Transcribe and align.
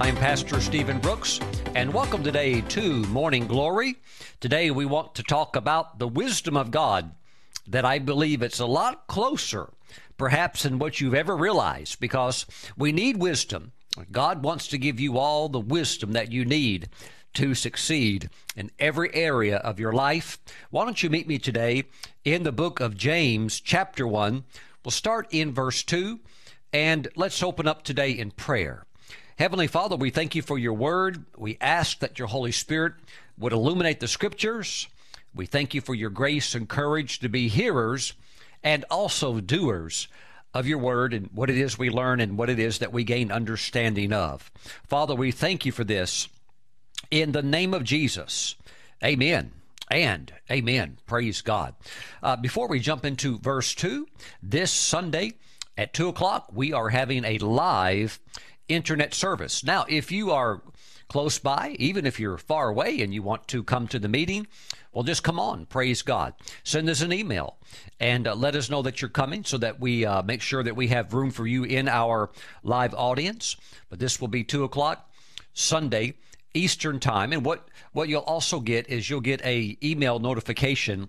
I'm 0.00 0.14
Pastor 0.14 0.60
Stephen 0.60 1.00
Brooks, 1.00 1.40
and 1.74 1.92
welcome 1.92 2.22
today 2.22 2.60
to 2.60 3.02
Morning 3.06 3.48
Glory. 3.48 3.96
Today 4.38 4.70
we 4.70 4.86
want 4.86 5.16
to 5.16 5.24
talk 5.24 5.56
about 5.56 5.98
the 5.98 6.06
wisdom 6.06 6.56
of 6.56 6.70
God, 6.70 7.10
that 7.66 7.84
I 7.84 7.98
believe 7.98 8.40
it's 8.40 8.60
a 8.60 8.66
lot 8.66 9.08
closer, 9.08 9.70
perhaps, 10.16 10.62
than 10.62 10.78
what 10.78 11.00
you've 11.00 11.16
ever 11.16 11.36
realized, 11.36 11.98
because 11.98 12.46
we 12.76 12.92
need 12.92 13.16
wisdom. 13.16 13.72
God 14.12 14.44
wants 14.44 14.68
to 14.68 14.78
give 14.78 15.00
you 15.00 15.18
all 15.18 15.48
the 15.48 15.58
wisdom 15.58 16.12
that 16.12 16.30
you 16.30 16.44
need 16.44 16.88
to 17.34 17.56
succeed 17.56 18.30
in 18.54 18.70
every 18.78 19.12
area 19.12 19.56
of 19.56 19.80
your 19.80 19.92
life. 19.92 20.38
Why 20.70 20.84
don't 20.84 21.02
you 21.02 21.10
meet 21.10 21.26
me 21.26 21.38
today 21.38 21.84
in 22.24 22.44
the 22.44 22.52
book 22.52 22.78
of 22.78 22.96
James, 22.96 23.60
chapter 23.60 24.06
1? 24.06 24.44
We'll 24.84 24.92
start 24.92 25.26
in 25.32 25.52
verse 25.52 25.82
2, 25.82 26.20
and 26.72 27.08
let's 27.16 27.42
open 27.42 27.66
up 27.66 27.82
today 27.82 28.12
in 28.12 28.30
prayer. 28.30 28.84
Heavenly 29.38 29.68
Father, 29.68 29.94
we 29.94 30.10
thank 30.10 30.34
you 30.34 30.42
for 30.42 30.58
your 30.58 30.72
word. 30.72 31.24
We 31.36 31.58
ask 31.60 32.00
that 32.00 32.18
your 32.18 32.26
Holy 32.26 32.50
Spirit 32.50 32.94
would 33.38 33.52
illuminate 33.52 34.00
the 34.00 34.08
scriptures. 34.08 34.88
We 35.32 35.46
thank 35.46 35.74
you 35.74 35.80
for 35.80 35.94
your 35.94 36.10
grace 36.10 36.56
and 36.56 36.68
courage 36.68 37.20
to 37.20 37.28
be 37.28 37.46
hearers 37.46 38.14
and 38.64 38.84
also 38.90 39.38
doers 39.40 40.08
of 40.52 40.66
your 40.66 40.78
word 40.78 41.14
and 41.14 41.30
what 41.32 41.50
it 41.50 41.56
is 41.56 41.78
we 41.78 41.88
learn 41.88 42.18
and 42.18 42.36
what 42.36 42.50
it 42.50 42.58
is 42.58 42.80
that 42.80 42.92
we 42.92 43.04
gain 43.04 43.30
understanding 43.30 44.12
of. 44.12 44.50
Father, 44.88 45.14
we 45.14 45.30
thank 45.30 45.64
you 45.64 45.70
for 45.70 45.84
this 45.84 46.28
in 47.12 47.30
the 47.30 47.40
name 47.40 47.72
of 47.72 47.84
Jesus. 47.84 48.56
Amen. 49.04 49.52
And 49.88 50.32
amen. 50.50 50.98
Praise 51.06 51.42
God. 51.42 51.76
Uh, 52.24 52.34
before 52.34 52.66
we 52.66 52.80
jump 52.80 53.04
into 53.04 53.38
verse 53.38 53.72
2, 53.76 54.08
this 54.42 54.72
Sunday 54.72 55.34
at 55.76 55.94
2 55.94 56.08
o'clock, 56.08 56.50
we 56.52 56.72
are 56.72 56.88
having 56.88 57.24
a 57.24 57.38
live 57.38 58.18
internet 58.68 59.14
service. 59.14 59.64
Now, 59.64 59.84
if 59.88 60.12
you 60.12 60.30
are 60.30 60.62
close 61.08 61.38
by, 61.38 61.74
even 61.78 62.06
if 62.06 62.20
you're 62.20 62.38
far 62.38 62.68
away 62.68 63.00
and 63.00 63.12
you 63.14 63.22
want 63.22 63.48
to 63.48 63.62
come 63.62 63.88
to 63.88 63.98
the 63.98 64.08
meeting, 64.08 64.46
well, 64.92 65.04
just 65.04 65.22
come 65.22 65.40
on. 65.40 65.66
Praise 65.66 66.02
God. 66.02 66.34
Send 66.64 66.88
us 66.88 67.00
an 67.00 67.12
email 67.12 67.56
and 67.98 68.26
uh, 68.26 68.34
let 68.34 68.54
us 68.54 68.70
know 68.70 68.82
that 68.82 69.00
you're 69.00 69.08
coming 69.08 69.44
so 69.44 69.58
that 69.58 69.80
we 69.80 70.04
uh, 70.04 70.22
make 70.22 70.42
sure 70.42 70.62
that 70.62 70.76
we 70.76 70.88
have 70.88 71.14
room 71.14 71.30
for 71.30 71.46
you 71.46 71.64
in 71.64 71.88
our 71.88 72.30
live 72.62 72.94
audience. 72.94 73.56
But 73.88 73.98
this 73.98 74.20
will 74.20 74.28
be 74.28 74.44
2 74.44 74.64
o'clock 74.64 75.10
Sunday 75.52 76.14
Eastern 76.54 77.00
Time. 77.00 77.32
And 77.32 77.44
what, 77.44 77.68
what 77.92 78.08
you'll 78.08 78.20
also 78.22 78.60
get 78.60 78.88
is 78.88 79.08
you'll 79.08 79.20
get 79.20 79.44
a 79.44 79.76
email 79.82 80.18
notification 80.18 81.08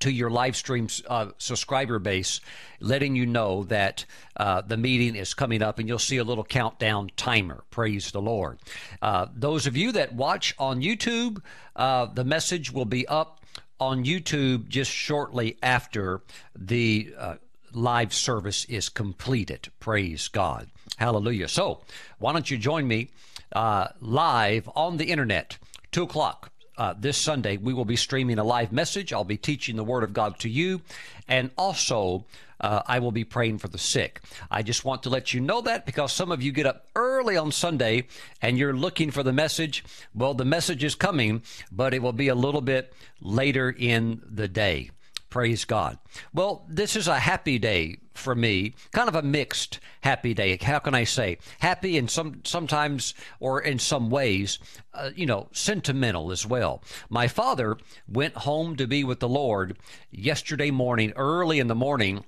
to 0.00 0.10
your 0.10 0.30
live 0.30 0.56
stream 0.56 0.88
uh, 1.08 1.28
subscriber 1.38 1.98
base, 1.98 2.40
letting 2.80 3.14
you 3.14 3.26
know 3.26 3.64
that 3.64 4.04
uh, 4.36 4.62
the 4.62 4.76
meeting 4.76 5.14
is 5.14 5.34
coming 5.34 5.62
up, 5.62 5.78
and 5.78 5.88
you'll 5.88 5.98
see 5.98 6.16
a 6.16 6.24
little 6.24 6.44
countdown 6.44 7.10
timer. 7.16 7.62
Praise 7.70 8.10
the 8.10 8.20
Lord. 8.20 8.58
Uh, 9.00 9.26
those 9.34 9.66
of 9.66 9.76
you 9.76 9.92
that 9.92 10.14
watch 10.14 10.54
on 10.58 10.80
YouTube, 10.80 11.42
uh, 11.76 12.06
the 12.06 12.24
message 12.24 12.72
will 12.72 12.84
be 12.84 13.06
up 13.06 13.40
on 13.78 14.04
YouTube 14.04 14.68
just 14.68 14.90
shortly 14.90 15.56
after 15.62 16.22
the 16.54 17.14
uh, 17.16 17.34
live 17.72 18.12
service 18.12 18.64
is 18.66 18.88
completed. 18.88 19.68
Praise 19.80 20.28
God. 20.28 20.68
Hallelujah. 20.98 21.48
So, 21.48 21.80
why 22.18 22.32
don't 22.32 22.50
you 22.50 22.58
join 22.58 22.86
me 22.86 23.10
uh, 23.52 23.88
live 24.00 24.68
on 24.74 24.96
the 24.96 25.06
internet, 25.06 25.58
2 25.92 26.02
o'clock 26.02 26.50
uh, 26.80 26.94
this 26.98 27.18
Sunday, 27.18 27.58
we 27.58 27.74
will 27.74 27.84
be 27.84 27.94
streaming 27.94 28.38
a 28.38 28.44
live 28.44 28.72
message. 28.72 29.12
I'll 29.12 29.22
be 29.22 29.36
teaching 29.36 29.76
the 29.76 29.84
Word 29.84 30.02
of 30.02 30.14
God 30.14 30.38
to 30.38 30.48
you, 30.48 30.80
and 31.28 31.50
also 31.58 32.24
uh, 32.58 32.80
I 32.86 33.00
will 33.00 33.12
be 33.12 33.22
praying 33.22 33.58
for 33.58 33.68
the 33.68 33.76
sick. 33.76 34.22
I 34.50 34.62
just 34.62 34.82
want 34.82 35.02
to 35.02 35.10
let 35.10 35.34
you 35.34 35.42
know 35.42 35.60
that 35.60 35.84
because 35.84 36.10
some 36.10 36.32
of 36.32 36.42
you 36.42 36.52
get 36.52 36.64
up 36.64 36.86
early 36.96 37.36
on 37.36 37.52
Sunday 37.52 38.06
and 38.40 38.56
you're 38.56 38.72
looking 38.72 39.10
for 39.10 39.22
the 39.22 39.30
message. 39.30 39.84
Well, 40.14 40.32
the 40.32 40.46
message 40.46 40.82
is 40.82 40.94
coming, 40.94 41.42
but 41.70 41.92
it 41.92 42.00
will 42.00 42.14
be 42.14 42.28
a 42.28 42.34
little 42.34 42.62
bit 42.62 42.94
later 43.20 43.68
in 43.68 44.22
the 44.24 44.48
day. 44.48 44.90
Praise 45.28 45.66
God. 45.66 45.98
Well, 46.32 46.64
this 46.66 46.96
is 46.96 47.08
a 47.08 47.18
happy 47.18 47.58
day 47.58 47.98
for 48.20 48.34
me, 48.34 48.74
kind 48.92 49.08
of 49.08 49.14
a 49.14 49.22
mixed 49.22 49.80
happy 50.02 50.34
day. 50.34 50.56
How 50.60 50.78
can 50.78 50.94
I 50.94 51.04
say? 51.04 51.38
Happy 51.58 51.98
and 51.98 52.10
some 52.10 52.42
sometimes 52.44 53.14
or 53.40 53.60
in 53.60 53.78
some 53.78 54.10
ways, 54.10 54.58
uh, 54.94 55.10
you 55.16 55.26
know, 55.26 55.48
sentimental 55.52 56.30
as 56.30 56.46
well. 56.46 56.82
My 57.08 57.26
father 57.26 57.76
went 58.06 58.34
home 58.34 58.76
to 58.76 58.86
be 58.86 59.02
with 59.02 59.20
the 59.20 59.28
Lord 59.28 59.78
yesterday 60.10 60.70
morning, 60.70 61.12
early 61.16 61.58
in 61.58 61.66
the 61.66 61.74
morning 61.74 62.24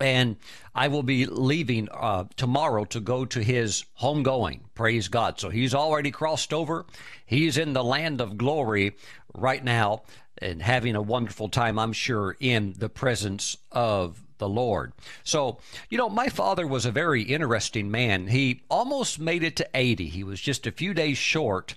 and 0.00 0.36
I 0.74 0.88
will 0.88 1.02
be 1.02 1.26
leaving 1.26 1.88
uh, 1.90 2.24
tomorrow 2.36 2.84
to 2.86 3.00
go 3.00 3.24
to 3.24 3.42
his 3.42 3.84
homegoing. 4.00 4.60
Praise 4.74 5.08
God. 5.08 5.38
So 5.38 5.48
he's 5.48 5.74
already 5.74 6.10
crossed 6.10 6.52
over. 6.52 6.86
He's 7.24 7.56
in 7.56 7.72
the 7.72 7.84
land 7.84 8.20
of 8.20 8.36
glory 8.36 8.96
right 9.34 9.62
now 9.62 10.02
and 10.38 10.60
having 10.60 10.96
a 10.96 11.02
wonderful 11.02 11.48
time, 11.48 11.78
I'm 11.78 11.92
sure, 11.92 12.36
in 12.40 12.74
the 12.76 12.88
presence 12.88 13.56
of 13.70 14.22
the 14.42 14.48
Lord. 14.48 14.92
So, 15.22 15.58
you 15.88 15.96
know, 15.96 16.08
my 16.08 16.28
father 16.28 16.66
was 16.66 16.84
a 16.84 16.90
very 16.90 17.22
interesting 17.22 17.90
man. 17.90 18.26
He 18.26 18.62
almost 18.68 19.20
made 19.20 19.44
it 19.44 19.54
to 19.56 19.68
80. 19.72 20.08
He 20.08 20.24
was 20.24 20.40
just 20.40 20.66
a 20.66 20.72
few 20.72 20.92
days 20.92 21.16
short 21.16 21.76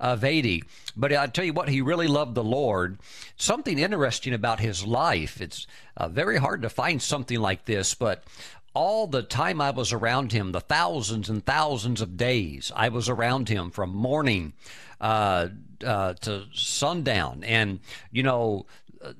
of 0.00 0.24
80. 0.24 0.64
But 0.96 1.12
I 1.12 1.26
tell 1.26 1.44
you 1.44 1.52
what, 1.52 1.68
he 1.68 1.82
really 1.82 2.06
loved 2.06 2.34
the 2.34 2.42
Lord. 2.42 2.98
Something 3.36 3.78
interesting 3.78 4.32
about 4.32 4.60
his 4.60 4.86
life. 4.86 5.42
It's 5.42 5.66
uh, 5.96 6.08
very 6.08 6.38
hard 6.38 6.62
to 6.62 6.70
find 6.70 7.02
something 7.02 7.38
like 7.38 7.66
this, 7.66 7.94
but 7.94 8.24
all 8.72 9.06
the 9.06 9.22
time 9.22 9.60
I 9.60 9.70
was 9.70 9.92
around 9.92 10.32
him, 10.32 10.52
the 10.52 10.60
thousands 10.60 11.28
and 11.28 11.44
thousands 11.44 12.00
of 12.00 12.16
days 12.16 12.72
I 12.74 12.88
was 12.88 13.10
around 13.10 13.50
him 13.50 13.70
from 13.70 13.94
morning 13.94 14.54
uh, 15.00 15.48
uh, 15.84 16.14
to 16.14 16.44
sundown. 16.54 17.44
And, 17.44 17.80
you 18.10 18.22
know, 18.22 18.64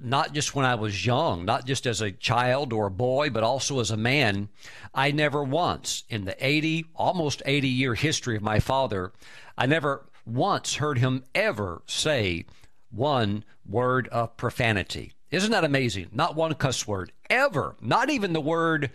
not 0.00 0.32
just 0.32 0.54
when 0.54 0.66
I 0.66 0.74
was 0.74 1.04
young, 1.06 1.44
not 1.44 1.66
just 1.66 1.86
as 1.86 2.00
a 2.00 2.12
child 2.12 2.72
or 2.72 2.86
a 2.86 2.90
boy, 2.90 3.30
but 3.30 3.42
also 3.42 3.80
as 3.80 3.90
a 3.90 3.96
man, 3.96 4.48
I 4.94 5.10
never 5.10 5.42
once, 5.42 6.04
in 6.08 6.24
the 6.24 6.36
80, 6.44 6.86
almost 6.94 7.42
80 7.44 7.68
year 7.68 7.94
history 7.94 8.36
of 8.36 8.42
my 8.42 8.60
father, 8.60 9.12
I 9.56 9.66
never 9.66 10.06
once 10.24 10.76
heard 10.76 10.98
him 10.98 11.24
ever 11.34 11.82
say 11.86 12.46
one 12.90 13.44
word 13.64 14.08
of 14.08 14.36
profanity. 14.36 15.12
Isn't 15.30 15.50
that 15.50 15.64
amazing? 15.64 16.08
Not 16.12 16.36
one 16.36 16.54
cuss 16.54 16.86
word, 16.86 17.12
ever. 17.28 17.76
Not 17.80 18.10
even 18.10 18.32
the 18.32 18.40
word 18.40 18.90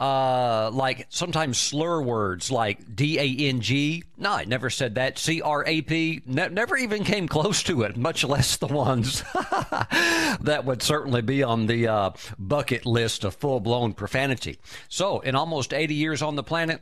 uh, 0.00 0.70
like 0.72 1.06
sometimes 1.10 1.58
slur 1.58 2.00
words 2.00 2.50
like 2.50 2.96
D 2.96 3.18
A 3.18 3.48
N 3.48 3.60
G. 3.60 4.02
No, 4.16 4.32
I 4.32 4.44
never 4.44 4.70
said 4.70 4.94
that. 4.94 5.18
C 5.18 5.42
R 5.42 5.62
A 5.66 5.82
P. 5.82 6.22
Ne- 6.24 6.48
never 6.48 6.76
even 6.76 7.04
came 7.04 7.28
close 7.28 7.62
to 7.64 7.82
it, 7.82 7.98
much 7.98 8.24
less 8.24 8.56
the 8.56 8.66
ones 8.66 9.22
that 10.40 10.62
would 10.64 10.82
certainly 10.82 11.20
be 11.20 11.42
on 11.42 11.66
the 11.66 11.86
uh, 11.86 12.10
bucket 12.38 12.86
list 12.86 13.24
of 13.24 13.34
full 13.34 13.60
blown 13.60 13.92
profanity. 13.92 14.58
So, 14.88 15.20
in 15.20 15.34
almost 15.34 15.74
80 15.74 15.94
years 15.94 16.22
on 16.22 16.34
the 16.34 16.42
planet, 16.42 16.80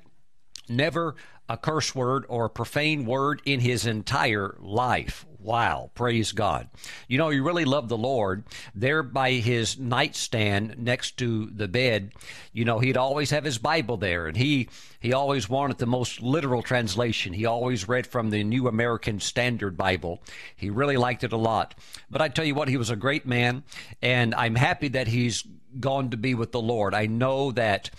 never 0.68 1.16
a 1.48 1.56
curse 1.56 1.94
word 1.94 2.24
or 2.28 2.44
a 2.44 2.50
profane 2.50 3.04
word 3.04 3.42
in 3.44 3.58
his 3.58 3.84
entire 3.86 4.54
life. 4.60 5.26
Wow, 5.40 5.90
praise 5.94 6.32
God. 6.32 6.68
You 7.06 7.16
know, 7.16 7.28
he 7.28 7.38
really 7.38 7.64
loved 7.64 7.88
the 7.88 7.96
Lord. 7.96 8.42
There 8.74 9.04
by 9.04 9.32
his 9.32 9.78
nightstand 9.78 10.76
next 10.78 11.16
to 11.18 11.46
the 11.46 11.68
bed, 11.68 12.12
you 12.52 12.64
know, 12.64 12.80
he'd 12.80 12.96
always 12.96 13.30
have 13.30 13.44
his 13.44 13.58
Bible 13.58 13.96
there 13.96 14.26
and 14.26 14.36
he 14.36 14.68
he 15.00 15.12
always 15.12 15.48
wanted 15.48 15.78
the 15.78 15.86
most 15.86 16.20
literal 16.20 16.60
translation. 16.60 17.32
He 17.32 17.46
always 17.46 17.86
read 17.86 18.04
from 18.04 18.30
the 18.30 18.42
New 18.42 18.66
American 18.66 19.20
Standard 19.20 19.76
Bible. 19.76 20.20
He 20.56 20.70
really 20.70 20.96
liked 20.96 21.22
it 21.22 21.32
a 21.32 21.36
lot. 21.36 21.76
But 22.10 22.20
I 22.20 22.28
tell 22.28 22.44
you 22.44 22.56
what, 22.56 22.68
he 22.68 22.76
was 22.76 22.90
a 22.90 22.96
great 22.96 23.24
man 23.24 23.62
and 24.02 24.34
I'm 24.34 24.56
happy 24.56 24.88
that 24.88 25.06
he's 25.06 25.44
gone 25.78 26.10
to 26.10 26.16
be 26.16 26.34
with 26.34 26.50
the 26.50 26.60
Lord. 26.60 26.94
I 26.94 27.06
know 27.06 27.52
that 27.52 27.90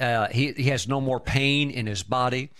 uh, 0.00 0.28
he, 0.28 0.52
he 0.52 0.70
has 0.70 0.88
no 0.88 1.02
more 1.02 1.20
pain 1.20 1.70
in 1.70 1.86
his 1.86 2.02
body. 2.02 2.50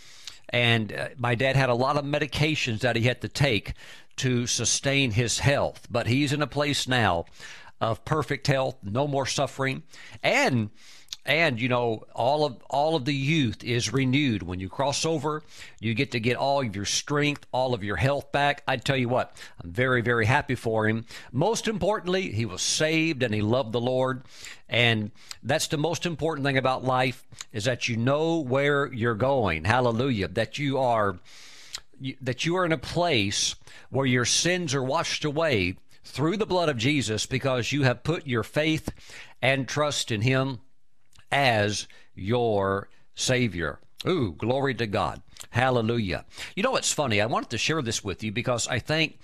And 0.51 0.93
uh, 0.93 1.09
my 1.17 1.35
dad 1.35 1.57
had 1.57 1.69
a 1.69 1.75
lot 1.75 1.97
of 1.97 2.05
medications 2.05 2.81
that 2.81 2.97
he 2.97 3.03
had 3.03 3.21
to 3.23 3.29
take 3.29 3.75
to 4.19 4.47
sustain 4.47 5.13
his 5.13 5.39
health. 5.41 5.87
But 5.91 6.07
he's 6.07 6.33
in 6.33 6.43
a 6.43 6.47
place 6.47 6.87
now 6.87 7.27
of 7.81 8.05
perfect 8.05 8.47
health, 8.47 8.77
no 8.83 9.07
more 9.07 9.27
suffering. 9.27 9.83
And 10.23 10.71
and 11.29 11.61
you 11.61 11.69
know 11.69 12.05
all 12.15 12.47
of 12.47 12.57
all 12.71 12.97
of 12.97 13.05
the 13.05 13.15
youth 13.15 13.63
is 13.63 13.93
renewed. 13.93 14.43
When 14.43 14.61
you 14.61 14.69
cross 14.69 15.05
over 15.05 15.43
you 15.79 15.95
get 15.95 16.13
to 16.13 16.21
get 16.21 16.37
all 16.37 16.63
of 16.63 16.75
your 16.75 16.87
strength 16.87 17.47
all 17.53 17.75
of 17.75 17.85
your 17.85 17.97
health 17.97 18.33
back. 18.33 18.63
I 18.67 18.77
tell 18.79 18.97
you 18.97 19.09
what 19.09 19.37
i'm 19.63 19.71
very 19.71 20.01
very 20.01 20.25
happy 20.25 20.55
for 20.55 20.89
him. 20.89 21.05
Most 21.31 21.69
importantly 21.69 22.33
he 22.33 22.47
was 22.47 22.63
saved 22.63 23.23
and 23.23 23.35
he 23.35 23.43
loved 23.43 23.73
the 23.73 23.81
lord. 23.81 24.23
And 24.69 25.11
that's 25.43 25.69
the 25.69 25.77
most 25.77 26.07
important 26.07 26.47
thing 26.47 26.59
about 26.59 26.85
life 26.85 27.27
is 27.53 27.65
that 27.65 27.89
you 27.89 27.97
know 27.97 28.39
where 28.39 28.93
you're 28.93 29.15
going. 29.15 29.65
Hallelujah. 29.65 30.29
That 30.29 30.59
you 30.59 30.79
are 30.79 31.19
that 32.21 32.45
you 32.45 32.57
are 32.57 32.65
in 32.65 32.73
a 32.73 32.79
place 32.79 33.55
where 33.91 34.07
your 34.07 34.25
sins 34.25 34.75
are 34.75 34.83
washed 34.83 35.25
away 35.25 35.77
through 36.05 36.37
the 36.37 36.47
blood 36.47 36.69
of 36.69 36.77
Jesus 36.77 37.27
because 37.27 37.73
you 37.73 37.83
have 37.83 38.03
put 38.03 38.27
your 38.27 38.43
faith 38.43 38.91
and 39.43 39.69
trust 39.69 40.11
in 40.11 40.23
him 40.23 40.61
as 41.31 41.87
your 42.15 42.89
Savior. 43.15 43.79
Ooh, 44.07 44.33
glory 44.33 44.75
to 44.75 44.87
God. 44.87 45.23
Hallelujah. 45.51 46.25
You 46.55 46.63
know 46.63 46.71
what's 46.71 46.93
funny? 46.93 47.21
I 47.21 47.27
wanted 47.27 47.51
to 47.51 47.59
share 47.59 47.83
this 47.83 48.03
with 48.03 48.23
you 48.23 48.33
because 48.33 48.69
I 48.69 48.79
think 48.79 49.19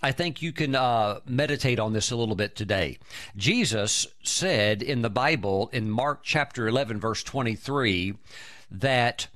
I 0.00 0.12
think 0.12 0.42
you 0.42 0.52
can 0.52 0.76
uh, 0.76 1.20
meditate 1.26 1.80
on 1.80 1.92
this 1.92 2.12
a 2.12 2.16
little 2.16 2.36
bit 2.36 2.54
today. 2.54 2.98
Jesus 3.36 4.06
said 4.22 4.80
in 4.80 5.02
the 5.02 5.10
Bible 5.10 5.68
in 5.72 5.90
Mark 5.90 6.20
chapter 6.22 6.68
11 6.68 7.00
verse 7.00 7.22
23 7.22 8.14
that 8.70 9.26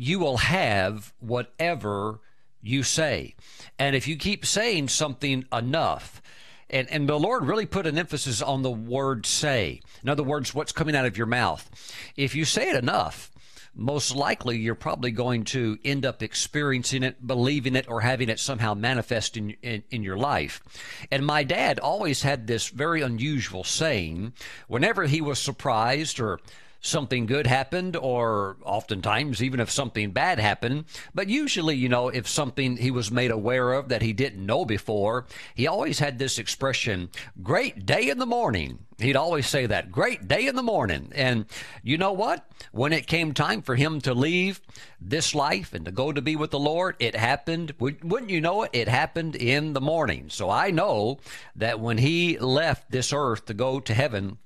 you 0.00 0.18
will 0.18 0.38
have 0.38 1.12
whatever 1.20 2.20
you 2.62 2.82
say. 2.82 3.34
And 3.78 3.94
if 3.94 4.08
you 4.08 4.16
keep 4.16 4.46
saying 4.46 4.88
something 4.88 5.44
enough, 5.52 6.22
and, 6.70 6.88
and 6.88 7.06
the 7.06 7.20
Lord 7.20 7.44
really 7.44 7.66
put 7.66 7.86
an 7.86 7.98
emphasis 7.98 8.40
on 8.40 8.62
the 8.62 8.70
word 8.70 9.26
say. 9.26 9.82
In 10.02 10.08
other 10.08 10.22
words, 10.22 10.54
what's 10.54 10.72
coming 10.72 10.96
out 10.96 11.04
of 11.04 11.18
your 11.18 11.26
mouth. 11.26 11.68
If 12.16 12.34
you 12.34 12.46
say 12.46 12.70
it 12.70 12.76
enough, 12.76 13.30
most 13.74 14.16
likely 14.16 14.56
you're 14.56 14.74
probably 14.74 15.10
going 15.10 15.44
to 15.44 15.76
end 15.84 16.06
up 16.06 16.22
experiencing 16.22 17.02
it, 17.02 17.26
believing 17.26 17.76
it, 17.76 17.86
or 17.86 18.00
having 18.00 18.30
it 18.30 18.40
somehow 18.40 18.72
manifest 18.72 19.36
in, 19.36 19.50
in, 19.60 19.82
in, 19.90 20.02
your 20.02 20.16
life. 20.16 20.62
And 21.10 21.26
my 21.26 21.44
dad 21.44 21.78
always 21.78 22.22
had 22.22 22.46
this 22.46 22.68
very 22.68 23.02
unusual 23.02 23.64
saying 23.64 24.32
whenever 24.66 25.04
he 25.04 25.20
was 25.20 25.38
surprised 25.38 26.20
or 26.20 26.40
something 26.80 27.26
good 27.26 27.46
happened, 27.46 27.96
or 27.96 28.56
oftentimes 28.64 29.42
even 29.42 29.60
if 29.60 29.70
something 29.70 30.10
bad 30.12 30.38
happened. 30.38 30.84
But 31.14 31.28
usually, 31.28 31.76
you 31.76 31.88
know, 31.88 32.08
if 32.08 32.26
something 32.26 32.76
he 32.76 32.90
was 32.90 33.10
made 33.10 33.30
aware 33.30 33.72
of 33.72 33.88
that 33.90 34.02
he 34.02 34.12
didn't 34.12 34.44
know 34.44 34.64
before, 34.64 35.26
he 35.54 35.66
always 35.66 35.98
had 35.98 36.18
this 36.18 36.38
expression, 36.38 37.10
great 37.42 37.84
day 37.84 38.08
in 38.08 38.18
the 38.18 38.26
morning. 38.26 38.78
He'd 38.98 39.16
always 39.16 39.46
say 39.46 39.66
that, 39.66 39.90
great 39.90 40.28
day 40.28 40.46
in 40.46 40.56
the 40.56 40.62
morning. 40.62 41.12
And 41.14 41.46
you 41.82 41.96
know 41.96 42.12
what? 42.12 42.46
When 42.72 42.92
it 42.92 43.06
came 43.06 43.32
time 43.32 43.62
for 43.62 43.74
him 43.74 44.00
to 44.02 44.12
leave 44.12 44.60
this 45.00 45.34
life 45.34 45.72
and 45.72 45.86
to 45.86 45.90
go 45.90 46.12
to 46.12 46.20
be 46.20 46.36
with 46.36 46.50
the 46.50 46.58
Lord, 46.58 46.96
it 46.98 47.14
happened. 47.14 47.74
Wouldn't 47.78 48.30
you 48.30 48.40
know 48.40 48.64
it? 48.64 48.70
It 48.72 48.88
happened 48.88 49.36
in 49.36 49.72
the 49.72 49.80
morning. 49.80 50.28
So 50.28 50.50
I 50.50 50.70
know 50.70 51.18
that 51.56 51.80
when 51.80 51.98
he 51.98 52.38
left 52.38 52.90
this 52.90 53.12
earth 53.12 53.46
to 53.46 53.54
go 53.54 53.80
to 53.80 53.94
heaven, 53.94 54.38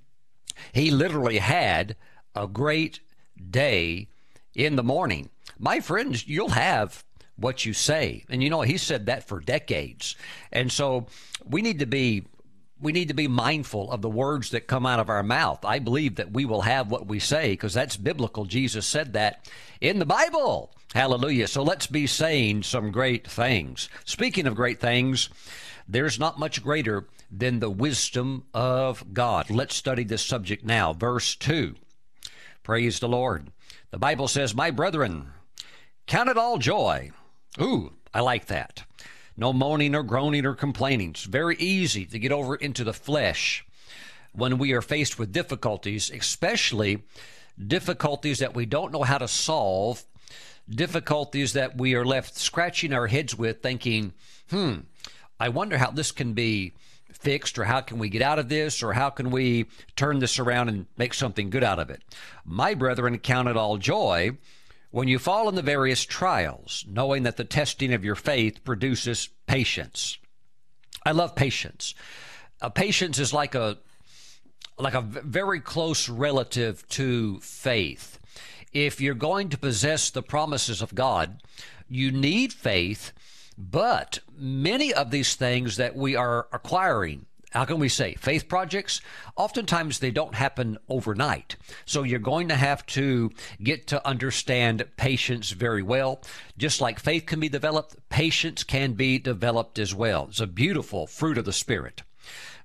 he 0.72 0.90
literally 0.92 1.38
had 1.38 1.96
a 2.34 2.46
great 2.46 3.00
day 3.50 4.08
in 4.54 4.76
the 4.76 4.82
morning. 4.82 5.30
My 5.58 5.80
friends, 5.80 6.26
you'll 6.26 6.50
have 6.50 7.04
what 7.36 7.64
you 7.64 7.72
say. 7.72 8.24
And 8.28 8.42
you 8.42 8.50
know, 8.50 8.62
he 8.62 8.78
said 8.78 9.06
that 9.06 9.26
for 9.26 9.40
decades. 9.40 10.16
And 10.52 10.70
so 10.70 11.06
we 11.44 11.62
need 11.62 11.80
to 11.80 11.86
be 11.86 12.24
we 12.80 12.92
need 12.92 13.08
to 13.08 13.14
be 13.14 13.28
mindful 13.28 13.90
of 13.90 14.02
the 14.02 14.10
words 14.10 14.50
that 14.50 14.66
come 14.66 14.84
out 14.84 15.00
of 15.00 15.08
our 15.08 15.22
mouth. 15.22 15.64
I 15.64 15.78
believe 15.78 16.16
that 16.16 16.32
we 16.32 16.44
will 16.44 16.62
have 16.62 16.90
what 16.90 17.06
we 17.06 17.18
say 17.18 17.52
because 17.52 17.72
that's 17.72 17.96
biblical. 17.96 18.44
Jesus 18.44 18.86
said 18.86 19.14
that 19.14 19.48
in 19.80 20.00
the 20.00 20.06
Bible. 20.06 20.70
Hallelujah. 20.92 21.48
So 21.48 21.62
let's 21.62 21.86
be 21.86 22.06
saying 22.06 22.64
some 22.64 22.90
great 22.90 23.26
things. 23.26 23.88
Speaking 24.04 24.46
of 24.46 24.54
great 24.54 24.80
things, 24.80 25.30
there's 25.88 26.18
not 26.18 26.38
much 26.38 26.62
greater 26.62 27.06
than 27.30 27.60
the 27.60 27.70
wisdom 27.70 28.44
of 28.52 29.14
God. 29.14 29.50
Let's 29.50 29.74
study 29.74 30.04
this 30.04 30.22
subject 30.22 30.64
now. 30.64 30.92
Verse 30.92 31.36
2. 31.36 31.74
Praise 32.64 32.98
the 32.98 33.08
Lord. 33.08 33.52
The 33.90 33.98
Bible 33.98 34.26
says, 34.26 34.54
My 34.54 34.70
brethren, 34.70 35.28
count 36.06 36.30
it 36.30 36.38
all 36.38 36.56
joy. 36.56 37.10
Ooh, 37.60 37.92
I 38.12 38.20
like 38.20 38.46
that. 38.46 38.84
No 39.36 39.52
moaning 39.52 39.94
or 39.94 40.02
groaning 40.02 40.46
or 40.46 40.54
complaining. 40.54 41.10
It's 41.10 41.24
very 41.24 41.56
easy 41.56 42.06
to 42.06 42.18
get 42.18 42.32
over 42.32 42.56
into 42.56 42.82
the 42.82 42.94
flesh 42.94 43.66
when 44.32 44.56
we 44.56 44.72
are 44.72 44.80
faced 44.80 45.18
with 45.18 45.30
difficulties, 45.30 46.10
especially 46.10 47.02
difficulties 47.64 48.38
that 48.38 48.54
we 48.54 48.64
don't 48.64 48.92
know 48.92 49.02
how 49.02 49.18
to 49.18 49.28
solve, 49.28 50.02
difficulties 50.68 51.52
that 51.52 51.76
we 51.76 51.94
are 51.94 52.04
left 52.04 52.38
scratching 52.38 52.94
our 52.94 53.08
heads 53.08 53.36
with, 53.36 53.62
thinking, 53.62 54.14
hmm, 54.48 54.76
I 55.38 55.50
wonder 55.50 55.76
how 55.76 55.90
this 55.90 56.12
can 56.12 56.32
be 56.32 56.72
fixed 57.14 57.58
or 57.58 57.64
how 57.64 57.80
can 57.80 57.98
we 57.98 58.08
get 58.08 58.22
out 58.22 58.38
of 58.38 58.48
this 58.48 58.82
or 58.82 58.92
how 58.92 59.10
can 59.10 59.30
we 59.30 59.66
turn 59.96 60.18
this 60.18 60.38
around 60.38 60.68
and 60.68 60.86
make 60.96 61.14
something 61.14 61.50
good 61.50 61.64
out 61.64 61.78
of 61.78 61.90
it. 61.90 62.02
My 62.44 62.74
brethren, 62.74 63.18
count 63.18 63.48
it 63.48 63.56
all 63.56 63.78
joy 63.78 64.36
when 64.90 65.08
you 65.08 65.18
fall 65.18 65.48
in 65.48 65.54
the 65.54 65.62
various 65.62 66.04
trials, 66.04 66.84
knowing 66.88 67.24
that 67.24 67.36
the 67.36 67.44
testing 67.44 67.92
of 67.92 68.04
your 68.04 68.14
faith 68.14 68.62
produces 68.64 69.28
patience. 69.46 70.18
I 71.04 71.12
love 71.12 71.34
patience. 71.34 71.94
Uh, 72.60 72.68
patience 72.68 73.18
is 73.18 73.32
like 73.32 73.54
a 73.54 73.78
like 74.78 74.94
a 74.94 75.00
very 75.00 75.60
close 75.60 76.08
relative 76.08 76.86
to 76.88 77.38
faith. 77.40 78.18
If 78.72 79.00
you're 79.00 79.14
going 79.14 79.48
to 79.50 79.58
possess 79.58 80.10
the 80.10 80.22
promises 80.22 80.82
of 80.82 80.94
God, 80.94 81.40
you 81.88 82.10
need 82.10 82.52
faith 82.52 83.12
but 83.56 84.20
many 84.36 84.92
of 84.92 85.10
these 85.10 85.34
things 85.34 85.76
that 85.76 85.94
we 85.94 86.16
are 86.16 86.48
acquiring, 86.52 87.26
how 87.54 87.64
can 87.64 87.78
we 87.78 87.88
say 87.88 88.14
faith 88.14 88.48
projects? 88.48 89.00
Oftentimes 89.36 90.00
they 90.00 90.10
don't 90.10 90.34
happen 90.34 90.76
overnight. 90.88 91.54
So 91.86 92.02
you're 92.02 92.18
going 92.18 92.48
to 92.48 92.56
have 92.56 92.84
to 92.86 93.30
get 93.62 93.86
to 93.88 94.06
understand 94.06 94.84
patience 94.96 95.50
very 95.50 95.82
well. 95.82 96.20
Just 96.58 96.80
like 96.80 96.98
faith 96.98 97.26
can 97.26 97.38
be 97.38 97.48
developed, 97.48 97.96
patience 98.08 98.64
can 98.64 98.94
be 98.94 99.20
developed 99.20 99.78
as 99.78 99.94
well. 99.94 100.26
It's 100.30 100.40
a 100.40 100.48
beautiful 100.48 101.06
fruit 101.06 101.38
of 101.38 101.44
the 101.44 101.52
Spirit. 101.52 102.02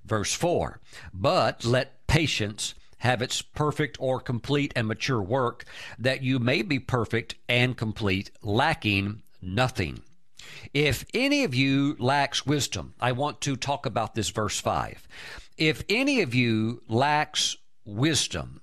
Verse 0.04 0.34
4 0.34 0.80
But 1.14 1.64
let 1.64 2.04
patience 2.08 2.74
have 2.98 3.22
its 3.22 3.42
perfect 3.42 3.96
or 4.00 4.20
complete 4.20 4.72
and 4.74 4.88
mature 4.88 5.22
work, 5.22 5.64
that 5.98 6.22
you 6.22 6.40
may 6.40 6.62
be 6.62 6.78
perfect 6.80 7.36
and 7.48 7.76
complete, 7.76 8.30
lacking 8.42 9.22
nothing. 9.40 10.02
If 10.72 11.04
any 11.14 11.44
of 11.44 11.54
you 11.54 11.96
lacks 11.98 12.46
wisdom, 12.46 12.94
I 13.00 13.12
want 13.12 13.40
to 13.42 13.56
talk 13.56 13.86
about 13.86 14.14
this 14.14 14.30
verse 14.30 14.60
5. 14.60 15.06
If 15.56 15.82
any 15.88 16.20
of 16.20 16.34
you 16.34 16.82
lacks 16.88 17.56
wisdom, 17.84 18.60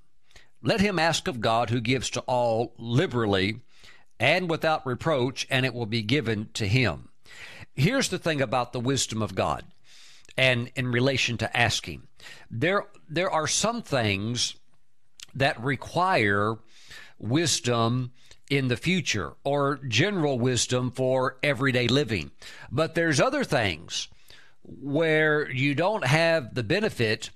let 0.62 0.80
him 0.80 0.98
ask 0.98 1.28
of 1.28 1.40
God 1.40 1.70
who 1.70 1.80
gives 1.80 2.10
to 2.10 2.20
all 2.22 2.74
liberally 2.78 3.60
and 4.18 4.50
without 4.50 4.84
reproach, 4.84 5.46
and 5.48 5.64
it 5.64 5.74
will 5.74 5.86
be 5.86 6.02
given 6.02 6.48
to 6.54 6.66
him. 6.66 7.10
Here's 7.74 8.08
the 8.08 8.18
thing 8.18 8.40
about 8.40 8.72
the 8.72 8.80
wisdom 8.80 9.22
of 9.22 9.36
God 9.36 9.64
and 10.36 10.70
in 10.74 10.90
relation 10.90 11.36
to 11.38 11.56
asking. 11.56 12.08
There, 12.50 12.86
there 13.08 13.30
are 13.30 13.46
some 13.46 13.82
things 13.82 14.56
that 15.34 15.62
require 15.62 16.56
wisdom 17.18 18.12
in 18.50 18.68
the 18.68 18.76
future 18.76 19.34
or 19.44 19.80
general 19.88 20.38
wisdom 20.38 20.90
for 20.90 21.36
everyday 21.42 21.88
living. 21.88 22.30
But 22.70 22.94
there's 22.94 23.20
other 23.20 23.44
things 23.44 24.08
where 24.62 25.50
you 25.50 25.74
don't 25.74 26.04
have 26.04 26.54
the 26.54 26.62
benefit 26.62 27.30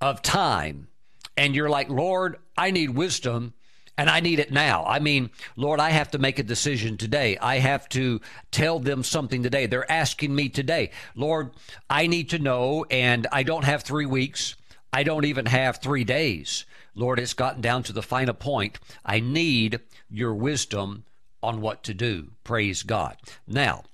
of 0.00 0.22
time 0.22 0.88
and 1.36 1.54
you're 1.54 1.70
like, 1.70 1.88
Lord, 1.88 2.36
I 2.56 2.70
need 2.70 2.90
wisdom 2.90 3.54
and 3.98 4.10
I 4.10 4.20
need 4.20 4.38
it 4.40 4.52
now. 4.52 4.84
I 4.84 4.98
mean, 4.98 5.30
Lord, 5.56 5.80
I 5.80 5.90
have 5.90 6.10
to 6.10 6.18
make 6.18 6.38
a 6.38 6.42
decision 6.42 6.96
today. 6.96 7.38
I 7.38 7.58
have 7.58 7.88
to 7.90 8.20
tell 8.50 8.78
them 8.78 9.02
something 9.02 9.42
today. 9.42 9.66
They're 9.66 9.90
asking 9.90 10.34
me 10.34 10.48
today, 10.48 10.90
Lord, 11.14 11.52
I 11.88 12.06
need 12.06 12.30
to 12.30 12.38
know, 12.38 12.84
and 12.90 13.26
I 13.32 13.42
don't 13.42 13.64
have 13.64 13.82
three 13.82 14.06
weeks. 14.06 14.54
I 14.92 15.02
don't 15.02 15.24
even 15.24 15.46
have 15.46 15.78
three 15.78 16.04
days. 16.04 16.66
Lord, 16.94 17.18
it's 17.18 17.34
gotten 17.34 17.60
down 17.60 17.82
to 17.84 17.92
the 17.92 18.02
final 18.02 18.34
point. 18.34 18.78
I 19.04 19.20
need 19.20 19.80
your 20.10 20.34
wisdom 20.34 21.04
on 21.42 21.60
what 21.60 21.82
to 21.84 21.94
do. 21.94 22.32
Praise 22.44 22.82
God. 22.82 23.16
Now, 23.46 23.84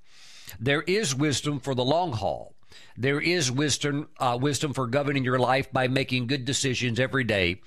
there 0.58 0.82
is 0.82 1.14
wisdom 1.14 1.60
for 1.60 1.74
the 1.74 1.84
long 1.84 2.12
haul. 2.12 2.54
There 2.96 3.20
is 3.20 3.50
wisdom, 3.50 4.08
uh, 4.18 4.38
wisdom 4.40 4.72
for 4.72 4.86
governing 4.86 5.24
your 5.24 5.38
life 5.38 5.72
by 5.72 5.88
making 5.88 6.26
good 6.26 6.44
decisions 6.44 7.00
every 7.00 7.24
day, 7.24 7.60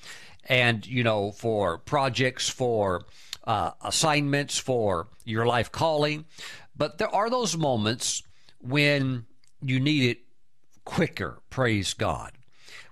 and 0.46 0.86
you 0.86 1.04
know, 1.04 1.32
for 1.32 1.80
projects, 1.80 2.48
for 2.50 3.06
uh, 3.44 3.72
assignments, 3.82 4.58
for 4.58 5.08
your 5.24 5.46
life 5.46 5.72
calling. 5.72 6.26
But 6.76 6.98
there 6.98 7.14
are 7.14 7.30
those 7.30 7.58
moments 7.58 8.24
when 8.60 9.26
you 9.62 9.80
need 9.80 10.10
it 10.10 10.20
quicker. 10.84 11.40
Praise 11.50 11.94
God. 11.94 12.32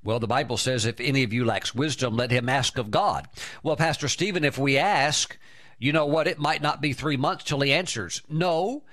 Well, 0.03 0.19
the 0.19 0.27
Bible 0.27 0.57
says, 0.57 0.85
if 0.85 0.99
any 0.99 1.23
of 1.23 1.33
you 1.33 1.45
lacks 1.45 1.73
wisdom, 1.73 2.15
let 2.15 2.31
him 2.31 2.49
ask 2.49 2.77
of 2.77 2.91
God. 2.91 3.27
Well, 3.61 3.75
Pastor 3.75 4.07
Stephen, 4.07 4.43
if 4.43 4.57
we 4.57 4.77
ask, 4.77 5.37
you 5.79 5.91
know 5.91 6.05
what? 6.05 6.27
It 6.27 6.39
might 6.39 6.61
not 6.61 6.81
be 6.81 6.93
three 6.93 7.17
months 7.17 7.43
till 7.43 7.61
he 7.61 7.73
answers. 7.73 8.21
No, 8.29 8.83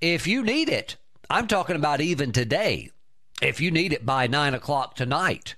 if 0.00 0.26
you 0.26 0.42
need 0.42 0.68
it, 0.68 0.96
I'm 1.28 1.46
talking 1.46 1.76
about 1.76 2.00
even 2.00 2.32
today. 2.32 2.90
If 3.42 3.60
you 3.60 3.70
need 3.70 3.92
it 3.92 4.06
by 4.06 4.26
nine 4.26 4.54
o'clock 4.54 4.94
tonight, 4.94 5.56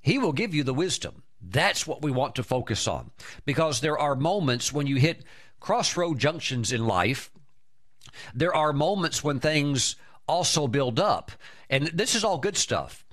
he 0.00 0.18
will 0.18 0.32
give 0.32 0.54
you 0.54 0.62
the 0.62 0.74
wisdom. 0.74 1.22
That's 1.40 1.86
what 1.86 2.02
we 2.02 2.10
want 2.10 2.34
to 2.36 2.42
focus 2.42 2.86
on 2.86 3.10
because 3.44 3.80
there 3.80 3.98
are 3.98 4.14
moments 4.14 4.72
when 4.72 4.86
you 4.86 4.96
hit 4.96 5.24
crossroad 5.60 6.18
junctions 6.18 6.72
in 6.72 6.86
life. 6.86 7.30
There 8.34 8.54
are 8.54 8.72
moments 8.72 9.22
when 9.24 9.40
things 9.40 9.96
also 10.28 10.66
build 10.66 11.00
up. 11.00 11.32
And 11.70 11.86
this 11.88 12.14
is 12.14 12.24
all 12.24 12.38
good 12.38 12.56
stuff 12.56 13.05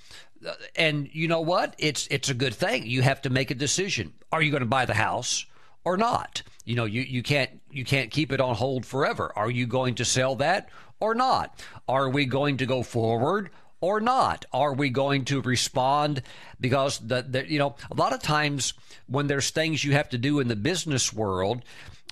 and 0.76 1.10
you 1.12 1.28
know 1.28 1.42
what? 1.42 1.76
It's 1.78 2.08
it's 2.08 2.30
a 2.30 2.34
good 2.34 2.54
thing. 2.54 2.86
You 2.86 3.02
have 3.02 3.22
to 3.24 3.30
make 3.30 3.52
a 3.52 3.56
decision. 3.56 4.14
Are 4.32 4.42
you 4.42 4.52
going 4.52 4.62
to 4.62 4.68
buy 4.68 4.86
the 4.86 4.94
house 4.94 5.46
or 5.84 5.98
not? 5.98 6.42
You 6.66 6.76
know, 6.76 6.86
you, 6.86 7.02
you 7.02 7.24
can't 7.24 7.62
you 7.72 7.86
can't 7.86 8.12
keep 8.12 8.32
it 8.32 8.42
on 8.42 8.56
hold 8.56 8.86
forever. 8.86 9.32
Are 9.36 9.50
you 9.50 9.68
going 9.68 9.96
to 9.96 10.06
sell 10.06 10.36
that 10.38 10.70
or 11.00 11.14
not? 11.16 11.64
Are 11.88 12.10
we 12.10 12.26
going 12.26 12.58
to 12.58 12.66
go 12.66 12.84
forward 12.84 13.50
or 13.82 14.00
not? 14.00 14.46
Are 14.54 14.74
we 14.74 14.90
going 14.90 15.26
to 15.26 15.42
respond? 15.42 16.22
Because 16.60 17.00
the, 17.00 17.22
the 17.22 17.50
you 17.50 17.60
know 17.60 17.76
a 17.92 17.96
lot 17.96 18.14
of 18.14 18.22
times 18.22 18.74
when 19.08 19.28
there's 19.28 19.50
things 19.50 19.84
you 19.84 19.92
have 19.92 20.10
to 20.10 20.18
do 20.18 20.40
in 20.40 20.48
the 20.48 20.56
business 20.56 21.12
world, 21.12 21.64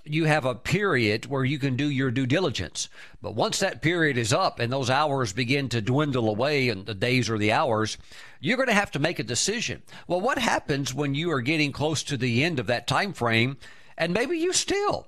you 0.04 0.26
have 0.26 0.46
a 0.46 0.56
period 0.56 1.26
where 1.26 1.44
you 1.44 1.60
can 1.60 1.76
do 1.76 1.90
your 1.90 2.12
due 2.12 2.26
diligence. 2.26 2.90
But 3.22 3.36
once 3.36 3.60
that 3.60 3.82
period 3.82 4.18
is 4.18 4.34
up 4.34 4.60
and 4.60 4.72
those 4.72 4.90
hours 4.90 5.34
begin 5.34 5.70
to 5.70 5.82
dwindle 5.82 6.30
away 6.30 6.70
and 6.70 6.86
the 6.86 6.94
days 6.94 7.30
or 7.30 7.38
the 7.38 7.52
hours, 7.52 7.98
you're 8.40 8.58
going 8.58 8.70
to 8.70 8.74
have 8.74 8.92
to 8.92 9.00
make 9.00 9.20
a 9.20 9.24
decision. 9.24 9.84
Well, 10.08 10.22
what 10.22 10.38
happens 10.38 10.94
when 10.94 11.16
you 11.16 11.32
are 11.32 11.42
getting 11.42 11.72
close 11.72 12.04
to 12.04 12.18
the 12.18 12.44
end 12.44 12.60
of 12.60 12.68
that 12.68 12.88
time 12.88 13.14
frame 13.14 13.58
and 13.98 14.14
maybe 14.14 14.38
you 14.38 14.54
still 14.54 15.08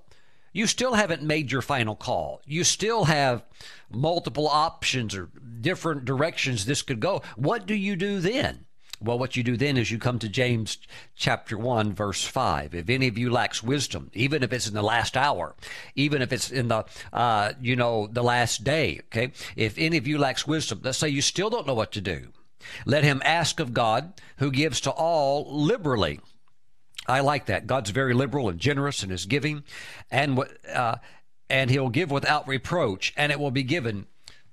you 0.53 0.67
still 0.67 0.93
haven't 0.93 1.23
made 1.23 1.51
your 1.51 1.63
final 1.63 1.95
call. 1.95 2.41
You 2.45 2.63
still 2.63 3.05
have 3.05 3.43
multiple 3.91 4.47
options 4.47 5.15
or 5.15 5.29
different 5.61 6.05
directions 6.05 6.65
this 6.65 6.83
could 6.83 6.99
go. 6.99 7.23
What 7.35 7.65
do 7.65 7.73
you 7.73 7.95
do 7.95 8.19
then? 8.19 8.65
Well, 9.03 9.19
what 9.19 9.35
you 9.35 9.43
do 9.43 9.57
then 9.57 9.75
is 9.75 9.91
you 9.91 9.99
come 9.99 10.17
to 10.19 10.29
James 10.29 10.77
chapter 11.15 11.57
1, 11.57 11.93
verse 11.93 12.23
5. 12.23 12.73
If 12.73 12.89
any 12.89 13.07
of 13.07 13.17
you 13.17 13.29
lacks 13.29 13.61
wisdom, 13.61 14.09
even 14.13 14.43
if 14.43 14.53
it's 14.53 14.67
in 14.67 14.73
the 14.73 14.81
last 14.81 15.17
hour, 15.17 15.55
even 15.95 16.21
if 16.21 16.31
it's 16.31 16.49
in 16.49 16.69
the, 16.69 16.85
uh, 17.11 17.51
you 17.61 17.75
know, 17.75 18.07
the 18.07 18.23
last 18.23 18.63
day, 18.63 19.01
okay? 19.07 19.33
If 19.57 19.77
any 19.77 19.97
of 19.97 20.07
you 20.07 20.17
lacks 20.17 20.47
wisdom, 20.47 20.79
let's 20.83 20.97
say 20.97 21.09
you 21.09 21.21
still 21.21 21.49
don't 21.49 21.67
know 21.67 21.73
what 21.73 21.91
to 21.93 22.01
do. 22.01 22.29
Let 22.85 23.03
him 23.03 23.21
ask 23.25 23.59
of 23.59 23.73
God, 23.73 24.13
who 24.37 24.51
gives 24.51 24.79
to 24.81 24.91
all 24.91 25.53
liberally. 25.53 26.21
I 27.05 27.19
like 27.19 27.47
that. 27.47 27.67
God's 27.67 27.89
very 27.89 28.13
liberal 28.13 28.47
and 28.47 28.57
generous 28.57 29.03
in 29.03 29.09
his 29.09 29.25
giving, 29.25 29.63
and 30.09 30.39
uh, 30.73 30.95
and 31.49 31.69
he'll 31.69 31.89
give 31.89 32.09
without 32.09 32.47
reproach, 32.47 33.13
and 33.17 33.33
it 33.33 33.39
will 33.39 33.51
be 33.51 33.63
given 33.63 34.07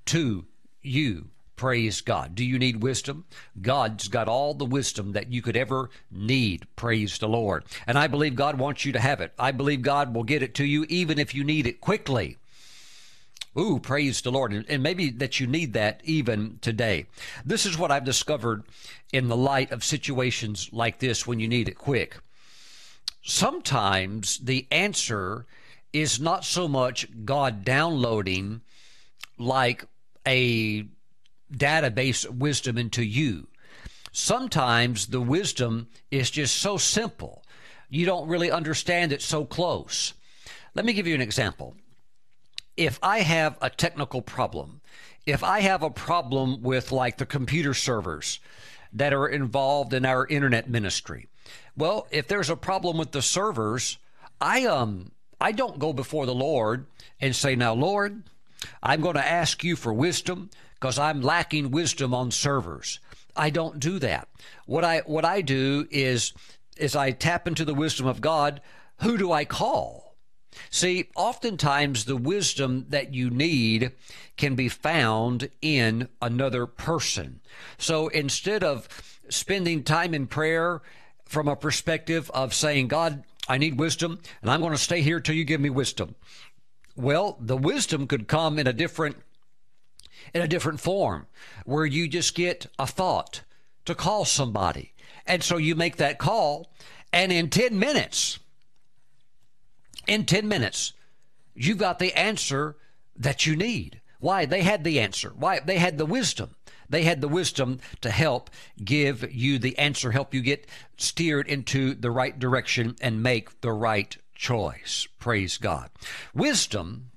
to 0.06 0.46
you. 0.82 1.28
Praise 1.60 2.00
God. 2.00 2.34
Do 2.34 2.42
you 2.42 2.58
need 2.58 2.82
wisdom? 2.82 3.26
God's 3.60 4.08
got 4.08 4.28
all 4.28 4.54
the 4.54 4.64
wisdom 4.64 5.12
that 5.12 5.30
you 5.30 5.42
could 5.42 5.58
ever 5.58 5.90
need. 6.10 6.66
Praise 6.74 7.18
the 7.18 7.28
Lord. 7.28 7.64
And 7.86 7.98
I 7.98 8.06
believe 8.06 8.34
God 8.34 8.58
wants 8.58 8.86
you 8.86 8.92
to 8.92 8.98
have 8.98 9.20
it. 9.20 9.34
I 9.38 9.52
believe 9.52 9.82
God 9.82 10.14
will 10.14 10.22
get 10.22 10.42
it 10.42 10.54
to 10.54 10.64
you 10.64 10.86
even 10.88 11.18
if 11.18 11.34
you 11.34 11.44
need 11.44 11.66
it 11.66 11.82
quickly. 11.82 12.38
Ooh, 13.58 13.78
praise 13.78 14.22
the 14.22 14.32
Lord. 14.32 14.64
And 14.70 14.82
maybe 14.82 15.10
that 15.10 15.38
you 15.38 15.46
need 15.46 15.74
that 15.74 16.00
even 16.02 16.58
today. 16.62 17.04
This 17.44 17.66
is 17.66 17.76
what 17.76 17.90
I've 17.90 18.06
discovered 18.06 18.64
in 19.12 19.28
the 19.28 19.36
light 19.36 19.70
of 19.70 19.84
situations 19.84 20.70
like 20.72 20.98
this 20.98 21.26
when 21.26 21.40
you 21.40 21.46
need 21.46 21.68
it 21.68 21.76
quick. 21.76 22.16
Sometimes 23.20 24.38
the 24.38 24.66
answer 24.70 25.44
is 25.92 26.18
not 26.18 26.46
so 26.46 26.66
much 26.66 27.06
God 27.26 27.66
downloading 27.66 28.62
like 29.36 29.84
a 30.26 30.86
database 31.52 32.28
wisdom 32.28 32.78
into 32.78 33.02
you. 33.02 33.48
Sometimes 34.12 35.06
the 35.06 35.20
wisdom 35.20 35.88
is 36.10 36.30
just 36.30 36.56
so 36.56 36.76
simple, 36.76 37.44
you 37.88 38.06
don't 38.06 38.28
really 38.28 38.50
understand 38.50 39.12
it 39.12 39.22
so 39.22 39.44
close. 39.44 40.14
Let 40.74 40.84
me 40.84 40.92
give 40.92 41.06
you 41.06 41.14
an 41.14 41.20
example. 41.20 41.74
If 42.76 42.98
I 43.02 43.20
have 43.20 43.58
a 43.60 43.68
technical 43.68 44.22
problem, 44.22 44.80
if 45.26 45.42
I 45.42 45.60
have 45.60 45.82
a 45.82 45.90
problem 45.90 46.62
with 46.62 46.92
like 46.92 47.18
the 47.18 47.26
computer 47.26 47.74
servers 47.74 48.40
that 48.92 49.12
are 49.12 49.28
involved 49.28 49.92
in 49.92 50.06
our 50.06 50.26
internet 50.26 50.68
ministry, 50.68 51.28
well, 51.76 52.06
if 52.10 52.26
there's 52.28 52.50
a 52.50 52.56
problem 52.56 52.96
with 52.96 53.12
the 53.12 53.22
servers, 53.22 53.98
I 54.40 54.66
um 54.66 55.12
I 55.40 55.52
don't 55.52 55.78
go 55.78 55.92
before 55.92 56.26
the 56.26 56.34
Lord 56.34 56.86
and 57.20 57.34
say, 57.34 57.54
"Now, 57.56 57.74
Lord, 57.74 58.22
I'm 58.82 59.00
going 59.00 59.16
to 59.16 59.26
ask 59.26 59.64
you 59.64 59.76
for 59.76 59.92
wisdom 59.92 60.50
because 60.80 60.98
I'm 60.98 61.20
lacking 61.20 61.70
wisdom 61.70 62.14
on 62.14 62.30
servers. 62.30 62.98
I 63.36 63.50
don't 63.50 63.78
do 63.78 63.98
that. 63.98 64.28
What 64.66 64.84
I 64.84 65.00
what 65.00 65.24
I 65.24 65.42
do 65.42 65.86
is 65.90 66.32
is 66.76 66.96
I 66.96 67.10
tap 67.10 67.46
into 67.46 67.64
the 67.64 67.74
wisdom 67.74 68.06
of 68.06 68.20
God. 68.20 68.60
Who 69.02 69.18
do 69.18 69.30
I 69.30 69.44
call? 69.44 70.16
See, 70.70 71.08
oftentimes 71.14 72.04
the 72.04 72.16
wisdom 72.16 72.86
that 72.88 73.14
you 73.14 73.30
need 73.30 73.92
can 74.36 74.56
be 74.56 74.68
found 74.68 75.48
in 75.62 76.08
another 76.20 76.66
person. 76.66 77.40
So 77.78 78.08
instead 78.08 78.64
of 78.64 78.88
spending 79.28 79.84
time 79.84 80.12
in 80.12 80.26
prayer 80.26 80.82
from 81.24 81.46
a 81.46 81.54
perspective 81.54 82.30
of 82.34 82.52
saying, 82.52 82.88
God, 82.88 83.22
I 83.48 83.58
need 83.58 83.78
wisdom, 83.78 84.20
and 84.42 84.50
I'm 84.50 84.60
going 84.60 84.72
to 84.72 84.78
stay 84.78 85.02
here 85.02 85.20
till 85.20 85.36
you 85.36 85.44
give 85.44 85.60
me 85.60 85.70
wisdom. 85.70 86.16
Well, 86.96 87.36
the 87.40 87.56
wisdom 87.56 88.06
could 88.06 88.26
come 88.26 88.58
in 88.58 88.66
a 88.66 88.72
different 88.72 89.16
in 90.34 90.42
a 90.42 90.48
different 90.48 90.80
form 90.80 91.26
where 91.64 91.86
you 91.86 92.08
just 92.08 92.34
get 92.34 92.66
a 92.78 92.86
thought 92.86 93.42
to 93.84 93.94
call 93.94 94.24
somebody. 94.24 94.92
And 95.26 95.42
so 95.42 95.56
you 95.56 95.74
make 95.74 95.96
that 95.96 96.18
call, 96.18 96.72
and 97.12 97.32
in 97.32 97.50
10 97.50 97.78
minutes, 97.78 98.38
in 100.06 100.24
10 100.24 100.48
minutes, 100.48 100.92
you've 101.54 101.78
got 101.78 101.98
the 101.98 102.14
answer 102.14 102.76
that 103.16 103.46
you 103.46 103.56
need. 103.56 104.00
Why? 104.18 104.44
They 104.44 104.62
had 104.62 104.84
the 104.84 105.00
answer. 105.00 105.32
Why? 105.36 105.60
They 105.60 105.78
had 105.78 105.98
the 105.98 106.06
wisdom. 106.06 106.56
They 106.88 107.04
had 107.04 107.20
the 107.20 107.28
wisdom 107.28 107.78
to 108.00 108.10
help 108.10 108.50
give 108.84 109.32
you 109.32 109.58
the 109.58 109.78
answer, 109.78 110.10
help 110.10 110.34
you 110.34 110.40
get 110.40 110.66
steered 110.96 111.46
into 111.46 111.94
the 111.94 112.10
right 112.10 112.36
direction 112.36 112.96
and 113.00 113.22
make 113.22 113.60
the 113.60 113.72
right 113.72 114.16
choice. 114.34 115.06
Praise 115.18 115.56
God. 115.56 115.90
Wisdom 116.34 117.10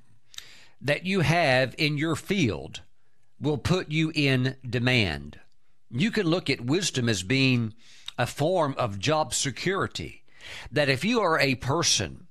that 0.79 1.05
you 1.05 1.21
have 1.21 1.73
in 1.77 1.97
your 1.97 2.15
field 2.15 2.81
will 3.43 3.57
put 3.57 3.91
you 3.91 4.11
in 4.15 4.55
demand. 4.67 5.39
You 5.91 6.09
can 6.09 6.25
look 6.25 6.49
at 6.49 6.61
wisdom 6.61 7.09
as 7.09 7.21
being 7.21 7.73
a 8.17 8.25
form 8.25 8.73
of 8.77 8.99
job 8.99 9.33
security. 9.33 10.23
That 10.71 10.89
if 10.89 11.05
you 11.05 11.21
are 11.21 11.39
a 11.39 11.55
person 11.55 12.27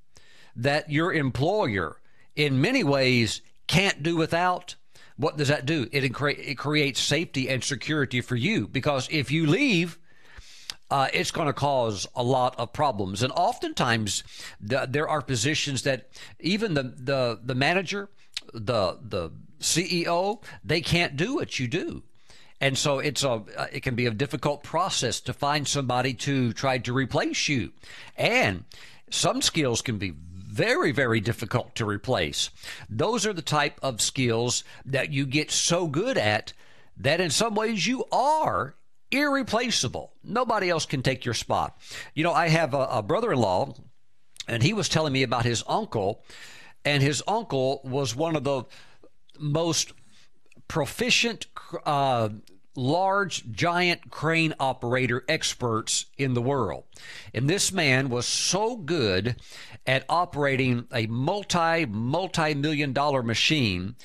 that 0.57 0.91
your 0.91 1.13
employer 1.13 1.99
in 2.35 2.61
many 2.61 2.83
ways 2.83 3.43
can't 3.67 4.03
do 4.03 4.17
without, 4.17 4.75
what 5.17 5.37
does 5.37 5.49
that 5.49 5.67
do? 5.67 5.89
It, 5.93 6.05
it 6.05 6.59
creates 6.59 7.01
safety 7.01 7.49
and 7.49 7.63
security 7.63 8.21
for 8.21 8.37
you 8.37 8.67
because 8.67 9.09
if 9.11 9.31
you 9.31 9.47
leave, 9.47 9.99
uh, 10.91 11.09
it's 11.13 11.31
going 11.31 11.47
to 11.47 11.55
cause 11.55 12.07
a 12.15 12.23
lot 12.23 12.55
of 12.59 12.73
problems. 12.73 13.23
And 13.23 13.33
oftentimes, 13.35 14.25
the, 14.61 14.87
there 14.89 15.09
are 15.09 15.23
positions 15.23 15.83
that 15.83 16.09
even 16.41 16.75
the, 16.75 16.83
the, 16.83 17.41
the 17.43 17.55
manager, 17.55 18.11
the, 18.53 18.99
the 19.03 19.31
CEO, 19.63 20.43
they 20.65 20.81
can't 20.81 21.17
do 21.17 21.37
what 21.37 21.59
you 21.59 21.69
do. 21.69 22.03
And 22.61 22.79
so 22.79 23.01
it's 23.01 23.25
a 23.25 23.43
uh, 23.57 23.67
it 23.73 23.83
can 23.83 23.97
be 23.97 24.07
a 24.07 24.13
difficult 24.13 24.63
process 24.63 25.21
to 25.23 25.33
find 25.33 25.67
somebody 25.67 26.15
to 26.15 26.53
try 26.53 26.79
to 26.79 26.93
replace 26.93 27.49
you. 27.49 27.73
And 28.17 28.65
some 29.11 29.43
skills 29.43 29.83
can 29.83 29.99
be 29.99 30.11
very 30.11 30.93
very 30.93 31.19
difficult 31.21 31.75
to 31.75 31.85
replace. 31.85 32.51
Those 32.89 33.27
are 33.27 33.33
the 33.33 33.43
type 33.43 33.81
of 33.83 34.01
skills 34.01 34.63
that 34.85 35.13
you 35.13 35.27
get 35.27 35.51
so 35.51 35.89
good 35.89 36.17
at 36.17 36.53
that 36.97 37.21
in 37.21 37.31
some 37.31 37.57
ways 37.57 37.87
you 37.87 38.05
are 38.13 38.77
irreplaceable. 39.11 40.13
Nobody 40.23 40.71
else 40.71 40.87
can 40.87 41.03
take 41.03 41.25
your 41.25 41.35
spot. 41.35 41.77
You 42.15 42.23
know, 42.23 42.33
I 42.33 42.49
have 42.49 42.75
a, 42.75 42.87
a 42.91 43.03
brother-in-law 43.03 43.75
and 44.47 44.63
he 44.63 44.73
was 44.73 44.89
telling 44.89 45.13
me 45.13 45.25
about 45.25 45.45
his 45.45 45.65
uncle 45.67 46.23
and 46.85 47.03
his 47.03 47.23
uncle 47.27 47.81
was 47.85 48.15
one 48.15 48.37
of 48.37 48.45
the 48.45 48.65
most 49.39 49.93
proficient, 50.69 51.47
uh, 51.85 52.31
large, 52.75 53.51
giant 53.51 54.11
crane 54.11 54.55
operator 54.59 55.25
experts 55.29 56.07
in 56.17 56.35
the 56.35 56.43
world. 56.43 56.85
And 57.35 57.49
this 57.49 57.73
man 57.73 58.09
was 58.09 58.27
so 58.27 58.77
good 58.77 59.37
at 59.87 60.05
operating 60.09 60.87
a 60.93 61.07
multi, 61.07 61.85
multi 61.87 62.55
million 62.55 62.93
dollar 62.93 63.23
machine 63.23 63.97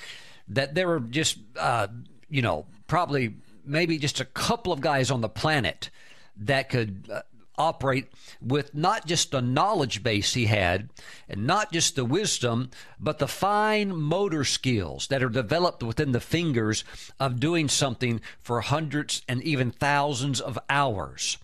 that 0.50 0.76
there 0.76 0.88
were 0.88 1.00
just, 1.00 1.40
uh, 1.58 1.88
you 2.30 2.42
know, 2.42 2.66
probably 2.88 3.36
maybe 3.66 3.98
just 3.98 4.20
a 4.20 4.26
couple 4.26 4.72
of 4.72 4.82
guys 4.82 5.12
on 5.12 5.22
the 5.22 5.30
planet 5.30 5.90
that 6.38 6.70
could 6.70 7.10
uh, 7.12 7.22
operate 7.58 8.08
with 8.42 8.74
not 8.74 9.06
just 9.06 9.32
the 9.32 9.42
knowledge 9.42 10.04
base 10.04 10.34
he 10.34 10.46
had 10.46 10.90
and 11.28 11.46
not 11.46 11.72
just 11.72 11.96
the 11.96 12.06
wisdom, 12.06 12.70
but 13.00 13.20
the 13.20 13.28
fine 13.28 13.96
motor 13.96 14.44
skills 14.44 15.08
that 15.08 15.24
are 15.24 15.30
developed 15.30 15.84
within 15.84 16.12
the 16.12 16.20
fingers 16.20 16.84
of 17.20 17.40
doing 17.40 17.68
something 17.68 18.22
for 18.40 18.62
hundreds 18.62 19.22
and 19.28 19.42
even 19.44 19.72
thousands 19.72 20.40
of 20.40 20.60
hours. 20.70 21.38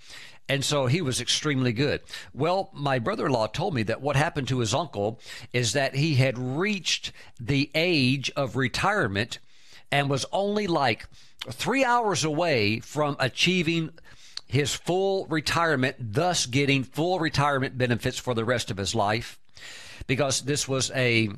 And 0.50 0.64
so 0.64 0.88
he 0.88 1.02
was 1.02 1.22
extremely 1.22 1.72
good. 1.72 2.02
Well, 2.34 2.70
my 2.74 3.00
brother 3.00 3.28
in 3.28 3.32
law 3.32 3.48
told 3.48 3.74
me 3.74 3.84
that 3.84 4.02
what 4.02 4.16
happened 4.16 4.48
to 4.50 4.60
his 4.60 4.74
uncle 4.74 5.20
is 5.54 5.74
that 5.74 5.96
he 5.96 6.16
had 6.16 6.38
reached 6.38 7.12
the 7.40 7.72
age 7.74 8.30
of 8.36 8.56
retirement 8.56 9.40
and 9.92 10.10
was 10.10 10.26
only 10.32 10.68
like 10.68 11.08
three 11.50 11.86
hours 11.86 12.24
away 12.24 12.80
from 12.80 13.16
achieving 13.20 13.92
his 14.54 14.72
full 14.76 15.26
retirement, 15.26 15.96
thus 16.00 16.46
getting 16.46 16.84
full 16.84 17.20
retirement 17.20 17.76
benefits 17.76 18.20
for 18.20 18.36
the 18.36 18.46
rest 18.46 18.70
of 18.70 18.78
his 18.78 18.94
life, 18.94 19.40
because 20.06 20.42
this 20.42 20.68
was 20.68 20.92
a 20.92 21.30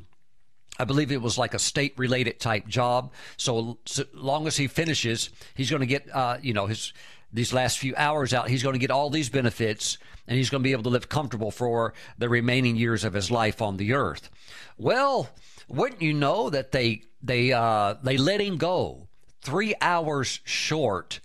I 0.77 0.84
believe 0.84 1.13
it 1.13 1.22
was 1.22 1.38
like 1.38 1.53
a 1.53 1.60
state 1.60 1.93
related 1.98 2.41
type 2.41 2.67
job. 2.67 3.13
So, 3.38 3.77
so 3.86 4.03
long 4.13 4.48
as 4.48 4.57
he 4.57 4.67
finishes, 4.67 5.29
he's 5.53 5.69
going 5.69 5.79
to 5.79 5.86
get, 5.86 6.13
uh, 6.13 6.39
you 6.41 6.53
know, 6.53 6.65
his 6.65 6.91
these 7.31 7.53
last 7.53 7.79
few 7.79 7.93
hours 7.95 8.34
out, 8.34 8.50
he's 8.50 8.63
going 8.63 8.74
to 8.74 8.79
get 8.79 8.91
all 8.91 9.10
these 9.10 9.29
benefits 9.29 9.98
and 10.27 10.38
he's 10.38 10.50
going 10.50 10.62
to 10.62 10.67
be 10.67 10.74
able 10.74 10.84
to 10.84 10.89
live 10.89 11.07
comfortable 11.07 11.51
for 11.51 11.93
the 12.17 12.27
remaining 12.27 12.75
years 12.75 13.05
of 13.05 13.13
his 13.13 13.31
life 13.31 13.62
on 13.62 13.77
the 13.77 13.93
earth. 13.93 14.29
Well, 14.77 15.29
wouldn't 15.69 16.01
you 16.01 16.12
know 16.12 16.50
that 16.50 16.74
they 16.74 17.03
they 17.24 17.53
uh, 17.53 17.95
they 18.03 18.17
let 18.17 18.41
him 18.41 18.57
go 18.57 19.07
three 19.41 19.74
hours 19.79 20.41
short 20.43 21.22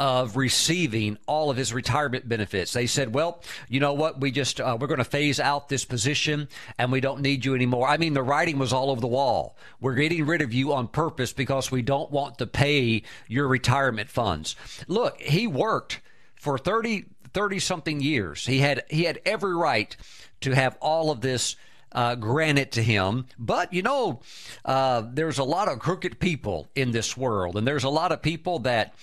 of 0.00 0.36
receiving 0.36 1.16
all 1.26 1.50
of 1.50 1.56
his 1.56 1.72
retirement 1.72 2.28
benefits. 2.28 2.72
They 2.72 2.86
said, 2.86 3.14
"Well, 3.14 3.42
you 3.68 3.80
know 3.80 3.92
what? 3.92 4.20
We 4.20 4.30
just 4.30 4.60
uh, 4.60 4.76
we're 4.80 4.88
going 4.88 4.98
to 4.98 5.04
phase 5.04 5.38
out 5.38 5.68
this 5.68 5.84
position, 5.84 6.48
and 6.78 6.90
we 6.90 7.00
don't 7.00 7.20
need 7.20 7.44
you 7.44 7.54
anymore." 7.54 7.88
I 7.88 7.96
mean, 7.96 8.14
the 8.14 8.22
writing 8.22 8.58
was 8.58 8.72
all 8.72 8.90
over 8.90 9.00
the 9.00 9.06
wall. 9.06 9.56
We're 9.80 9.94
getting 9.94 10.26
rid 10.26 10.42
of 10.42 10.52
you 10.52 10.72
on 10.72 10.88
purpose 10.88 11.32
because 11.32 11.70
we 11.70 11.82
don't 11.82 12.10
want 12.10 12.38
to 12.38 12.46
pay 12.46 13.02
your 13.28 13.46
retirement 13.46 14.10
funds. 14.10 14.56
Look, 14.88 15.20
he 15.20 15.46
worked 15.46 16.00
for 16.34 16.58
30 16.58 17.06
30 17.32 17.58
something 17.58 18.00
years. 18.00 18.46
He 18.46 18.58
had 18.58 18.84
he 18.88 19.04
had 19.04 19.20
every 19.26 19.54
right 19.54 19.96
to 20.40 20.54
have 20.54 20.76
all 20.80 21.10
of 21.10 21.20
this 21.20 21.56
uh, 21.94 22.14
granted 22.16 22.72
to 22.72 22.82
him. 22.82 23.26
But 23.38 23.72
you 23.72 23.82
know, 23.82 24.20
uh, 24.64 25.02
there's 25.12 25.38
a 25.38 25.44
lot 25.44 25.68
of 25.68 25.78
crooked 25.78 26.18
people 26.18 26.68
in 26.74 26.90
this 26.90 27.16
world, 27.16 27.56
and 27.56 27.66
there's 27.66 27.84
a 27.84 27.88
lot 27.88 28.12
of 28.12 28.22
people 28.22 28.60
that 28.60 28.94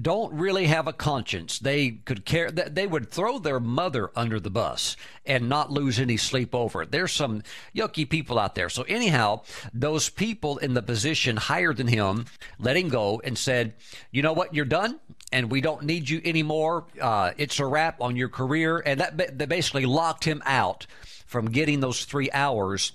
don't 0.00 0.32
really 0.34 0.66
have 0.66 0.86
a 0.86 0.92
conscience. 0.92 1.58
They 1.58 1.90
could 1.90 2.24
care. 2.24 2.50
They 2.50 2.86
would 2.86 3.10
throw 3.10 3.38
their 3.38 3.60
mother 3.60 4.10
under 4.16 4.40
the 4.40 4.50
bus 4.50 4.96
and 5.26 5.48
not 5.48 5.70
lose 5.70 6.00
any 6.00 6.16
sleep 6.16 6.54
over 6.54 6.82
it. 6.82 6.90
There's 6.90 7.12
some 7.12 7.42
yucky 7.74 8.08
people 8.08 8.38
out 8.38 8.54
there. 8.54 8.68
So 8.68 8.82
anyhow, 8.84 9.42
those 9.74 10.08
people 10.08 10.58
in 10.58 10.74
the 10.74 10.82
position 10.82 11.36
higher 11.36 11.74
than 11.74 11.88
him 11.88 12.26
let 12.58 12.76
him 12.76 12.88
go 12.88 13.20
and 13.22 13.36
said, 13.36 13.74
"You 14.10 14.22
know 14.22 14.32
what? 14.32 14.54
You're 14.54 14.64
done, 14.64 14.98
and 15.30 15.50
we 15.50 15.60
don't 15.60 15.84
need 15.84 16.08
you 16.08 16.22
anymore. 16.24 16.86
Uh, 17.00 17.32
it's 17.36 17.58
a 17.58 17.66
wrap 17.66 18.00
on 18.00 18.16
your 18.16 18.28
career." 18.28 18.78
And 18.78 19.00
that 19.00 19.38
they 19.38 19.46
basically 19.46 19.86
locked 19.86 20.24
him 20.24 20.42
out 20.46 20.86
from 21.26 21.50
getting 21.50 21.80
those 21.80 22.04
three 22.04 22.30
hours 22.32 22.92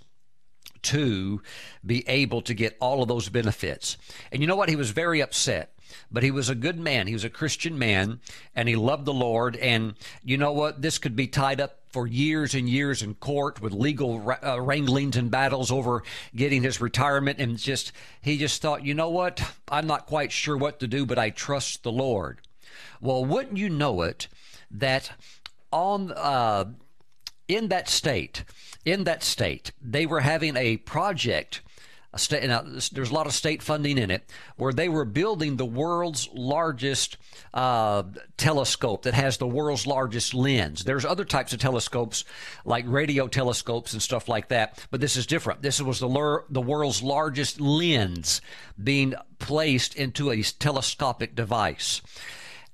to 0.84 1.42
be 1.86 2.08
able 2.08 2.42
to 2.42 2.54
get 2.54 2.78
all 2.80 3.02
of 3.02 3.08
those 3.08 3.30
benefits. 3.30 3.98
And 4.32 4.42
you 4.42 4.48
know 4.48 4.56
what? 4.56 4.70
He 4.70 4.76
was 4.76 4.92
very 4.92 5.22
upset 5.22 5.74
but 6.12 6.24
he 6.24 6.32
was 6.32 6.50
a 6.50 6.56
good 6.56 6.80
man. 6.80 7.08
He 7.08 7.14
was 7.14 7.24
a 7.24 7.30
Christian 7.30 7.78
man, 7.78 8.20
and 8.56 8.68
he 8.68 8.76
loved 8.76 9.06
the 9.06 9.14
Lord. 9.14 9.56
And 9.58 9.96
you 10.24 10.38
know 10.38 10.52
what? 10.52 10.82
This 10.82 10.98
could 10.98 11.16
be 11.16 11.28
tied 11.28 11.62
up 11.62 11.80
for 11.90 12.08
years 12.08 12.54
and 12.54 12.70
years 12.70 13.02
in 13.02 13.16
court 13.16 13.62
with 13.62 13.74
legal 13.74 14.36
uh, 14.44 14.60
wranglings 14.62 15.16
and 15.16 15.32
battles 15.32 15.72
over 15.72 16.04
getting 16.36 16.64
his 16.64 16.82
retirement. 16.82 17.40
And 17.40 17.58
just, 17.58 17.92
he 18.22 18.38
just 18.38 18.62
thought, 18.62 18.86
you 18.86 18.94
know 18.94 19.10
what? 19.10 19.42
I'm 19.70 19.88
not 19.88 20.06
quite 20.06 20.32
sure 20.32 20.58
what 20.58 20.80
to 20.80 20.88
do, 20.88 21.06
but 21.06 21.18
I 21.18 21.30
trust 21.30 21.84
the 21.84 21.92
Lord. 21.92 22.40
Well, 23.02 23.26
wouldn't 23.26 23.58
you 23.58 23.70
know 23.70 24.02
it 24.02 24.28
that 24.72 25.12
on, 25.72 26.12
uh, 26.12 26.66
in 27.48 27.70
that 27.70 27.88
state, 27.88 28.44
in 28.86 29.06
that 29.06 29.24
state, 29.24 29.72
they 29.82 30.06
were 30.06 30.22
having 30.22 30.56
a 30.56 30.78
project 30.78 31.62
a 32.14 32.20
state, 32.20 32.48
there's 32.94 33.12
a 33.12 33.14
lot 33.14 33.28
of 33.28 33.34
state 33.34 33.62
funding 33.62 33.98
in 33.98 34.10
it, 34.10 34.24
where 34.56 34.74
they 34.74 34.90
were 34.90 35.06
building 35.06 35.58
the 35.58 35.66
world's 35.66 36.30
largest 36.34 37.18
uh, 37.54 38.04
telescope 38.38 39.04
that 39.04 39.14
has 39.14 39.38
the 39.38 39.48
world's 39.48 39.86
largest 39.86 40.34
lens. 40.34 40.84
There's 40.84 41.06
other 41.06 41.26
types 41.26 41.54
of 41.54 41.60
telescopes, 41.60 42.24
like 42.66 42.86
radio 42.88 43.28
telescopes 43.28 43.94
and 43.94 44.02
stuff 44.02 44.30
like 44.30 44.48
that, 44.50 44.86
but 44.90 45.02
this 45.02 45.16
is 45.16 45.26
different. 45.26 45.62
This 45.62 45.82
was 45.82 46.00
the, 46.00 46.08
lur- 46.08 46.46
the 46.50 46.62
world's 46.62 47.04
largest 47.04 47.60
lens 47.60 48.42
being 48.82 49.14
placed 49.40 49.96
into 49.96 50.32
a 50.32 50.42
telescopic 50.42 51.36
device. 51.36 52.02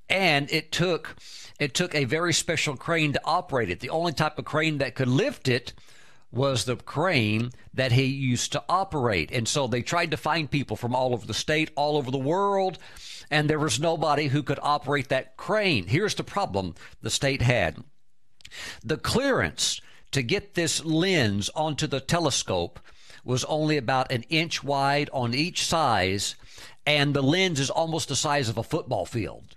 And 0.08 0.50
it 0.52 0.70
took 0.70 1.16
it 1.60 1.72
took 1.72 1.94
a 1.94 2.04
very 2.04 2.32
special 2.32 2.76
crane 2.76 3.12
to 3.12 3.20
operate 3.24 3.70
it. 3.70 3.80
The 3.80 3.90
only 3.90 4.12
type 4.12 4.38
of 4.38 4.44
crane 4.44 4.78
that 4.78 4.96
could 4.96 5.08
lift 5.08 5.48
it 5.48 5.72
was 6.34 6.64
the 6.64 6.76
crane 6.76 7.50
that 7.72 7.92
he 7.92 8.04
used 8.04 8.52
to 8.52 8.64
operate. 8.68 9.30
And 9.32 9.48
so 9.48 9.66
they 9.66 9.82
tried 9.82 10.10
to 10.10 10.16
find 10.16 10.50
people 10.50 10.76
from 10.76 10.94
all 10.94 11.12
over 11.12 11.26
the 11.26 11.34
state, 11.34 11.70
all 11.76 11.96
over 11.96 12.10
the 12.10 12.18
world, 12.18 12.78
and 13.30 13.48
there 13.48 13.58
was 13.58 13.80
nobody 13.80 14.28
who 14.28 14.42
could 14.42 14.58
operate 14.62 15.08
that 15.08 15.36
crane. 15.36 15.86
Here's 15.86 16.14
the 16.14 16.24
problem 16.24 16.74
the 17.02 17.10
state 17.10 17.42
had 17.42 17.82
the 18.84 18.96
clearance 18.96 19.80
to 20.12 20.22
get 20.22 20.54
this 20.54 20.84
lens 20.84 21.50
onto 21.56 21.86
the 21.86 22.00
telescope 22.00 22.78
was 23.24 23.44
only 23.46 23.76
about 23.76 24.12
an 24.12 24.22
inch 24.28 24.62
wide 24.62 25.10
on 25.12 25.34
each 25.34 25.64
size, 25.64 26.36
and 26.86 27.14
the 27.14 27.22
lens 27.22 27.58
is 27.58 27.70
almost 27.70 28.08
the 28.08 28.16
size 28.16 28.48
of 28.48 28.58
a 28.58 28.62
football 28.62 29.06
field. 29.06 29.56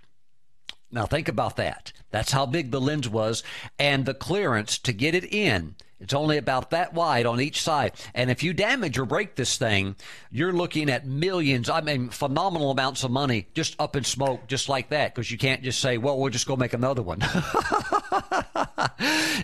Now, 0.90 1.04
think 1.04 1.28
about 1.28 1.56
that. 1.56 1.92
That's 2.10 2.32
how 2.32 2.46
big 2.46 2.70
the 2.70 2.80
lens 2.80 3.08
was, 3.08 3.42
and 3.78 4.06
the 4.06 4.14
clearance 4.14 4.78
to 4.78 4.92
get 4.92 5.14
it 5.14 5.32
in 5.32 5.76
it's 6.00 6.14
only 6.14 6.36
about 6.36 6.70
that 6.70 6.94
wide 6.94 7.26
on 7.26 7.40
each 7.40 7.60
side. 7.60 7.92
And 8.14 8.30
if 8.30 8.42
you 8.42 8.52
damage 8.52 8.98
or 8.98 9.04
break 9.04 9.34
this 9.34 9.56
thing, 9.56 9.96
you're 10.30 10.52
looking 10.52 10.90
at 10.90 11.06
millions, 11.06 11.68
I 11.68 11.80
mean, 11.80 12.10
phenomenal 12.10 12.70
amounts 12.70 13.02
of 13.02 13.10
money 13.10 13.48
just 13.54 13.74
up 13.80 13.96
in 13.96 14.04
smoke, 14.04 14.46
just 14.46 14.68
like 14.68 14.90
that, 14.90 15.14
because 15.14 15.30
you 15.30 15.38
can't 15.38 15.62
just 15.62 15.80
say, 15.80 15.98
well, 15.98 16.18
we'll 16.18 16.30
just 16.30 16.46
go 16.46 16.56
make 16.56 16.72
another 16.72 17.02
one. 17.02 17.20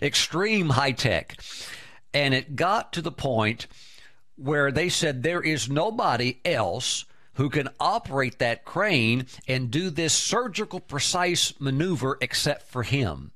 Extreme 0.03 0.71
high 0.71 0.93
tech. 0.93 1.37
And 2.13 2.33
it 2.33 2.55
got 2.55 2.93
to 2.93 3.03
the 3.03 3.13
point 3.13 3.67
where 4.37 4.71
they 4.71 4.89
said 4.89 5.23
there 5.23 5.43
is 5.43 5.69
nobody 5.69 6.39
else 6.45 7.05
who 7.35 7.51
can 7.51 7.69
operate 7.81 8.39
that 8.39 8.65
crane 8.65 9.27
and 9.49 9.73
do 9.73 9.91
this 9.91 10.15
surgical 10.15 10.79
precise 10.79 11.53
maneuver 11.59 12.17
except 12.21 12.71
for 12.71 12.85
him 12.85 13.33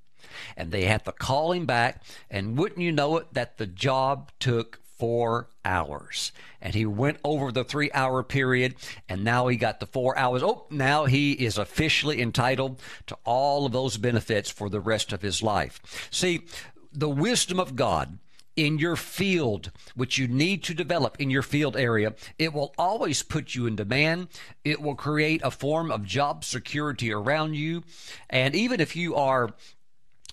and 0.56 0.70
they 0.70 0.84
had 0.84 1.04
to 1.04 1.12
call 1.12 1.52
him 1.52 1.66
back. 1.66 2.02
And 2.30 2.58
wouldn't 2.58 2.80
you 2.80 2.92
know 2.92 3.18
it, 3.18 3.34
that 3.34 3.58
the 3.58 3.66
job 3.66 4.30
took 4.38 4.80
four 4.98 5.48
hours. 5.64 6.32
And 6.60 6.74
he 6.74 6.84
went 6.84 7.18
over 7.22 7.52
the 7.52 7.64
three 7.64 7.90
hour 7.92 8.22
period, 8.22 8.74
and 9.08 9.22
now 9.22 9.46
he 9.46 9.56
got 9.56 9.80
the 9.80 9.86
four 9.86 10.18
hours. 10.18 10.42
Oh, 10.42 10.66
now 10.70 11.04
he 11.04 11.32
is 11.32 11.56
officially 11.56 12.20
entitled 12.20 12.80
to 13.06 13.16
all 13.24 13.64
of 13.64 13.72
those 13.72 13.96
benefits 13.96 14.50
for 14.50 14.68
the 14.68 14.80
rest 14.80 15.12
of 15.12 15.22
his 15.22 15.42
life. 15.42 16.08
See, 16.10 16.46
the 16.92 17.08
wisdom 17.08 17.60
of 17.60 17.76
God 17.76 18.18
in 18.56 18.76
your 18.76 18.96
field, 18.96 19.70
which 19.94 20.18
you 20.18 20.26
need 20.26 20.64
to 20.64 20.74
develop 20.74 21.20
in 21.20 21.30
your 21.30 21.42
field 21.42 21.76
area, 21.76 22.12
it 22.40 22.52
will 22.52 22.74
always 22.76 23.22
put 23.22 23.54
you 23.54 23.66
in 23.66 23.76
demand. 23.76 24.26
It 24.64 24.82
will 24.82 24.96
create 24.96 25.40
a 25.44 25.52
form 25.52 25.92
of 25.92 26.04
job 26.04 26.44
security 26.44 27.12
around 27.12 27.54
you. 27.54 27.84
And 28.28 28.56
even 28.56 28.80
if 28.80 28.96
you 28.96 29.14
are 29.14 29.54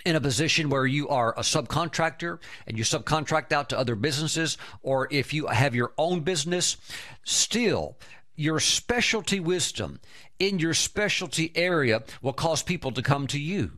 in 0.05 0.15
a 0.15 0.21
position 0.21 0.69
where 0.69 0.85
you 0.85 1.09
are 1.09 1.33
a 1.33 1.41
subcontractor 1.41 2.39
and 2.67 2.77
you 2.77 2.83
subcontract 2.83 3.51
out 3.51 3.69
to 3.69 3.77
other 3.77 3.95
businesses, 3.95 4.57
or 4.83 5.07
if 5.11 5.33
you 5.33 5.47
have 5.47 5.75
your 5.75 5.93
own 5.97 6.21
business, 6.21 6.77
still 7.23 7.97
your 8.35 8.59
specialty 8.59 9.39
wisdom 9.39 9.99
in 10.39 10.59
your 10.59 10.73
specialty 10.73 11.51
area 11.55 12.03
will 12.21 12.33
cause 12.33 12.61
people 12.61 12.91
to 12.91 13.01
come 13.01 13.27
to 13.27 13.39
you 13.39 13.71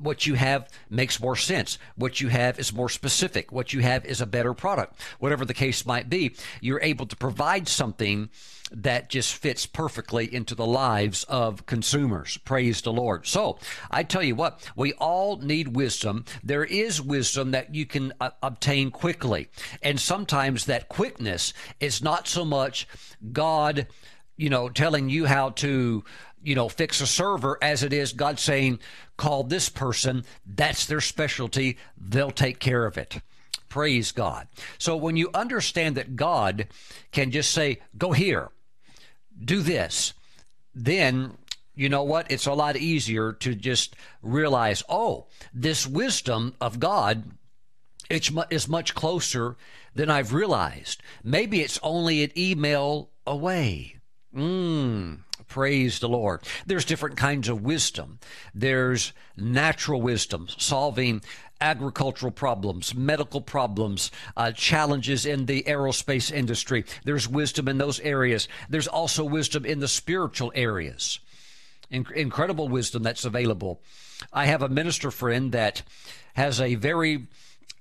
what 0.00 0.26
you 0.26 0.34
have 0.34 0.68
makes 0.90 1.20
more 1.20 1.36
sense. 1.36 1.78
What 1.96 2.20
you 2.20 2.28
have 2.28 2.58
is 2.58 2.72
more 2.72 2.88
specific. 2.88 3.52
What 3.52 3.72
you 3.72 3.80
have 3.80 4.04
is 4.04 4.20
a 4.20 4.26
better 4.26 4.54
product. 4.54 5.00
Whatever 5.18 5.44
the 5.44 5.54
case 5.54 5.86
might 5.86 6.10
be, 6.10 6.34
you're 6.60 6.80
able 6.82 7.06
to 7.06 7.16
provide 7.16 7.68
something 7.68 8.30
that 8.72 9.08
just 9.08 9.34
fits 9.34 9.64
perfectly 9.64 10.32
into 10.32 10.54
the 10.54 10.66
lives 10.66 11.24
of 11.24 11.66
consumers. 11.66 12.36
Praise 12.38 12.82
the 12.82 12.92
Lord. 12.92 13.26
So 13.26 13.58
I 13.90 14.02
tell 14.02 14.22
you 14.22 14.34
what, 14.34 14.68
we 14.74 14.92
all 14.94 15.36
need 15.36 15.76
wisdom. 15.76 16.24
There 16.42 16.64
is 16.64 17.00
wisdom 17.00 17.52
that 17.52 17.74
you 17.74 17.86
can 17.86 18.12
uh, 18.20 18.30
obtain 18.42 18.90
quickly. 18.90 19.48
And 19.82 20.00
sometimes 20.00 20.66
that 20.66 20.88
quickness 20.88 21.52
is 21.78 22.02
not 22.02 22.26
so 22.26 22.44
much 22.44 22.88
God, 23.32 23.86
you 24.36 24.50
know, 24.50 24.68
telling 24.68 25.10
you 25.10 25.26
how 25.26 25.50
to 25.50 26.04
you 26.46 26.54
know, 26.54 26.68
fix 26.68 27.00
a 27.00 27.06
server 27.08 27.58
as 27.60 27.82
it 27.82 27.92
is 27.92 28.12
God 28.12 28.38
saying, 28.38 28.78
call 29.16 29.42
this 29.42 29.68
person. 29.68 30.24
That's 30.46 30.86
their 30.86 31.00
specialty. 31.00 31.76
They'll 31.98 32.30
take 32.30 32.60
care 32.60 32.86
of 32.86 32.96
it. 32.96 33.20
Praise 33.68 34.12
God. 34.12 34.46
So 34.78 34.96
when 34.96 35.16
you 35.16 35.28
understand 35.34 35.96
that 35.96 36.14
God 36.14 36.68
can 37.10 37.32
just 37.32 37.50
say, 37.50 37.80
go 37.98 38.12
here, 38.12 38.50
do 39.44 39.60
this, 39.60 40.12
then 40.72 41.36
you 41.74 41.88
know 41.88 42.04
what? 42.04 42.30
It's 42.30 42.46
a 42.46 42.52
lot 42.52 42.76
easier 42.76 43.32
to 43.32 43.56
just 43.56 43.96
realize, 44.22 44.84
oh, 44.88 45.26
this 45.52 45.84
wisdom 45.84 46.54
of 46.60 46.78
God 46.78 47.24
it's 48.08 48.30
is 48.50 48.68
much 48.68 48.94
closer 48.94 49.56
than 49.96 50.10
I've 50.10 50.32
realized. 50.32 51.02
Maybe 51.24 51.60
it's 51.60 51.80
only 51.82 52.22
an 52.22 52.30
email 52.36 53.10
away. 53.26 53.96
Mm, 54.32 55.20
Praise 55.48 56.00
the 56.00 56.08
Lord. 56.08 56.42
There's 56.66 56.84
different 56.84 57.16
kinds 57.16 57.48
of 57.48 57.62
wisdom. 57.62 58.18
There's 58.54 59.12
natural 59.36 60.02
wisdom, 60.02 60.48
solving 60.58 61.22
agricultural 61.60 62.32
problems, 62.32 62.94
medical 62.94 63.40
problems, 63.40 64.10
uh, 64.36 64.52
challenges 64.52 65.24
in 65.24 65.46
the 65.46 65.62
aerospace 65.62 66.30
industry. 66.30 66.84
There's 67.04 67.28
wisdom 67.28 67.68
in 67.68 67.78
those 67.78 68.00
areas. 68.00 68.48
There's 68.68 68.88
also 68.88 69.24
wisdom 69.24 69.64
in 69.64 69.80
the 69.80 69.88
spiritual 69.88 70.52
areas. 70.54 71.20
In- 71.90 72.06
incredible 72.14 72.68
wisdom 72.68 73.02
that's 73.02 73.24
available. 73.24 73.80
I 74.32 74.46
have 74.46 74.62
a 74.62 74.68
minister 74.68 75.10
friend 75.10 75.52
that 75.52 75.82
has 76.34 76.60
a 76.60 76.74
very 76.74 77.28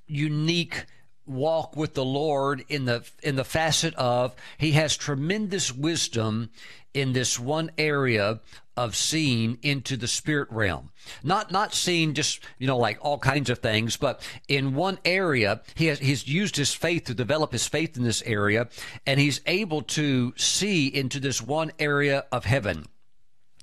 unique 0.08 0.86
walk 1.26 1.76
with 1.76 1.94
the 1.94 2.06
Lord 2.06 2.64
in 2.70 2.86
the 2.86 3.04
in 3.24 3.36
the 3.36 3.44
facet 3.44 3.94
of 3.96 4.36
he 4.58 4.74
has 4.74 4.96
tremendous 4.96 5.72
wisdom 5.74 6.50
in 6.94 7.14
this 7.14 7.40
one 7.40 7.72
area 7.78 8.40
of 8.78 8.96
seeing 8.96 9.58
into 9.62 9.96
the 9.96 10.08
spirit 10.08 10.50
realm. 10.52 10.92
Not 11.24 11.52
not 11.52 11.74
seeing 11.74 12.14
just, 12.14 12.42
you 12.58 12.68
know, 12.68 12.78
like 12.78 12.98
all 13.02 13.18
kinds 13.18 13.50
of 13.50 13.60
things, 13.60 13.98
but 13.98 14.22
in 14.48 14.76
one 14.76 15.00
area, 15.06 15.62
he 15.76 15.88
has 15.88 16.00
he's 16.00 16.28
used 16.28 16.56
his 16.56 16.74
faith 16.74 17.06
to 17.06 17.14
develop 17.14 17.52
his 17.52 17.68
faith 17.68 17.98
in 17.98 18.04
this 18.04 18.24
area, 18.26 18.68
and 19.06 19.20
he's 19.20 19.42
able 19.46 19.82
to 19.82 20.34
see 20.38 20.88
into 20.88 21.20
this 21.20 21.42
one 21.42 21.72
area 21.80 22.26
of 22.32 22.46
heaven 22.46 22.86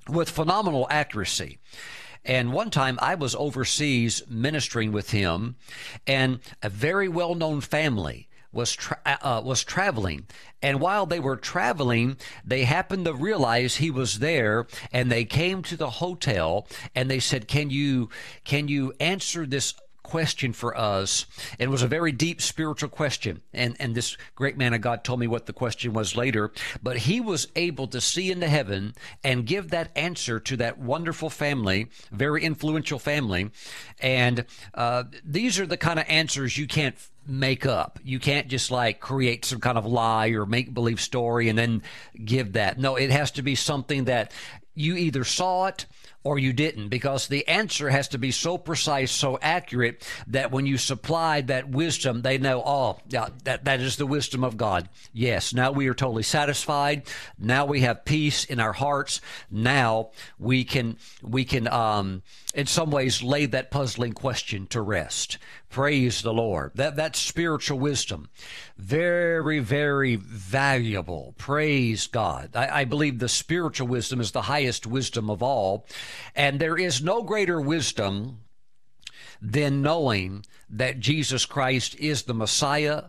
with 0.09 0.29
phenomenal 0.29 0.87
accuracy. 0.89 1.59
And 2.25 2.53
one 2.53 2.69
time 2.69 2.97
I 3.01 3.15
was 3.15 3.35
overseas 3.35 4.23
ministering 4.29 4.91
with 4.91 5.11
him, 5.11 5.55
and 6.07 6.39
a 6.61 6.69
very 6.69 7.07
well 7.07 7.35
known 7.35 7.61
family 7.61 8.29
was 8.53 8.73
tra- 8.73 8.99
uh, 9.05 9.41
was 9.43 9.63
traveling, 9.63 10.27
and 10.61 10.79
while 10.79 11.05
they 11.05 11.19
were 11.19 11.35
traveling, 11.35 12.15
they 12.45 12.63
happened 12.63 13.03
to 13.05 13.13
realize 13.13 13.77
he 13.77 13.89
was 13.89 14.19
there, 14.19 14.67
and 14.91 15.11
they 15.11 15.25
came 15.25 15.63
to 15.63 15.75
the 15.75 15.89
hotel 15.89 16.67
and 16.95 17.09
they 17.09 17.19
said, 17.19 17.47
"Can 17.47 17.71
you 17.71 18.09
can 18.45 18.67
you 18.67 18.93
answer 18.99 19.45
this 19.45 19.73
question 20.03 20.53
for 20.53 20.77
us. 20.77 21.25
It 21.57 21.69
was 21.69 21.81
a 21.81 21.87
very 21.87 22.11
deep 22.11 22.41
spiritual 22.41 22.89
question. 22.89 23.41
And, 23.53 23.75
and 23.79 23.95
this 23.95 24.17
great 24.35 24.57
man 24.57 24.73
of 24.73 24.81
God 24.81 25.03
told 25.03 25.19
me 25.19 25.27
what 25.27 25.45
the 25.45 25.53
question 25.53 25.93
was 25.93 26.15
later. 26.15 26.51
But 26.81 26.97
he 26.99 27.19
was 27.19 27.47
able 27.55 27.87
to 27.87 28.01
see 28.01 28.31
into 28.31 28.47
heaven 28.47 28.93
and 29.23 29.45
give 29.45 29.69
that 29.69 29.91
answer 29.95 30.39
to 30.41 30.57
that 30.57 30.77
wonderful 30.77 31.29
family, 31.29 31.87
very 32.11 32.43
influential 32.43 32.99
family. 32.99 33.49
And 33.99 34.45
uh, 34.73 35.05
these 35.23 35.59
are 35.59 35.65
the 35.65 35.77
kind 35.77 35.99
of 35.99 36.05
answers 36.07 36.57
you 36.57 36.67
can't 36.67 36.95
make 37.25 37.65
up. 37.65 37.99
You 38.03 38.19
can't 38.19 38.47
just 38.47 38.69
like 38.69 38.99
create 38.99 39.45
some 39.45 39.59
kind 39.59 39.77
of 39.77 39.85
lie 39.85 40.29
or 40.29 40.45
make 40.45 40.73
believe 40.73 40.99
story 40.99 41.49
and 41.49 41.57
then 41.57 41.81
give 42.23 42.53
that. 42.53 42.77
No, 42.77 42.95
it 42.95 43.11
has 43.11 43.31
to 43.31 43.41
be 43.41 43.55
something 43.55 44.05
that 44.05 44.31
you 44.75 44.95
either 44.95 45.23
saw 45.23 45.67
it 45.67 45.85
or 46.23 46.39
you 46.39 46.53
didn't 46.53 46.89
because 46.89 47.27
the 47.27 47.47
answer 47.47 47.89
has 47.89 48.07
to 48.09 48.17
be 48.17 48.31
so 48.31 48.57
precise, 48.57 49.11
so 49.11 49.37
accurate 49.41 50.07
that 50.27 50.51
when 50.51 50.65
you 50.65 50.77
supplied 50.77 51.47
that 51.47 51.69
wisdom, 51.69 52.21
they 52.21 52.37
know, 52.37 52.63
oh, 52.65 52.97
yeah, 53.09 53.27
that, 53.43 53.65
that 53.65 53.79
is 53.81 53.97
the 53.97 54.05
wisdom 54.05 54.43
of 54.43 54.57
God. 54.57 54.87
Yes, 55.11 55.53
now 55.53 55.71
we 55.71 55.87
are 55.87 55.93
totally 55.93 56.23
satisfied. 56.23 57.03
Now 57.37 57.65
we 57.65 57.81
have 57.81 58.05
peace 58.05 58.45
in 58.45 58.59
our 58.59 58.73
hearts. 58.73 59.19
Now 59.51 60.11
we 60.39 60.63
can, 60.63 60.97
we 61.21 61.43
can, 61.43 61.67
um, 61.67 62.23
in 62.53 62.67
some 62.67 62.91
ways 62.91 63.23
lay 63.23 63.45
that 63.47 63.71
puzzling 63.71 64.13
question 64.13 64.67
to 64.67 64.81
rest. 64.81 65.37
Praise 65.73 66.21
the 66.21 66.33
Lord. 66.33 66.73
That 66.75 66.95
that's 66.95 67.17
spiritual 67.17 67.79
wisdom. 67.79 68.29
Very, 68.77 69.57
very 69.57 70.17
valuable. 70.17 71.33
Praise 71.39 72.05
God. 72.05 72.51
I, 72.53 72.81
I 72.81 72.85
believe 72.85 73.17
the 73.17 73.27
spiritual 73.27 73.87
wisdom 73.87 74.21
is 74.21 74.33
the 74.33 74.43
highest 74.43 74.85
wisdom 74.85 75.31
of 75.31 75.41
all. 75.41 75.87
And 76.35 76.59
there 76.59 76.77
is 76.77 77.01
no 77.01 77.23
greater 77.23 77.59
wisdom 77.59 78.39
than 79.41 79.81
knowing 79.81 80.45
that 80.69 80.99
Jesus 80.99 81.45
Christ 81.45 81.95
is 81.95 82.23
the 82.23 82.33
Messiah 82.33 83.05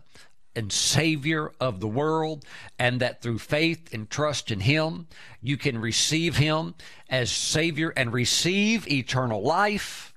and 0.55 0.71
Savior 0.71 1.51
of 1.59 1.79
the 1.81 1.87
world, 1.87 2.45
and 2.79 3.01
that 3.01 3.21
through 3.21 3.39
faith 3.39 3.93
and 3.93 4.09
trust 4.09 4.51
in 4.51 4.61
Him, 4.61 5.07
you 5.41 5.57
can 5.57 5.77
receive 5.77 6.37
Him 6.37 6.75
as 7.09 7.31
Savior 7.31 7.93
and 7.97 8.13
receive 8.13 8.87
eternal 8.87 9.41
life 9.41 10.13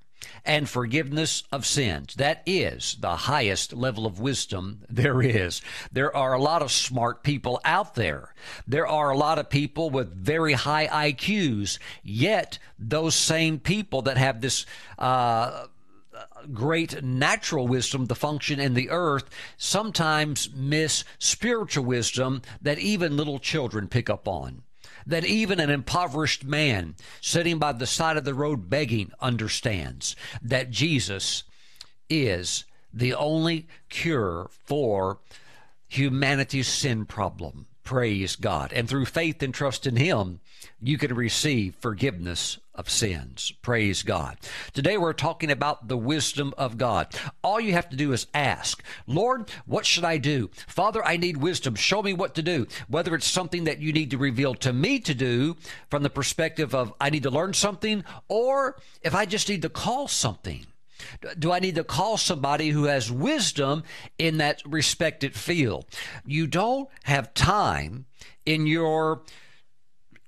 and 0.49 0.67
forgiveness 0.69 1.45
of 1.53 1.67
sins. 1.67 2.15
That 2.15 2.43
is 2.47 2.97
the 2.99 3.15
highest 3.15 3.75
level 3.75 4.07
of 4.07 4.19
wisdom 4.19 4.81
there 4.89 5.23
is. 5.23 5.61
There 5.93 6.15
are 6.17 6.33
a 6.33 6.43
lot 6.43 6.63
of 6.63 6.73
smart 6.73 7.23
people 7.23 7.61
out 7.65 7.95
there. 7.95 8.35
There 8.67 8.87
are 8.87 9.11
a 9.11 9.17
lot 9.17 9.39
of 9.39 9.51
people 9.51 9.91
with 9.91 10.13
very 10.13 10.55
high 10.55 11.13
IQs, 11.13 11.79
yet 12.03 12.59
those 12.79 13.15
same 13.15 13.61
people 13.61 14.03
that 14.03 14.17
have 14.17 14.41
this, 14.41 14.65
uh, 14.99 15.67
great 16.53 17.03
natural 17.03 17.69
wisdom 17.69 18.07
to 18.07 18.15
function 18.15 18.59
in 18.59 18.75
the 18.75 18.89
earth 18.91 19.29
sometimes 19.59 20.49
miss 20.55 21.05
spiritual 21.19 21.85
wisdom 21.85 22.41
that 22.63 22.79
even 22.79 23.17
little 23.17 23.39
children 23.39 23.87
pick 23.87 24.09
up 24.09 24.27
on 24.27 24.63
that 25.09 25.25
even 25.25 25.59
an 25.59 25.71
impoverished 25.71 26.45
man 26.45 26.95
sitting 27.21 27.59
by 27.59 27.73
the 27.73 27.87
side 27.87 28.19
of 28.19 28.25
the 28.25 28.35
road 28.35 28.69
begging 28.69 29.11
understands 29.21 30.15
that 30.43 30.71
Jesus 30.71 31.45
is 32.11 32.65
the 32.93 33.15
only 33.15 33.67
cure 33.89 34.51
for 34.65 35.19
humanity's 35.89 36.69
sin 36.69 37.07
problem. 37.07 37.67
Praise 37.85 38.37
God. 38.37 38.71
And 38.75 38.87
through 38.87 39.07
faith 39.07 39.43
and 39.43 39.55
trust 39.55 39.87
in 39.87 39.97
Him, 39.97 40.41
you 40.81 40.99
can 40.99 41.15
receive 41.15 41.75
forgiveness 41.77 42.59
of 42.75 42.89
sins. 42.89 43.53
Praise 43.61 44.03
God. 44.03 44.39
Today 44.73 44.97
we're 44.97 45.13
talking 45.13 45.51
about 45.51 45.89
the 45.89 45.97
wisdom 45.97 46.55
of 46.57 46.79
God. 46.79 47.15
All 47.43 47.61
you 47.61 47.73
have 47.73 47.89
to 47.91 47.97
do 47.97 48.13
is 48.13 48.29
ask, 48.33 48.83
Lord, 49.07 49.51
what 49.67 49.85
should 49.85 50.05
I 50.05 50.19
do? 50.19 50.51
Father, 50.69 51.05
I 51.05 51.17
need 51.17 51.39
wisdom. 51.39 51.75
Show 51.75 52.03
me 52.03 52.13
what 52.13 52.37
to 52.37 52.43
do. 52.43 52.69
Whether 52.87 53.15
it's 53.17 53.27
something 53.27 53.65
that 53.65 53.81
you 53.81 53.93
need 53.93 54.13
to 54.13 54.19
reveal 54.19 54.55
to 54.57 54.73
me 54.73 55.01
to 55.01 55.15
do 55.15 55.57
from 55.91 56.05
the 56.05 56.11
perspective 56.11 56.75
of 56.75 56.95
I 57.01 57.11
need 57.11 57.25
to 57.25 57.31
learn 57.31 57.53
something, 57.53 58.05
or 58.29 58.79
if 59.03 59.15
I 59.15 59.27
just 59.27 59.49
need 59.49 59.63
to 59.63 59.69
call 59.69 60.07
something. 60.07 60.67
Do 61.39 61.53
I 61.53 61.61
need 61.61 61.77
to 61.77 61.85
call 61.85 62.17
somebody 62.17 62.71
who 62.71 62.85
has 62.85 63.11
wisdom 63.11 63.85
in 64.19 64.39
that 64.39 64.63
respected 64.65 65.35
field? 65.35 65.87
You 66.27 66.47
don't 66.47 66.89
have 67.05 67.35
time 67.35 68.07
in 68.45 68.67
your 68.67 69.23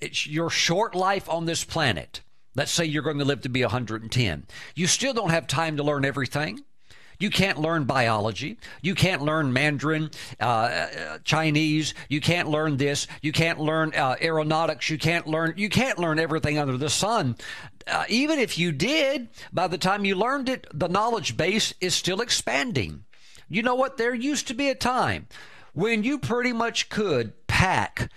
your 0.00 0.50
short 0.50 0.94
life 0.94 1.28
on 1.28 1.46
this 1.46 1.64
planet. 1.64 2.20
Let's 2.54 2.72
say 2.72 2.84
you're 2.84 3.02
going 3.02 3.18
to 3.18 3.24
live 3.24 3.42
to 3.42 3.48
be 3.48 3.62
110. 3.62 4.46
You 4.74 4.86
still 4.86 5.14
don't 5.14 5.30
have 5.30 5.46
time 5.46 5.76
to 5.76 5.82
learn 5.82 6.04
everything. 6.04 6.60
You 7.20 7.28
can't 7.28 7.58
learn 7.58 7.84
biology. 7.84 8.56
You 8.80 8.94
can't 8.94 9.22
learn 9.22 9.52
Mandarin, 9.52 10.10
uh, 10.40 10.44
uh, 10.44 11.18
Chinese. 11.22 11.92
You 12.08 12.20
can't 12.20 12.48
learn 12.48 12.78
this. 12.78 13.06
You 13.20 13.30
can't 13.30 13.60
learn 13.60 13.92
uh, 13.94 14.16
aeronautics. 14.22 14.88
You 14.88 14.96
can't 14.96 15.26
learn. 15.26 15.52
You 15.56 15.68
can't 15.68 15.98
learn 15.98 16.18
everything 16.18 16.58
under 16.58 16.78
the 16.78 16.88
sun. 16.88 17.36
Uh, 17.86 18.04
even 18.08 18.38
if 18.38 18.58
you 18.58 18.72
did, 18.72 19.28
by 19.52 19.68
the 19.68 19.78
time 19.78 20.06
you 20.06 20.14
learned 20.14 20.48
it, 20.48 20.66
the 20.72 20.88
knowledge 20.88 21.36
base 21.36 21.74
is 21.80 21.94
still 21.94 22.22
expanding. 22.22 23.04
You 23.50 23.62
know 23.62 23.74
what? 23.74 23.98
There 23.98 24.14
used 24.14 24.48
to 24.48 24.54
be 24.54 24.70
a 24.70 24.74
time 24.74 25.28
when 25.74 26.02
you 26.02 26.18
pretty 26.18 26.54
much 26.54 26.88
could 26.88 27.46
pack 27.46 28.10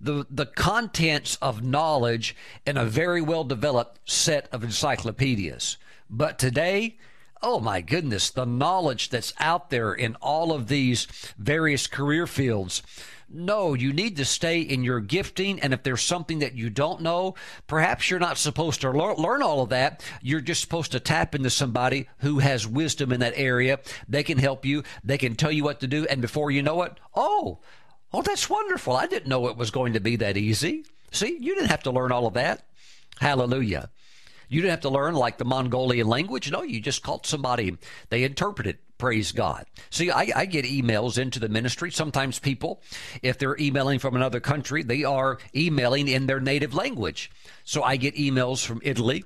the, 0.00 0.26
the 0.30 0.46
contents 0.46 1.36
of 1.42 1.62
knowledge 1.62 2.36
in 2.66 2.76
a 2.76 2.84
very 2.84 3.20
well 3.20 3.44
developed 3.44 3.98
set 4.08 4.48
of 4.52 4.62
encyclopedias. 4.62 5.76
But 6.10 6.38
today, 6.38 6.96
oh 7.42 7.60
my 7.60 7.80
goodness, 7.80 8.30
the 8.30 8.46
knowledge 8.46 9.10
that's 9.10 9.34
out 9.38 9.70
there 9.70 9.92
in 9.92 10.16
all 10.16 10.52
of 10.52 10.68
these 10.68 11.06
various 11.38 11.86
career 11.86 12.26
fields. 12.26 12.82
No, 13.30 13.74
you 13.74 13.92
need 13.92 14.16
to 14.16 14.24
stay 14.24 14.62
in 14.62 14.82
your 14.82 15.00
gifting. 15.00 15.60
And 15.60 15.74
if 15.74 15.82
there's 15.82 16.00
something 16.00 16.38
that 16.38 16.54
you 16.54 16.70
don't 16.70 17.02
know, 17.02 17.34
perhaps 17.66 18.08
you're 18.08 18.18
not 18.18 18.38
supposed 18.38 18.80
to 18.80 18.90
learn, 18.90 19.42
all 19.42 19.60
of 19.60 19.68
that. 19.68 20.02
You're 20.22 20.40
just 20.40 20.62
supposed 20.62 20.92
to 20.92 21.00
tap 21.00 21.34
into 21.34 21.50
somebody 21.50 22.08
who 22.18 22.38
has 22.38 22.66
wisdom 22.66 23.12
in 23.12 23.20
that 23.20 23.34
area. 23.36 23.80
They 24.08 24.22
can 24.22 24.38
help 24.38 24.64
you, 24.64 24.82
they 25.04 25.18
can 25.18 25.34
tell 25.34 25.52
you 25.52 25.62
what 25.62 25.80
to 25.80 25.86
do. 25.86 26.06
And 26.06 26.22
before 26.22 26.50
you 26.50 26.62
know 26.62 26.82
it, 26.82 26.98
oh, 27.14 27.58
oh, 28.12 28.22
that's 28.22 28.50
wonderful. 28.50 28.96
I 28.96 29.06
didn't 29.06 29.28
know 29.28 29.48
it 29.48 29.56
was 29.56 29.70
going 29.70 29.94
to 29.94 30.00
be 30.00 30.16
that 30.16 30.36
easy. 30.36 30.84
See, 31.10 31.36
you 31.40 31.54
didn't 31.54 31.70
have 31.70 31.84
to 31.84 31.90
learn 31.90 32.12
all 32.12 32.26
of 32.26 32.34
that. 32.34 32.66
Hallelujah. 33.20 33.90
You 34.48 34.62
didn't 34.62 34.70
have 34.70 34.80
to 34.80 34.88
learn 34.88 35.14
like 35.14 35.38
the 35.38 35.44
Mongolian 35.44 36.06
language. 36.06 36.50
No, 36.50 36.62
you 36.62 36.80
just 36.80 37.02
called 37.02 37.26
somebody. 37.26 37.76
They 38.08 38.24
interpreted. 38.24 38.78
Praise 38.96 39.30
God. 39.30 39.66
See, 39.90 40.10
I, 40.10 40.32
I, 40.34 40.46
get 40.46 40.64
emails 40.64 41.18
into 41.18 41.38
the 41.38 41.48
ministry. 41.48 41.92
Sometimes 41.92 42.40
people, 42.40 42.82
if 43.22 43.38
they're 43.38 43.56
emailing 43.56 44.00
from 44.00 44.16
another 44.16 44.40
country, 44.40 44.82
they 44.82 45.04
are 45.04 45.38
emailing 45.54 46.08
in 46.08 46.26
their 46.26 46.40
native 46.40 46.74
language. 46.74 47.30
So 47.62 47.84
I 47.84 47.96
get 47.96 48.16
emails 48.16 48.64
from 48.66 48.80
Italy. 48.82 49.24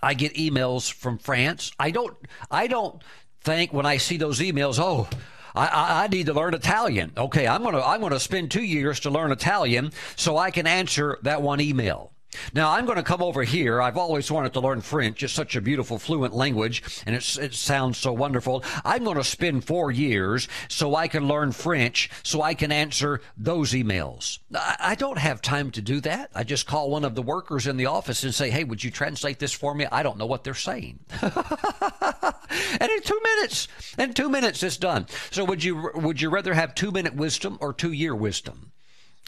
I 0.00 0.14
get 0.14 0.34
emails 0.34 0.92
from 0.92 1.18
France. 1.18 1.72
I 1.76 1.90
don't. 1.90 2.16
I 2.52 2.68
don't 2.68 3.02
think 3.40 3.72
when 3.72 3.86
I 3.86 3.96
see 3.96 4.16
those 4.16 4.38
emails, 4.38 4.78
oh, 4.78 5.08
I, 5.54 5.66
I, 5.66 6.04
I 6.04 6.06
need 6.08 6.26
to 6.26 6.32
learn 6.32 6.54
Italian. 6.54 7.12
Okay, 7.16 7.46
I'm 7.46 7.62
gonna 7.62 7.82
I'm 7.82 8.00
gonna 8.00 8.20
spend 8.20 8.50
two 8.50 8.62
years 8.62 9.00
to 9.00 9.10
learn 9.10 9.32
Italian 9.32 9.92
so 10.16 10.36
I 10.36 10.50
can 10.50 10.66
answer 10.66 11.18
that 11.22 11.42
one 11.42 11.60
email. 11.60 12.14
Now, 12.52 12.70
I'm 12.72 12.84
going 12.86 12.96
to 12.96 13.02
come 13.02 13.22
over 13.22 13.42
here. 13.42 13.80
I've 13.80 13.96
always 13.96 14.30
wanted 14.30 14.52
to 14.54 14.60
learn 14.60 14.80
French. 14.80 15.22
It's 15.22 15.32
such 15.32 15.56
a 15.56 15.60
beautiful, 15.60 15.98
fluent 15.98 16.34
language, 16.34 16.82
and 17.06 17.14
it 17.14 17.22
sounds 17.54 17.98
so 17.98 18.12
wonderful. 18.12 18.64
I'm 18.84 19.04
going 19.04 19.16
to 19.16 19.24
spend 19.24 19.64
four 19.64 19.90
years 19.90 20.48
so 20.68 20.94
I 20.94 21.08
can 21.08 21.26
learn 21.28 21.52
French, 21.52 22.10
so 22.22 22.42
I 22.42 22.54
can 22.54 22.72
answer 22.72 23.20
those 23.36 23.72
emails. 23.72 24.38
I, 24.54 24.76
I 24.80 24.94
don't 24.94 25.18
have 25.18 25.42
time 25.42 25.70
to 25.72 25.82
do 25.82 26.00
that. 26.00 26.30
I 26.34 26.44
just 26.44 26.66
call 26.66 26.90
one 26.90 27.04
of 27.04 27.14
the 27.14 27.22
workers 27.22 27.66
in 27.66 27.76
the 27.76 27.86
office 27.86 28.24
and 28.24 28.34
say, 28.34 28.50
hey, 28.50 28.64
would 28.64 28.82
you 28.82 28.90
translate 28.90 29.38
this 29.38 29.52
for 29.52 29.74
me? 29.74 29.86
I 29.90 30.02
don't 30.02 30.18
know 30.18 30.26
what 30.26 30.44
they're 30.44 30.54
saying. 30.54 31.00
and 32.80 32.90
in 32.90 33.02
two 33.02 33.20
minutes, 33.22 33.68
in 33.98 34.12
two 34.12 34.28
minutes, 34.28 34.62
it's 34.62 34.76
done. 34.76 35.06
So 35.30 35.44
would 35.44 35.62
you, 35.62 35.90
would 35.94 36.20
you 36.20 36.30
rather 36.30 36.54
have 36.54 36.74
two 36.74 36.90
minute 36.90 37.14
wisdom 37.14 37.58
or 37.60 37.72
two 37.72 37.92
year 37.92 38.14
wisdom? 38.14 38.72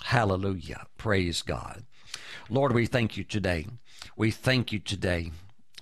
Hallelujah. 0.04 0.86
Praise 0.98 1.42
God. 1.42 1.84
Lord, 2.48 2.72
we 2.72 2.86
thank 2.86 3.16
you 3.16 3.24
today. 3.24 3.66
We 4.16 4.30
thank 4.30 4.72
you 4.72 4.78
today. 4.78 5.32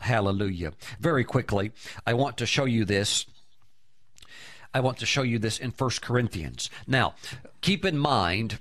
Hallelujah. 0.01 0.73
Very 0.99 1.25
quickly, 1.25 1.73
I 2.07 2.15
want 2.15 2.37
to 2.39 2.47
show 2.47 2.65
you 2.65 2.85
this. 2.85 3.27
I 4.73 4.81
want 4.81 4.99
to 4.99 5.07
show 5.07 5.23
you 5.23 5.39
this 5.39 5.59
in 5.59 5.71
First 5.71 6.03
Corinthians. 6.03 6.69
Now, 6.87 7.15
keep 7.61 7.85
in 7.85 7.97
mind 7.97 8.59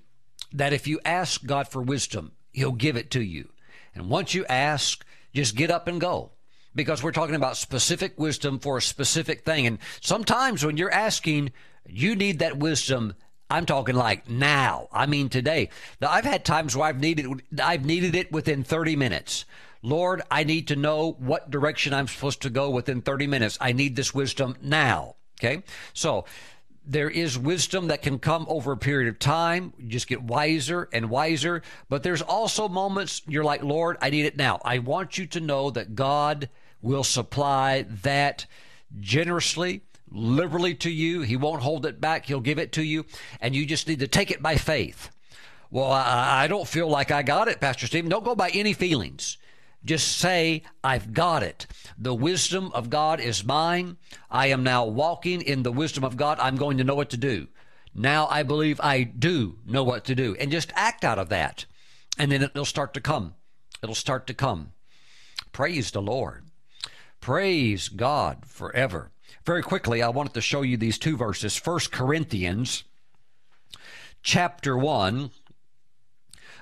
that 0.52 0.74
if 0.74 0.88
you 0.88 1.00
ask 1.04 1.46
God 1.46 1.68
for 1.68 1.82
wisdom, 1.82 2.34
He'll 2.52 2.72
give 2.72 2.96
it 2.96 3.10
to 3.12 3.22
you. 3.22 3.50
And 3.96 4.10
once 4.10 4.34
you 4.34 4.46
ask, 4.46 5.04
just 5.34 5.56
get 5.56 5.72
up 5.72 5.88
and 5.88 6.00
go 6.00 6.32
because 6.76 7.04
we're 7.04 7.12
talking 7.12 7.36
about 7.36 7.58
specific 7.58 8.20
wisdom 8.20 8.60
for 8.60 8.78
a 8.78 8.82
specific 8.82 9.46
thing. 9.46 9.68
And 9.68 9.80
sometimes 10.02 10.66
when 10.66 10.78
you're 10.78 10.92
asking, 10.92 11.52
you 11.88 12.16
need 12.16 12.40
that 12.40 12.58
wisdom 12.58 13.14
I'm 13.54 13.68
talking 13.68 13.94
like 13.96 14.28
now. 14.28 14.88
I 14.92 15.06
mean 15.06 15.30
today. 15.30 15.70
Now, 16.02 16.10
I've 16.10 16.26
had 16.26 16.44
times 16.44 16.76
where 16.76 16.88
I've 16.88 17.00
needed 17.00 17.28
I've 17.62 17.86
needed 17.86 18.16
it 18.16 18.32
within 18.32 18.64
30 18.64 18.96
minutes. 18.96 19.46
Lord, 19.84 20.24
I 20.32 20.44
need 20.44 20.70
to 20.70 20.76
know 20.76 21.12
what 21.20 21.52
direction 21.52 21.94
I'm 21.94 22.08
supposed 22.08 22.42
to 22.44 22.50
go 22.50 22.72
within 22.72 23.02
30 23.02 23.28
minutes. 23.28 23.60
I 23.62 23.74
need 23.74 23.96
this 23.96 24.12
wisdom 24.12 24.56
now. 24.62 25.18
Okay? 25.40 25.62
So, 25.94 26.26
there 26.86 27.10
is 27.10 27.38
wisdom 27.38 27.88
that 27.88 28.02
can 28.02 28.18
come 28.18 28.46
over 28.50 28.72
a 28.72 28.78
period 28.78 29.08
of 29.08 29.20
time. 29.20 29.74
You 29.78 29.88
just 29.88 30.08
get 30.08 30.24
wiser 30.24 30.90
and 30.92 31.10
wiser. 31.10 31.62
But 31.90 32.02
there's 32.02 32.24
also 32.24 32.68
moments 32.68 33.22
you're 33.28 33.44
like, 33.44 33.62
Lord, 33.62 33.98
I 34.02 34.10
need 34.10 34.26
it 34.26 34.36
now. 34.36 34.60
I 34.66 34.80
want 34.80 35.18
you 35.18 35.28
to 35.28 35.40
know 35.40 35.70
that 35.70 35.96
God 35.96 36.50
will 36.84 37.04
supply 37.04 37.86
that 38.04 38.46
generously 39.00 39.82
liberally 40.12 40.76
to 40.76 40.92
you. 40.92 41.22
He 41.22 41.36
won't 41.36 41.64
hold 41.64 41.88
it 41.88 42.00
back. 42.00 42.28
He'll 42.28 42.40
give 42.40 42.60
it 42.60 42.72
to 42.74 42.84
you. 42.84 43.06
And 43.42 43.56
you 43.56 43.66
just 43.66 43.88
need 43.88 44.00
to 44.00 44.08
take 44.08 44.30
it 44.30 44.44
by 44.44 44.58
faith. 44.58 45.10
Well, 45.72 45.92
I, 45.92 46.44
I 46.44 46.48
don't 46.48 46.68
feel 46.68 46.88
like 46.88 47.10
I 47.10 47.24
got 47.24 47.48
it, 47.48 47.60
Pastor 47.60 47.88
Stephen. 47.88 48.12
Don't 48.12 48.24
go 48.24 48.36
by 48.36 48.50
any 48.50 48.74
feelings. 48.74 49.38
Just 49.84 50.18
say, 50.18 50.62
I've 50.84 51.14
got 51.14 51.42
it. 51.42 51.66
The 51.98 52.14
wisdom 52.14 52.72
of 52.74 52.90
God 52.90 53.20
is 53.20 53.44
mine. 53.44 53.98
I 54.30 54.48
am 54.48 54.64
now 54.64 54.86
walking 54.86 55.42
in 55.42 55.64
the 55.64 55.72
wisdom 55.72 56.04
of 56.04 56.16
God. 56.16 56.40
I'm 56.40 56.56
going 56.58 56.78
to 56.78 56.84
know 56.84 56.96
what 56.96 57.10
to 57.10 57.18
do. 57.18 57.48
Now 57.96 58.28
I 58.28 58.44
believe 58.44 58.80
I 58.82 59.04
do 59.04 59.58
know 59.66 59.84
what 59.84 60.06
to 60.06 60.16
do. 60.16 60.36
And 60.40 60.52
just 60.52 60.72
act 60.76 61.04
out 61.04 61.20
of 61.20 61.30
that. 61.30 61.66
And 62.18 62.32
then 62.32 62.44
it'll 62.44 62.66
start 62.66 62.94
to 62.94 63.02
come. 63.02 63.34
It'll 63.82 63.96
start 63.96 64.28
to 64.28 64.34
come. 64.34 64.72
Praise 65.52 65.92
the 65.92 66.02
Lord. 66.02 66.46
Praise 67.24 67.88
God 67.88 68.46
forever. 68.46 69.10
Very 69.46 69.64
quickly, 69.64 70.04
I 70.04 70.10
wanted 70.10 70.34
to 70.34 70.42
show 70.42 70.62
you 70.62 70.76
these 70.76 70.98
two 70.98 71.16
verses. 71.16 71.56
First 71.56 71.90
Corinthians 71.90 72.84
chapter 74.22 74.78
1, 74.78 75.32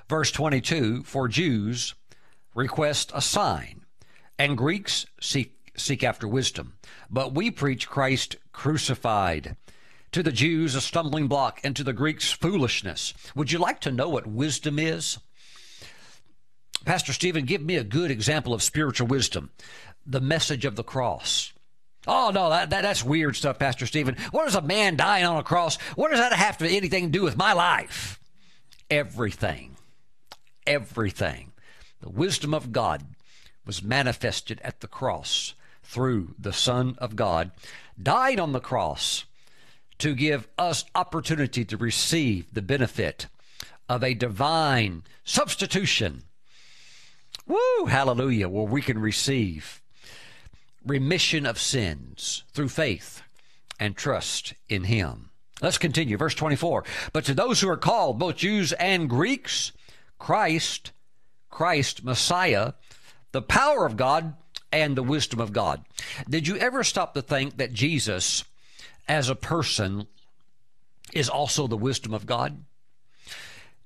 verse 0.08 0.30
22 0.30 1.02
For 1.02 1.26
Jews 1.26 1.96
request 2.54 3.10
a 3.12 3.20
sign, 3.20 3.86
and 4.38 4.56
Greeks 4.56 5.04
seek, 5.20 5.72
seek 5.76 6.04
after 6.04 6.28
wisdom. 6.28 6.74
But 7.10 7.34
we 7.34 7.50
preach 7.50 7.88
Christ 7.88 8.36
crucified. 8.52 9.56
To 10.12 10.22
the 10.22 10.30
Jews, 10.30 10.76
a 10.76 10.80
stumbling 10.80 11.26
block, 11.26 11.58
and 11.64 11.74
to 11.74 11.82
the 11.82 11.92
Greeks, 11.92 12.30
foolishness. 12.30 13.14
Would 13.34 13.50
you 13.50 13.58
like 13.58 13.80
to 13.80 13.90
know 13.90 14.10
what 14.10 14.28
wisdom 14.28 14.78
is? 14.78 15.18
Pastor 16.84 17.12
Stephen, 17.12 17.44
give 17.44 17.62
me 17.62 17.76
a 17.76 17.84
good 17.84 18.10
example 18.10 18.52
of 18.52 18.62
spiritual 18.62 19.06
wisdom. 19.06 19.50
The 20.06 20.20
message 20.20 20.64
of 20.64 20.76
the 20.76 20.84
cross. 20.84 21.52
Oh 22.06 22.30
no, 22.34 22.50
that, 22.50 22.70
that 22.70 22.82
that's 22.82 23.04
weird 23.04 23.36
stuff, 23.36 23.58
Pastor 23.58 23.86
Stephen. 23.86 24.16
What 24.32 24.44
does 24.44 24.56
a 24.56 24.62
man 24.62 24.96
dying 24.96 25.24
on 25.24 25.36
a 25.36 25.44
cross? 25.44 25.76
What 25.94 26.10
does 26.10 26.18
that 26.18 26.32
have 26.32 26.58
to 26.58 26.68
anything 26.68 27.06
to 27.06 27.18
do 27.18 27.22
with 27.22 27.36
my 27.36 27.52
life? 27.52 28.18
Everything, 28.90 29.76
everything. 30.66 31.52
The 32.00 32.10
wisdom 32.10 32.52
of 32.52 32.72
God 32.72 33.04
was 33.64 33.82
manifested 33.82 34.60
at 34.64 34.80
the 34.80 34.88
cross 34.88 35.54
through 35.84 36.34
the 36.38 36.52
Son 36.52 36.96
of 36.98 37.14
God, 37.14 37.52
died 38.00 38.40
on 38.40 38.52
the 38.52 38.60
cross 38.60 39.24
to 39.98 40.14
give 40.14 40.48
us 40.58 40.84
opportunity 40.94 41.64
to 41.64 41.76
receive 41.76 42.52
the 42.52 42.62
benefit 42.62 43.26
of 43.88 44.02
a 44.02 44.14
divine 44.14 45.04
substitution. 45.22 46.22
Woo, 47.46 47.86
hallelujah, 47.86 48.48
where 48.48 48.64
we 48.64 48.82
can 48.82 48.98
receive 48.98 49.81
remission 50.84 51.46
of 51.46 51.60
sins 51.60 52.44
through 52.52 52.68
faith 52.68 53.22
and 53.78 53.96
trust 53.96 54.54
in 54.68 54.84
Him. 54.84 55.30
Let's 55.60 55.78
continue. 55.78 56.16
Verse 56.16 56.34
24. 56.34 56.84
But 57.12 57.24
to 57.24 57.34
those 57.34 57.60
who 57.60 57.68
are 57.68 57.76
called, 57.76 58.18
both 58.18 58.36
Jews 58.36 58.72
and 58.72 59.08
Greeks, 59.08 59.72
Christ, 60.18 60.92
Christ, 61.50 62.04
Messiah, 62.04 62.72
the 63.32 63.42
power 63.42 63.86
of 63.86 63.96
God 63.96 64.34
and 64.72 64.96
the 64.96 65.02
wisdom 65.02 65.40
of 65.40 65.52
God. 65.52 65.84
Did 66.28 66.48
you 66.48 66.56
ever 66.56 66.82
stop 66.82 67.14
to 67.14 67.22
think 67.22 67.58
that 67.58 67.72
Jesus, 67.72 68.44
as 69.06 69.28
a 69.28 69.34
person, 69.34 70.06
is 71.12 71.28
also 71.28 71.66
the 71.66 71.76
wisdom 71.76 72.14
of 72.14 72.26
God? 72.26 72.64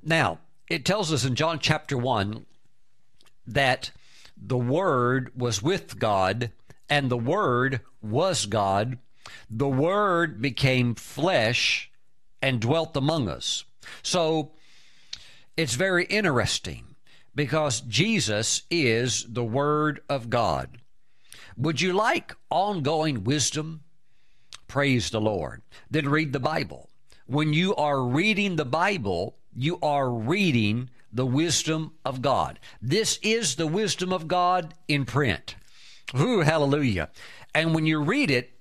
Now, 0.03 0.39
it 0.69 0.85
tells 0.85 1.13
us 1.13 1.25
in 1.25 1.35
John 1.35 1.59
chapter 1.59 1.97
1 1.97 2.47
that 3.47 3.91
the 4.37 4.59
Word 4.59 5.33
was 5.37 5.63
with 5.63 5.99
God 5.99 6.51
and 6.89 7.11
the 7.11 7.17
Word 7.17 7.81
was 8.03 8.47
God. 8.47 8.99
The 9.51 9.69
Word 9.69 10.41
became 10.41 10.95
flesh 10.95 11.91
and 12.41 12.61
dwelt 12.61 12.97
among 12.97 13.29
us. 13.29 13.65
So 14.03 14.53
it's 15.57 15.75
very 15.75 16.05
interesting 16.05 16.97
because 17.35 17.81
Jesus 17.83 18.63
is 18.71 19.27
the 19.29 19.45
Word 19.45 20.01
of 20.09 20.31
God. 20.31 20.79
Would 21.57 21.81
you 21.81 21.93
like 21.93 22.35
ongoing 22.51 23.25
wisdom? 23.25 23.83
Praise 24.69 25.11
the 25.11 25.21
Lord. 25.21 25.63
Then 25.91 26.09
read 26.09 26.33
the 26.33 26.41
Bible. 26.41 26.91
When 27.27 27.53
you 27.53 27.75
are 27.77 28.03
reading 28.03 28.57
the 28.57 28.65
Bible, 28.65 29.37
you 29.55 29.79
are 29.83 30.11
reading 30.11 30.91
the 31.13 31.27
wisdom 31.27 31.93
of 32.05 32.21
God. 32.21 32.59
This 32.83 33.19
is 33.23 33.57
the 33.57 33.67
wisdom 33.67 34.13
of 34.13 34.29
God 34.29 34.75
in 34.87 35.05
print. 35.05 35.57
Ooh, 36.15 36.41
hallelujah. 36.41 37.11
And 37.55 37.75
when 37.75 37.87
you 37.87 38.01
read 38.01 38.31
it, 38.31 38.53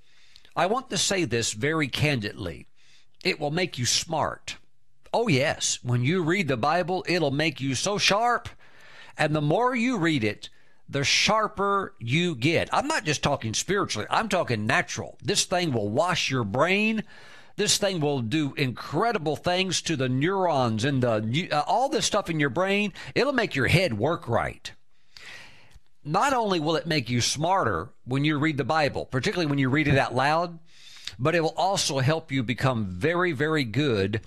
I 0.56 0.66
want 0.68 0.90
to 0.90 0.98
say 0.98 1.26
this 1.26 1.54
very 1.54 1.88
candidly 1.88 2.68
it 3.24 3.40
will 3.40 3.52
make 3.52 3.78
you 3.78 3.86
smart. 3.86 4.58
Oh, 5.12 5.28
yes. 5.28 5.80
When 5.82 6.04
you 6.04 6.22
read 6.22 6.48
the 6.48 6.58
Bible, 6.58 7.04
it'll 7.08 7.32
make 7.32 7.60
you 7.60 7.74
so 7.74 7.98
sharp. 7.98 8.50
And 9.18 9.36
the 9.36 9.42
more 9.42 9.76
you 9.76 9.98
read 9.98 10.24
it, 10.24 10.50
the 10.88 11.04
sharper 11.04 11.96
you 12.00 12.36
get. 12.36 12.70
I'm 12.72 12.88
not 12.88 13.04
just 13.04 13.24
talking 13.24 13.54
spiritually, 13.54 14.08
I'm 14.10 14.30
talking 14.30 14.68
natural. 14.68 15.18
This 15.24 15.46
thing 15.46 15.72
will 15.72 15.90
wash 15.90 16.30
your 16.30 16.44
brain. 16.44 17.04
This 17.56 17.78
thing 17.78 18.02
will 18.02 18.20
do 18.20 18.54
incredible 18.56 19.38
things 19.38 19.82
to 19.84 19.96
the 19.96 20.10
neurons 20.10 20.84
and 20.84 21.02
the 21.02 21.50
uh, 21.50 21.62
all 21.66 21.88
this 21.88 22.06
stuff 22.06 22.30
in 22.30 22.40
your 22.40 22.50
brain. 22.50 22.92
It'll 23.16 23.34
make 23.34 23.56
your 23.56 23.68
head 23.68 23.98
work 23.98 24.28
right 24.28 24.72
not 26.06 26.34
only 26.34 26.60
will 26.60 26.76
it 26.76 26.86
make 26.86 27.10
you 27.10 27.20
smarter 27.20 27.90
when 28.06 28.24
you 28.24 28.38
read 28.38 28.58
the 28.58 28.64
Bible, 28.64 29.06
particularly 29.06 29.48
when 29.48 29.60
you 29.60 29.70
read 29.70 29.88
it 29.88 29.98
out 29.98 30.14
loud, 30.14 30.60
but 31.18 31.36
it 31.36 31.42
will 31.42 31.56
also 31.58 32.00
help 32.00 32.32
you 32.32 32.44
become 32.44 32.86
very, 32.86 33.32
very 33.32 33.64
good 33.64 34.22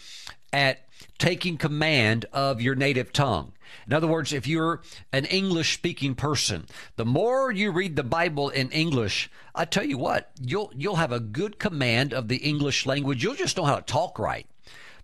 at 0.53 0.89
taking 1.19 1.57
command 1.57 2.25
of 2.33 2.61
your 2.61 2.75
native 2.75 3.13
tongue. 3.13 3.53
In 3.87 3.93
other 3.93 4.07
words, 4.07 4.33
if 4.33 4.47
you're 4.47 4.83
an 5.13 5.25
English 5.27 5.75
speaking 5.75 6.15
person, 6.15 6.67
the 6.97 7.05
more 7.05 7.53
you 7.53 7.71
read 7.71 7.97
the 7.97 8.03
Bible 8.03 8.49
in 8.49 8.71
English, 8.71 9.31
I 9.55 9.65
tell 9.65 9.85
you 9.85 9.99
what, 9.99 10.31
you'll 10.41 10.73
you'll 10.75 10.97
have 10.97 11.13
a 11.13 11.21
good 11.21 11.59
command 11.59 12.15
of 12.15 12.29
the 12.29 12.37
English 12.37 12.87
language. 12.87 13.23
You'll 13.23 13.35
just 13.35 13.57
know 13.57 13.65
how 13.65 13.77
to 13.77 13.83
talk 13.83 14.19
right. 14.19 14.47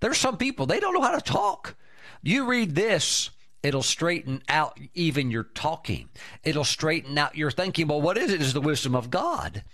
There's 0.01 0.19
some 0.19 0.39
people 0.39 0.67
they 0.67 0.81
don't 0.81 0.95
know 0.95 1.03
how 1.03 1.15
to 1.15 1.21
talk. 1.21 1.77
You 2.23 2.47
read 2.47 2.75
this 2.75 3.31
It'll 3.65 3.83
straighten 3.83 4.43
out 4.49 4.79
even 4.95 5.31
your 5.31 5.45
talking. 5.45 6.11
It'll 6.45 6.65
straighten 6.65 7.17
out 7.17 7.35
your 7.35 7.51
thinking. 7.51 7.89
Well, 7.89 8.03
what 8.03 8.19
is 8.19 8.31
it? 8.31 8.43
Is 8.43 8.53
the 8.53 8.61
wisdom 8.61 8.95
of 8.95 9.11
God. 9.11 9.65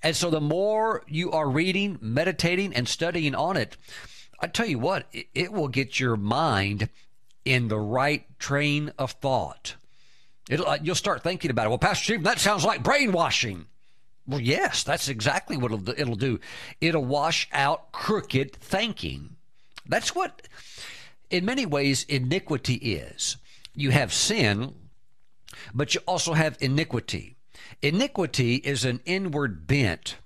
And 0.00 0.14
so 0.14 0.30
the 0.30 0.40
more 0.40 1.02
you 1.08 1.32
are 1.32 1.50
reading, 1.50 1.98
meditating, 2.00 2.72
and 2.72 2.88
studying 2.88 3.34
on 3.34 3.56
it, 3.56 3.76
I 4.40 4.46
tell 4.46 4.66
you 4.66 4.78
what, 4.78 5.06
it 5.34 5.52
will 5.52 5.68
get 5.68 5.98
your 5.98 6.16
mind 6.16 6.88
in 7.44 7.66
the 7.66 7.78
right 7.78 8.24
train 8.38 8.92
of 8.96 9.12
thought. 9.12 9.74
Uh, 10.50 10.78
you'll 10.80 10.94
start 10.94 11.24
thinking 11.24 11.50
about 11.50 11.66
it. 11.66 11.68
Well, 11.70 11.78
Pastor 11.78 12.04
Stephen, 12.04 12.22
that 12.22 12.38
sounds 12.38 12.64
like 12.64 12.82
brainwashing. 12.82 13.66
Well, 14.26 14.40
yes, 14.40 14.84
that's 14.84 15.08
exactly 15.08 15.56
what 15.56 15.72
it'll, 15.72 15.88
it'll 15.90 16.14
do. 16.14 16.38
It'll 16.80 17.04
wash 17.04 17.48
out 17.52 17.90
crooked 17.90 18.54
thinking. 18.54 19.36
That's 19.86 20.14
what, 20.14 20.42
in 21.32 21.46
many 21.46 21.64
ways, 21.66 22.04
iniquity 22.08 22.74
is. 22.74 23.38
You 23.74 23.90
have 23.90 24.12
sin, 24.12 24.74
but 25.74 25.94
you 25.94 26.00
also 26.06 26.34
have 26.34 26.58
iniquity. 26.60 27.36
Iniquity 27.80 28.56
is 28.56 28.84
an 28.84 29.00
inward 29.06 29.66
bent, 29.66 30.16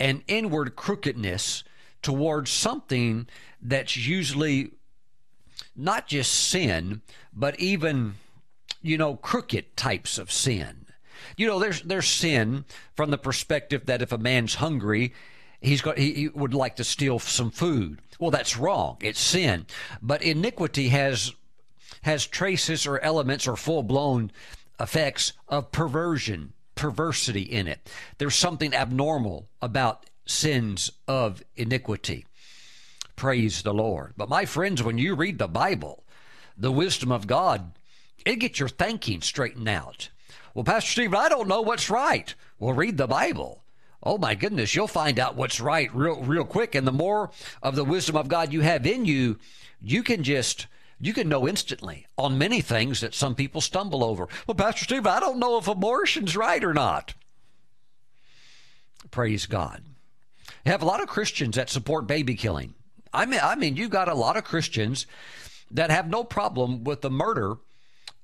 an 0.00 0.24
inward 0.26 0.74
crookedness 0.74 1.64
towards 2.00 2.50
something 2.50 3.28
that's 3.60 3.96
usually 3.96 4.70
not 5.76 6.06
just 6.06 6.32
sin, 6.32 7.02
but 7.32 7.60
even, 7.60 8.14
you 8.80 8.96
know, 8.96 9.16
crooked 9.16 9.76
types 9.76 10.16
of 10.16 10.32
sin. 10.32 10.86
You 11.36 11.46
know, 11.46 11.58
there's 11.58 11.82
there's 11.82 12.08
sin 12.08 12.64
from 12.96 13.10
the 13.10 13.18
perspective 13.18 13.84
that 13.86 14.00
if 14.00 14.12
a 14.12 14.18
man's 14.18 14.54
hungry, 14.54 15.12
he's 15.60 15.82
got 15.82 15.98
he, 15.98 16.14
he 16.14 16.28
would 16.28 16.54
like 16.54 16.76
to 16.76 16.84
steal 16.84 17.18
some 17.18 17.50
food. 17.50 18.00
Well, 18.18 18.30
that's 18.30 18.56
wrong. 18.56 18.96
It's 19.00 19.20
sin. 19.20 19.66
But 20.02 20.22
iniquity 20.22 20.88
has 20.88 21.32
has 22.02 22.26
traces 22.26 22.86
or 22.86 23.00
elements 23.00 23.46
or 23.46 23.56
full 23.56 23.82
blown 23.82 24.30
effects 24.78 25.32
of 25.48 25.72
perversion, 25.72 26.52
perversity 26.74 27.42
in 27.42 27.66
it. 27.66 27.90
There's 28.18 28.36
something 28.36 28.74
abnormal 28.74 29.48
about 29.60 30.06
sins 30.24 30.92
of 31.06 31.42
iniquity. 31.56 32.26
Praise 33.16 33.62
the 33.62 33.74
Lord. 33.74 34.14
But 34.16 34.28
my 34.28 34.44
friends, 34.44 34.82
when 34.82 34.98
you 34.98 35.14
read 35.14 35.38
the 35.38 35.48
Bible, 35.48 36.04
the 36.56 36.70
wisdom 36.70 37.10
of 37.10 37.26
God, 37.26 37.72
it 38.24 38.36
gets 38.36 38.60
your 38.60 38.68
thinking 38.68 39.22
straightened 39.22 39.68
out. 39.68 40.10
Well, 40.54 40.64
Pastor 40.64 40.90
Steve, 40.90 41.14
I 41.14 41.28
don't 41.28 41.48
know 41.48 41.62
what's 41.62 41.90
right. 41.90 42.32
Well, 42.58 42.74
read 42.74 42.96
the 42.96 43.06
Bible. 43.06 43.62
Oh 44.02 44.18
my 44.18 44.34
goodness, 44.34 44.74
you'll 44.74 44.86
find 44.86 45.18
out 45.18 45.36
what's 45.36 45.60
right 45.60 45.92
real 45.94 46.22
real 46.22 46.44
quick. 46.44 46.74
And 46.74 46.86
the 46.86 46.92
more 46.92 47.30
of 47.62 47.74
the 47.74 47.84
wisdom 47.84 48.16
of 48.16 48.28
God 48.28 48.52
you 48.52 48.60
have 48.60 48.86
in 48.86 49.04
you, 49.04 49.38
you 49.80 50.02
can 50.02 50.22
just 50.22 50.66
you 51.00 51.12
can 51.12 51.28
know 51.28 51.48
instantly 51.48 52.06
on 52.16 52.38
many 52.38 52.60
things 52.60 53.00
that 53.00 53.14
some 53.14 53.34
people 53.34 53.60
stumble 53.60 54.04
over. 54.04 54.28
Well, 54.46 54.54
Pastor 54.54 54.84
Steve, 54.84 55.06
I 55.06 55.20
don't 55.20 55.38
know 55.38 55.58
if 55.58 55.68
abortion's 55.68 56.36
right 56.36 56.62
or 56.62 56.74
not. 56.74 57.14
Praise 59.10 59.46
God. 59.46 59.82
You 60.64 60.72
have 60.72 60.82
a 60.82 60.86
lot 60.86 61.02
of 61.02 61.08
Christians 61.08 61.56
that 61.56 61.70
support 61.70 62.06
baby 62.06 62.34
killing. 62.34 62.74
I 63.12 63.26
mean, 63.26 63.40
I 63.42 63.54
mean, 63.54 63.76
you've 63.76 63.90
got 63.90 64.08
a 64.08 64.14
lot 64.14 64.36
of 64.36 64.44
Christians 64.44 65.06
that 65.70 65.90
have 65.90 66.08
no 66.08 66.24
problem 66.24 66.84
with 66.84 67.00
the 67.00 67.10
murder 67.10 67.56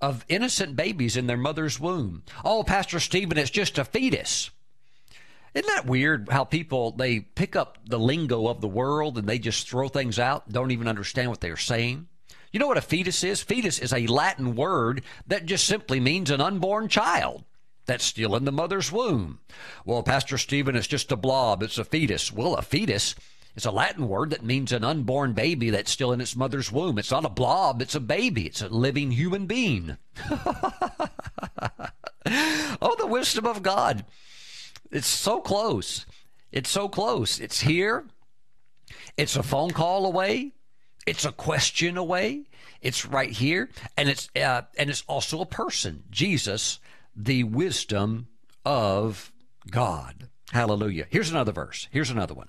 of 0.01 0.25
innocent 0.29 0.77
babies 0.77 1.17
in 1.17 1.27
their 1.27 1.37
mother's 1.37 1.81
womb. 1.81 2.23
Oh, 2.45 2.65
Pastor 2.65 3.01
Stephen, 3.01 3.39
it's 3.39 3.51
just 3.51 3.79
a 3.79 3.85
fetus. 3.85 4.51
Isn't 5.55 5.69
that 5.69 5.87
weird 5.87 6.29
how 6.31 6.45
people 6.45 6.91
they 6.91 7.21
pick 7.21 7.55
up 7.55 7.79
the 7.87 7.99
lingo 7.99 8.49
of 8.49 8.61
the 8.61 8.69
world 8.69 9.17
and 9.17 9.29
they 9.29 9.39
just 9.39 9.69
throw 9.69 9.89
things 9.89 10.19
out, 10.19 10.51
don't 10.51 10.73
even 10.73 10.89
understand 10.89 11.31
what 11.31 11.41
they're 11.41 11.57
saying? 11.57 12.09
You 12.53 12.61
know 12.61 12.67
what 12.67 12.79
a 12.79 12.83
fetus 12.83 13.25
is? 13.25 13.43
Fetus 13.43 13.79
is 13.79 13.93
a 13.93 14.07
Latin 14.07 14.55
word 14.55 15.03
that 15.27 15.47
just 15.47 15.65
simply 15.65 16.01
means 16.01 16.31
an 16.31 16.41
unborn 16.41 16.89
child 16.89 17.45
that's 17.87 18.05
still 18.05 18.37
in 18.37 18.45
the 18.45 18.53
mother's 18.53 18.91
womb. 18.91 19.41
Well, 19.85 20.03
Pastor 20.03 20.39
Stephen, 20.39 20.77
it's 20.77 20.87
just 20.87 21.13
a 21.13 21.17
blob, 21.17 21.63
it's 21.63 21.79
a 21.79 21.85
fetus. 21.85 22.33
Well, 22.33 22.55
a 22.55 22.63
fetus 22.63 23.15
it's 23.57 23.67
a 23.67 23.71
Latin 23.71 24.09
word 24.09 24.31
that 24.31 24.45
means 24.45 24.73
an 24.73 24.83
unborn 24.83 25.33
baby 25.33 25.71
that's 25.71 25.91
still 25.91 26.13
in 26.13 26.21
its 26.21 26.35
mother's 26.35 26.73
womb. 26.73 26.99
It's 26.99 27.13
not 27.13 27.25
a 27.25 27.29
blob, 27.29 27.81
it's 27.81 27.95
a 27.95 28.01
baby. 28.01 28.47
It's 28.47 28.63
a 28.63 28.69
living 28.69 29.13
human 29.13 29.47
being. 29.47 29.97
oh, 30.31 30.81
the 32.99 33.07
wisdom 33.07 33.47
of 33.47 33.63
God. 33.63 34.05
It's 34.95 35.09
so 35.09 35.41
close. 35.41 36.07
It's 36.53 36.71
so 36.71 36.89
close. 36.89 37.41
It's 37.41 37.61
here. 37.61 38.05
It's 39.17 39.35
a 39.35 39.43
phone 39.43 39.73
call 39.73 40.07
away. 40.07 40.53
It's 41.05 41.25
a 41.25 41.33
question 41.33 41.97
away. 41.97 42.45
It's 42.81 43.05
right 43.05 43.31
here, 43.31 43.71
and 43.97 44.09
it's 44.09 44.29
uh, 44.37 44.63
and 44.79 44.91
it's 44.91 45.03
also 45.09 45.41
a 45.41 45.47
person, 45.47 46.05
Jesus, 46.11 46.79
the 47.17 47.43
wisdom 47.43 48.29
of 48.65 49.33
God. 49.69 50.29
Hallelujah. 50.53 51.07
Here's 51.11 51.31
another 51.31 51.53
verse. 51.53 51.89
Here's 51.91 52.11
another 52.11 52.35
one. 52.35 52.49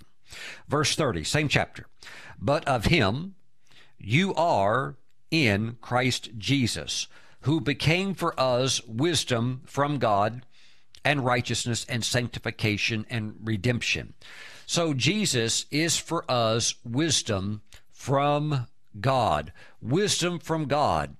Verse 0.68 0.96
30, 0.96 1.24
same 1.24 1.48
chapter. 1.48 1.88
But 2.40 2.68
of 2.68 2.86
him 2.86 3.36
you 3.98 4.36
are 4.36 4.98
in 5.32 5.78
Christ 5.82 6.30
Jesus, 6.38 7.08
who 7.42 7.60
became 7.60 8.14
for 8.14 8.40
us 8.40 8.84
wisdom 8.86 9.62
from 9.66 9.98
God 9.98 10.45
and 11.06 11.24
righteousness 11.24 11.86
and 11.88 12.04
sanctification 12.04 13.06
and 13.10 13.36
redemption. 13.42 14.16
So 14.66 14.94
Jesus 14.94 15.68
is 15.70 15.96
for 15.96 16.30
us 16.30 16.76
wisdom 16.84 17.62
from 17.94 18.68
God. 19.00 19.54
Wisdom 19.82 20.40
from 20.40 20.66
God. 20.66 21.16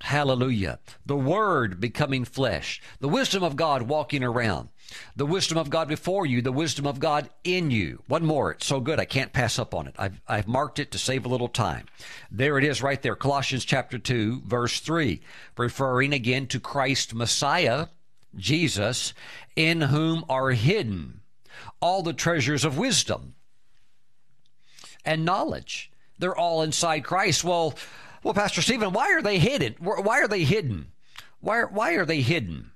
Hallelujah. 0.00 0.78
The 1.06 1.16
Word 1.16 1.80
becoming 1.80 2.24
flesh. 2.24 2.80
The 3.00 3.08
wisdom 3.08 3.42
of 3.42 3.56
God 3.56 3.82
walking 3.82 4.22
around. 4.22 4.68
The 5.16 5.26
wisdom 5.26 5.58
of 5.58 5.70
God 5.70 5.86
before 5.86 6.24
you, 6.24 6.40
the 6.40 6.52
wisdom 6.52 6.86
of 6.86 6.98
God 6.98 7.28
in 7.44 7.70
you. 7.70 8.02
One 8.06 8.24
more. 8.24 8.52
It's 8.52 8.66
so 8.66 8.80
good, 8.80 8.98
I 8.98 9.04
can't 9.04 9.32
pass 9.34 9.58
up 9.58 9.74
on 9.74 9.86
it. 9.86 9.94
I've, 9.98 10.20
I've 10.26 10.48
marked 10.48 10.78
it 10.78 10.90
to 10.92 10.98
save 10.98 11.26
a 11.26 11.28
little 11.28 11.48
time. 11.48 11.86
There 12.30 12.58
it 12.58 12.64
is 12.64 12.82
right 12.82 13.00
there. 13.02 13.16
Colossians 13.16 13.64
chapter 13.64 13.98
2, 13.98 14.42
verse 14.46 14.80
3, 14.80 15.20
referring 15.58 16.14
again 16.14 16.46
to 16.46 16.60
Christ 16.60 17.14
Messiah, 17.14 17.88
Jesus, 18.38 19.12
in 19.56 19.82
whom 19.82 20.24
are 20.28 20.50
hidden 20.50 21.20
all 21.80 22.02
the 22.02 22.12
treasures 22.12 22.64
of 22.64 22.78
wisdom 22.78 23.34
and 25.04 25.24
knowledge. 25.24 25.90
They're 26.18 26.36
all 26.36 26.62
inside 26.62 27.04
Christ. 27.04 27.44
Well, 27.44 27.74
well, 28.22 28.34
Pastor 28.34 28.62
Stephen, 28.62 28.92
why 28.92 29.12
are 29.12 29.22
they 29.22 29.38
hidden? 29.38 29.74
Why 29.78 30.20
are 30.20 30.28
they 30.28 30.44
hidden? 30.44 30.88
Why, 31.40 31.62
why 31.62 31.92
are 31.92 32.04
they 32.04 32.20
hidden? 32.20 32.72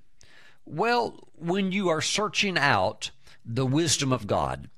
Well, 0.65 1.27
when 1.35 1.71
you 1.71 1.89
are 1.89 2.01
searching 2.01 2.57
out 2.57 3.11
the 3.45 3.65
wisdom 3.65 4.13
of 4.13 4.27
God, 4.27 4.69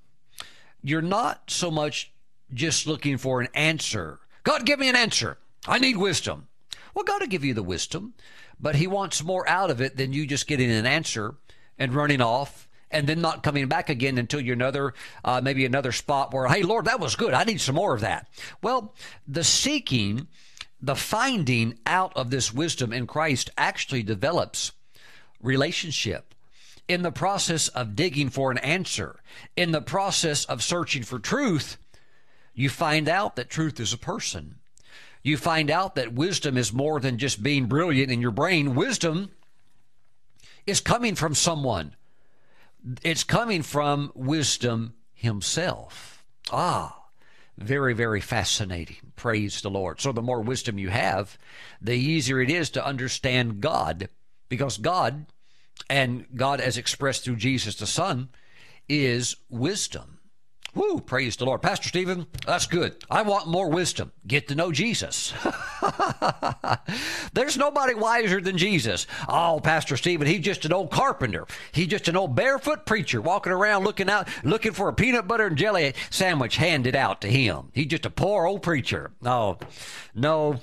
you're 0.82 1.02
not 1.02 1.52
so 1.52 1.70
much 1.70 2.12
just 2.54 2.88
looking 2.88 3.18
for 3.18 3.42
an 3.42 3.48
answer. 3.54 4.20
God, 4.44 4.66
give 4.66 4.80
me 4.80 4.90
an 4.90 4.96
answer. 4.96 5.38
I 5.68 5.80
need 5.80 5.98
wisdom. 5.98 6.48
Well, 6.94 7.06
God 7.06 7.22
will 7.22 7.28
give 7.28 7.44
you 7.44 7.54
the 7.54 7.64
wisdom, 7.64 8.14
but 8.60 8.76
He 8.76 8.88
wants 8.88 9.24
more 9.24 9.48
out 9.48 9.72
of 9.72 9.82
it 9.82 9.98
than 9.98 10.14
you 10.14 10.26
just 10.26 10.48
getting 10.48 10.72
an 10.72 10.86
answer 10.86 11.36
and 11.78 11.94
running 11.94 12.22
off 12.22 12.68
and 12.92 13.08
then 13.08 13.22
not 13.22 13.44
coming 13.44 13.68
back 13.68 13.90
again 13.90 14.18
until 14.18 14.40
you're 14.40 14.54
another, 14.54 14.94
uh, 15.24 15.42
maybe 15.44 15.66
another 15.66 15.92
spot 15.92 16.34
where, 16.34 16.48
hey, 16.48 16.64
Lord, 16.64 16.86
that 16.86 17.00
was 17.00 17.16
good. 17.16 17.34
I 17.34 17.44
need 17.44 17.60
some 17.60 17.76
more 17.76 17.94
of 17.94 18.02
that. 18.02 18.28
Well, 18.62 18.94
the 19.28 19.44
seeking, 19.44 20.28
the 20.82 20.96
finding 20.96 21.78
out 21.86 22.16
of 22.16 22.30
this 22.30 22.54
wisdom 22.54 22.94
in 22.94 23.08
Christ 23.08 23.50
actually 23.58 24.04
develops 24.04 24.72
relationship. 25.42 26.34
In 26.88 27.02
the 27.02 27.12
process 27.12 27.68
of 27.70 27.96
digging 27.96 28.30
for 28.30 28.52
an 28.52 28.60
answer, 28.60 29.20
in 29.58 29.72
the 29.72 29.82
process 29.82 30.46
of 30.46 30.64
searching 30.64 31.02
for 31.02 31.18
truth, 31.18 31.78
you 32.54 32.70
find 32.70 33.10
out 33.10 33.36
that 33.36 33.50
truth 33.50 33.80
is 33.80 33.92
a 33.92 33.98
person. 33.98 34.56
You 35.26 35.38
find 35.38 35.72
out 35.72 35.96
that 35.96 36.14
wisdom 36.14 36.56
is 36.56 36.72
more 36.72 37.00
than 37.00 37.18
just 37.18 37.42
being 37.42 37.66
brilliant 37.66 38.12
in 38.12 38.22
your 38.22 38.30
brain. 38.30 38.76
Wisdom 38.76 39.32
is 40.68 40.80
coming 40.80 41.16
from 41.16 41.34
someone. 41.34 41.96
It's 43.02 43.24
coming 43.24 43.64
from 43.64 44.12
wisdom 44.14 44.94
himself. 45.16 46.24
Ah, 46.52 47.06
very, 47.58 47.96
very 47.96 48.22
fascinating. 48.22 48.98
Praise 49.16 49.62
the 49.62 49.72
Lord. 49.72 50.00
So, 50.00 50.12
the 50.12 50.22
more 50.22 50.42
wisdom 50.42 50.78
you 50.78 50.90
have, 50.90 51.40
the 51.82 51.96
easier 51.96 52.40
it 52.40 52.52
is 52.52 52.70
to 52.70 52.86
understand 52.86 53.62
God 53.62 54.10
because 54.48 54.78
God 54.78 55.26
and 55.90 56.28
God 56.36 56.62
as 56.62 56.78
expressed 56.78 57.24
through 57.24 57.38
Jesus 57.38 57.74
the 57.74 57.88
Son 57.88 58.30
is 58.88 59.38
wisdom. 59.50 60.15
Woo, 60.76 61.00
praise 61.00 61.38
the 61.38 61.46
Lord. 61.46 61.62
Pastor 61.62 61.88
Stephen, 61.88 62.28
that's 62.46 62.68
good. 62.68 62.98
I 63.10 63.22
want 63.22 63.48
more 63.48 63.70
wisdom. 63.70 64.12
Get 64.28 64.50
to 64.50 64.56
know 64.56 64.74
Jesus. 64.74 65.34
There's 67.34 67.56
nobody 67.56 67.94
wiser 67.94 68.42
than 68.42 68.58
Jesus. 68.58 69.08
Oh, 69.30 69.62
Pastor 69.64 69.96
Stephen, 69.96 70.28
he's 70.28 70.42
just 70.42 70.66
an 70.66 70.74
old 70.74 70.92
carpenter. 70.92 71.48
He's 71.72 71.88
just 71.88 72.10
an 72.10 72.18
old 72.18 72.36
barefoot 72.36 72.86
preacher 72.86 73.22
walking 73.22 73.54
around 73.54 73.86
looking 73.86 74.10
out, 74.10 74.28
looking 74.44 74.74
for 74.74 74.90
a 74.90 74.94
peanut 74.94 75.30
butter 75.30 75.48
and 75.48 75.58
jelly 75.58 75.94
sandwich 76.10 76.58
handed 76.58 76.96
out 76.96 77.22
to 77.22 77.30
him. 77.30 77.72
He's 77.74 77.88
just 77.88 78.06
a 78.06 78.10
poor 78.10 78.46
old 78.46 78.62
preacher. 78.62 79.12
No, 79.22 79.58
no. 80.14 80.60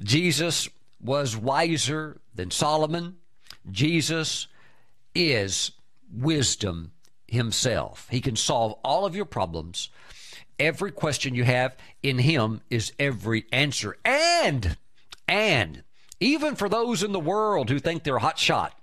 Jesus 0.00 0.68
was 1.00 1.36
wiser 1.36 2.20
than 2.32 2.52
Solomon. 2.52 3.16
Jesus 3.68 4.46
is 5.16 5.72
wisdom 6.12 6.91
Himself. 7.32 8.06
He 8.10 8.20
can 8.20 8.36
solve 8.36 8.74
all 8.84 9.06
of 9.06 9.16
your 9.16 9.24
problems. 9.24 9.88
Every 10.58 10.92
question 10.92 11.34
you 11.34 11.44
have 11.44 11.74
in 12.02 12.18
Him 12.18 12.60
is 12.68 12.92
every 12.98 13.46
answer. 13.50 13.96
And, 14.04 14.76
and, 15.26 15.82
even 16.20 16.54
for 16.54 16.68
those 16.68 17.02
in 17.02 17.12
the 17.12 17.18
world 17.18 17.70
who 17.70 17.78
think 17.78 18.04
they're 18.04 18.18
hot 18.18 18.38
shot, 18.38 18.78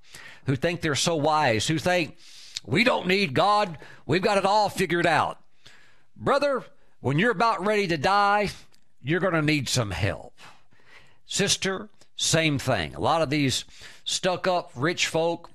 who 0.45 0.55
think 0.55 0.81
they're 0.81 0.95
so 0.95 1.15
wise, 1.15 1.67
who 1.67 1.77
think 1.77 2.17
we 2.65 2.83
don't 2.83 3.07
need 3.07 3.33
God, 3.33 3.77
we've 4.05 4.21
got 4.21 4.37
it 4.37 4.45
all 4.45 4.67
figured 4.67 5.05
out. 5.05 5.39
Brother, 6.17 6.63
when 7.01 7.19
you're 7.19 7.31
about 7.31 7.65
ready 7.65 7.87
to 7.87 7.97
die, 7.97 8.49
you're 9.01 9.19
going 9.19 9.33
to 9.33 9.41
need 9.41 9.69
some 9.69 9.91
help. 9.91 10.33
Sister, 11.25 11.89
same 12.15 12.57
thing. 12.57 12.95
A 12.95 12.99
lot 12.99 13.21
of 13.21 13.29
these 13.29 13.63
stuck 14.03 14.47
up 14.47 14.71
rich 14.75 15.07
folk 15.07 15.49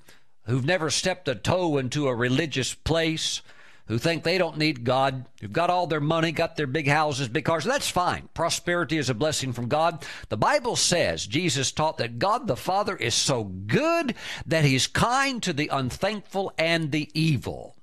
who've 0.45 0.65
never 0.65 0.89
stepped 0.89 1.27
a 1.27 1.35
toe 1.35 1.77
into 1.77 2.07
a 2.07 2.15
religious 2.15 2.73
place, 2.73 3.41
who 3.87 3.97
think 3.97 4.23
they 4.23 4.37
don't 4.37 4.57
need 4.57 4.83
God, 4.83 5.25
who've 5.41 5.53
got 5.53 5.69
all 5.69 5.85
their 5.85 5.99
money, 5.99 6.31
got 6.31 6.55
their 6.55 6.67
big 6.67 6.87
houses, 6.87 7.27
big 7.27 7.45
cars. 7.45 7.63
That's 7.63 7.89
fine. 7.89 8.29
Prosperity 8.33 8.97
is 8.97 9.09
a 9.09 9.13
blessing 9.13 9.53
from 9.53 9.67
God. 9.67 10.03
The 10.29 10.37
Bible 10.37 10.75
says, 10.75 11.27
Jesus 11.27 11.71
taught 11.71 11.97
that 11.97 12.17
God 12.17 12.47
the 12.47 12.55
Father 12.55 12.95
is 12.95 13.13
so 13.13 13.43
good 13.43 14.15
that 14.45 14.65
he's 14.65 14.87
kind 14.87 15.41
to 15.43 15.53
the 15.53 15.69
unthankful 15.71 16.51
and 16.57 16.91
the 16.91 17.09
evil. 17.13 17.75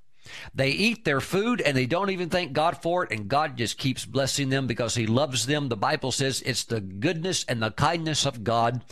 They 0.53 0.69
eat 0.69 1.05
their 1.05 1.21
food 1.21 1.61
and 1.61 1.75
they 1.75 1.85
don't 1.85 2.09
even 2.09 2.29
thank 2.29 2.53
God 2.53 2.81
for 2.81 3.03
it, 3.03 3.11
and 3.11 3.27
God 3.27 3.57
just 3.57 3.77
keeps 3.77 4.05
blessing 4.05 4.49
them 4.49 4.67
because 4.67 4.95
He 4.95 5.05
loves 5.05 5.45
them. 5.45 5.69
The 5.69 5.77
Bible 5.77 6.11
says 6.11 6.41
it's 6.45 6.63
the 6.63 6.81
goodness 6.81 7.45
and 7.47 7.61
the 7.61 7.71
kindness 7.71 8.25
of 8.25 8.43
God 8.43 8.83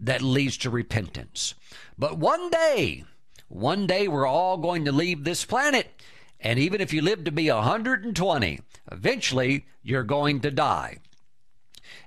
that 0.00 0.22
leads 0.22 0.56
to 0.58 0.70
repentance. 0.70 1.54
But 1.98 2.18
one 2.18 2.50
day, 2.50 3.04
one 3.48 3.86
day 3.86 4.08
we're 4.08 4.26
all 4.26 4.56
going 4.56 4.84
to 4.84 4.92
leave 4.92 5.24
this 5.24 5.44
planet. 5.44 6.02
And 6.40 6.58
even 6.58 6.80
if 6.80 6.92
you 6.92 7.00
live 7.02 7.24
to 7.24 7.32
be 7.32 7.50
120, 7.50 8.60
eventually 8.92 9.66
you're 9.82 10.02
going 10.02 10.40
to 10.40 10.50
die. 10.50 10.98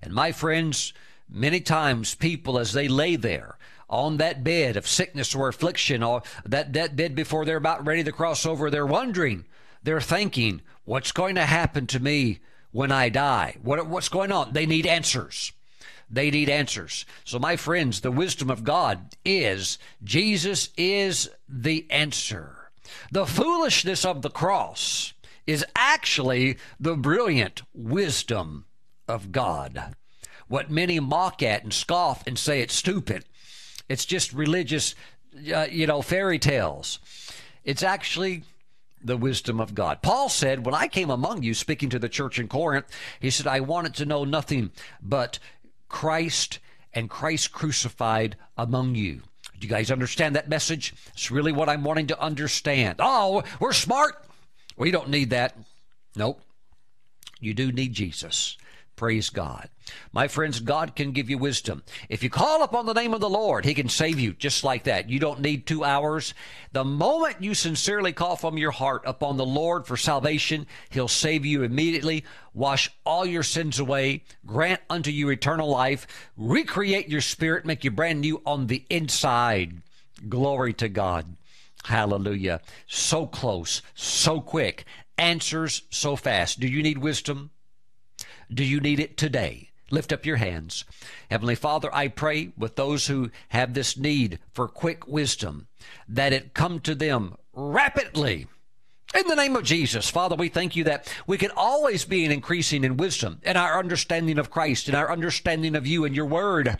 And 0.01 0.13
my 0.13 0.31
friends, 0.31 0.93
many 1.29 1.59
times 1.59 2.15
people, 2.15 2.59
as 2.59 2.73
they 2.73 2.87
lay 2.87 3.15
there, 3.15 3.57
on 3.89 4.17
that 4.17 4.43
bed 4.43 4.75
of 4.75 4.87
sickness 4.87 5.33
or 5.33 5.47
affliction, 5.47 6.03
or 6.03 6.21
that, 6.45 6.73
that 6.73 6.95
bed 6.95 7.15
before 7.15 7.45
they're 7.45 7.57
about 7.57 7.85
ready 7.85 8.03
to 8.03 8.11
cross 8.11 8.45
over, 8.45 8.69
they're 8.69 8.85
wondering, 8.85 9.45
they're 9.83 10.01
thinking, 10.01 10.61
what's 10.83 11.11
going 11.11 11.35
to 11.35 11.45
happen 11.45 11.87
to 11.87 11.99
me 11.99 12.39
when 12.71 12.91
I 12.91 13.09
die? 13.09 13.55
What, 13.63 13.87
what's 13.87 14.09
going 14.09 14.31
on? 14.31 14.53
They 14.53 14.65
need 14.65 14.85
answers. 14.85 15.53
They 16.09 16.31
need 16.31 16.49
answers. 16.49 17.05
So, 17.23 17.37
my 17.39 17.55
friends, 17.55 18.01
the 18.01 18.11
wisdom 18.11 18.49
of 18.49 18.63
God 18.63 19.15
is 19.25 19.77
Jesus 20.03 20.69
is 20.77 21.29
the 21.49 21.85
answer. 21.89 22.71
The 23.11 23.25
foolishness 23.25 24.05
of 24.05 24.21
the 24.21 24.29
cross 24.29 25.13
is 25.45 25.65
actually 25.75 26.57
the 26.79 26.95
brilliant 26.95 27.61
wisdom 27.73 28.65
of 29.07 29.31
God. 29.31 29.95
What 30.47 30.71
many 30.71 30.99
mock 30.99 31.43
at 31.43 31.63
and 31.63 31.73
scoff 31.73 32.25
and 32.25 32.39
say 32.39 32.61
it's 32.61 32.73
stupid 32.73 33.25
it's 33.89 34.05
just 34.05 34.33
religious, 34.33 34.95
uh, 35.53 35.67
you 35.69 35.87
know, 35.87 36.01
fairy 36.01 36.39
tales. 36.39 36.99
It's 37.63 37.83
actually 37.83 38.43
the 39.01 39.17
wisdom 39.17 39.59
of 39.59 39.75
God. 39.75 40.01
Paul 40.01 40.29
said, 40.29 40.65
When 40.65 40.75
I 40.75 40.87
came 40.87 41.09
among 41.09 41.43
you, 41.43 41.53
speaking 41.53 41.89
to 41.89 41.99
the 41.99 42.09
church 42.09 42.39
in 42.39 42.47
Corinth, 42.47 42.87
he 43.19 43.29
said, 43.29 43.47
I 43.47 43.59
wanted 43.59 43.93
to 43.95 44.05
know 44.05 44.25
nothing 44.25 44.71
but 45.01 45.39
Christ 45.89 46.59
and 46.93 47.09
Christ 47.09 47.51
crucified 47.51 48.35
among 48.57 48.95
you. 48.95 49.21
Do 49.59 49.65
you 49.65 49.69
guys 49.69 49.91
understand 49.91 50.35
that 50.35 50.49
message? 50.49 50.93
It's 51.13 51.31
really 51.31 51.51
what 51.51 51.69
I'm 51.69 51.83
wanting 51.83 52.07
to 52.07 52.21
understand. 52.21 52.97
Oh, 52.99 53.43
we're 53.59 53.73
smart. 53.73 54.23
We 54.77 54.91
don't 54.91 55.09
need 55.09 55.31
that. 55.31 55.57
Nope. 56.15 56.41
You 57.39 57.53
do 57.53 57.71
need 57.71 57.93
Jesus. 57.93 58.57
Praise 58.95 59.29
God. 59.29 59.69
My 60.11 60.27
friends, 60.27 60.59
God 60.59 60.95
can 60.95 61.11
give 61.11 61.29
you 61.29 61.37
wisdom. 61.37 61.83
If 62.09 62.23
you 62.23 62.29
call 62.29 62.63
upon 62.63 62.85
the 62.85 62.93
name 62.93 63.13
of 63.13 63.21
the 63.21 63.29
Lord, 63.29 63.65
He 63.65 63.73
can 63.73 63.89
save 63.89 64.19
you 64.19 64.33
just 64.33 64.63
like 64.63 64.83
that. 64.85 65.09
You 65.09 65.19
don't 65.19 65.41
need 65.41 65.65
two 65.65 65.83
hours. 65.83 66.33
The 66.71 66.83
moment 66.83 67.41
you 67.41 67.53
sincerely 67.53 68.13
call 68.13 68.35
from 68.35 68.57
your 68.57 68.71
heart 68.71 69.03
upon 69.05 69.37
the 69.37 69.45
Lord 69.45 69.87
for 69.87 69.97
salvation, 69.97 70.67
He'll 70.89 71.07
save 71.07 71.45
you 71.45 71.63
immediately, 71.63 72.25
wash 72.53 72.91
all 73.05 73.25
your 73.25 73.43
sins 73.43 73.79
away, 73.79 74.23
grant 74.45 74.81
unto 74.89 75.11
you 75.11 75.29
eternal 75.29 75.69
life, 75.69 76.07
recreate 76.35 77.09
your 77.09 77.21
spirit, 77.21 77.65
make 77.65 77.83
you 77.83 77.91
brand 77.91 78.21
new 78.21 78.41
on 78.45 78.67
the 78.67 78.85
inside. 78.89 79.81
Glory 80.27 80.73
to 80.73 80.89
God. 80.89 81.35
Hallelujah. 81.85 82.61
So 82.87 83.25
close, 83.25 83.81
so 83.95 84.41
quick, 84.41 84.85
answers 85.17 85.83
so 85.89 86.15
fast. 86.15 86.59
Do 86.59 86.67
you 86.67 86.83
need 86.83 86.97
wisdom? 86.97 87.51
Do 88.53 88.63
you 88.63 88.79
need 88.79 88.99
it 88.99 89.17
today? 89.17 89.66
Lift 89.89 90.11
up 90.11 90.25
your 90.25 90.37
hands. 90.37 90.83
Heavenly 91.31 91.55
Father, 91.55 91.93
I 91.93 92.09
pray 92.09 92.51
with 92.57 92.75
those 92.75 93.07
who 93.07 93.31
have 93.49 93.73
this 93.73 93.97
need 93.97 94.39
for 94.53 94.67
quick 94.67 95.07
wisdom 95.07 95.67
that 96.07 96.33
it 96.33 96.53
come 96.53 96.79
to 96.81 96.93
them 96.93 97.35
rapidly. 97.53 98.47
In 99.15 99.27
the 99.27 99.35
name 99.35 99.55
of 99.55 99.63
Jesus, 99.63 100.09
Father, 100.09 100.35
we 100.35 100.49
thank 100.49 100.75
you 100.75 100.83
that 100.83 101.11
we 101.25 101.37
can 101.37 101.51
always 101.55 102.03
be 102.03 102.25
increasing 102.25 102.83
in 102.83 102.97
wisdom 102.97 103.39
in 103.43 103.55
our 103.55 103.79
understanding 103.79 104.37
of 104.37 104.51
Christ, 104.51 104.89
in 104.89 104.95
our 104.95 105.09
understanding 105.09 105.75
of 105.75 105.87
you 105.87 106.03
and 106.03 106.13
your 106.13 106.25
word. 106.25 106.77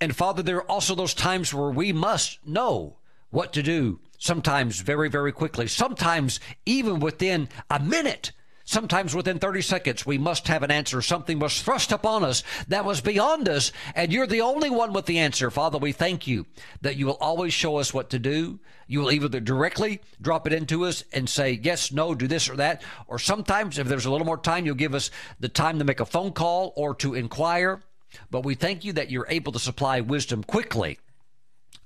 And 0.00 0.14
Father, 0.14 0.42
there 0.42 0.58
are 0.58 0.70
also 0.70 0.94
those 0.94 1.12
times 1.12 1.52
where 1.52 1.70
we 1.70 1.92
must 1.92 2.38
know 2.46 2.98
what 3.30 3.52
to 3.54 3.62
do, 3.62 3.98
sometimes 4.18 4.80
very, 4.80 5.08
very 5.08 5.32
quickly, 5.32 5.66
sometimes 5.66 6.38
even 6.64 7.00
within 7.00 7.48
a 7.68 7.80
minute 7.80 8.30
Sometimes 8.70 9.16
within 9.16 9.40
30 9.40 9.62
seconds, 9.62 10.06
we 10.06 10.16
must 10.16 10.46
have 10.46 10.62
an 10.62 10.70
answer. 10.70 11.02
Something 11.02 11.40
was 11.40 11.60
thrust 11.60 11.90
upon 11.90 12.22
us 12.22 12.44
that 12.68 12.84
was 12.84 13.00
beyond 13.00 13.48
us, 13.48 13.72
and 13.96 14.12
you're 14.12 14.28
the 14.28 14.42
only 14.42 14.70
one 14.70 14.92
with 14.92 15.06
the 15.06 15.18
answer. 15.18 15.50
Father, 15.50 15.76
we 15.76 15.90
thank 15.90 16.28
you 16.28 16.46
that 16.80 16.94
you 16.94 17.06
will 17.06 17.18
always 17.20 17.52
show 17.52 17.78
us 17.78 17.92
what 17.92 18.10
to 18.10 18.20
do. 18.20 18.60
You 18.86 19.00
will 19.00 19.10
either 19.10 19.40
directly 19.40 20.00
drop 20.22 20.46
it 20.46 20.52
into 20.52 20.84
us 20.84 21.02
and 21.12 21.28
say, 21.28 21.58
yes, 21.60 21.90
no, 21.90 22.14
do 22.14 22.28
this 22.28 22.48
or 22.48 22.54
that. 22.58 22.84
Or 23.08 23.18
sometimes, 23.18 23.76
if 23.76 23.88
there's 23.88 24.04
a 24.04 24.10
little 24.12 24.24
more 24.24 24.38
time, 24.38 24.64
you'll 24.64 24.76
give 24.76 24.94
us 24.94 25.10
the 25.40 25.48
time 25.48 25.80
to 25.80 25.84
make 25.84 25.98
a 25.98 26.06
phone 26.06 26.30
call 26.30 26.72
or 26.76 26.94
to 26.94 27.14
inquire. 27.14 27.82
But 28.30 28.44
we 28.44 28.54
thank 28.54 28.84
you 28.84 28.92
that 28.92 29.10
you're 29.10 29.26
able 29.28 29.50
to 29.50 29.58
supply 29.58 30.00
wisdom 30.00 30.44
quickly. 30.44 31.00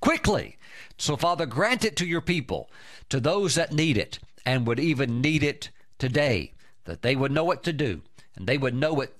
Quickly. 0.00 0.58
So, 0.98 1.16
Father, 1.16 1.46
grant 1.46 1.82
it 1.82 1.96
to 1.96 2.06
your 2.06 2.20
people, 2.20 2.68
to 3.08 3.20
those 3.20 3.54
that 3.54 3.72
need 3.72 3.96
it 3.96 4.18
and 4.44 4.66
would 4.66 4.78
even 4.78 5.22
need 5.22 5.42
it 5.42 5.70
today 5.98 6.50
that 6.84 7.02
they 7.02 7.16
would 7.16 7.32
know 7.32 7.44
what 7.44 7.62
to 7.64 7.72
do 7.72 8.02
and 8.36 8.46
they 8.46 8.58
would 8.58 8.74
know 8.74 8.92
what 8.92 9.16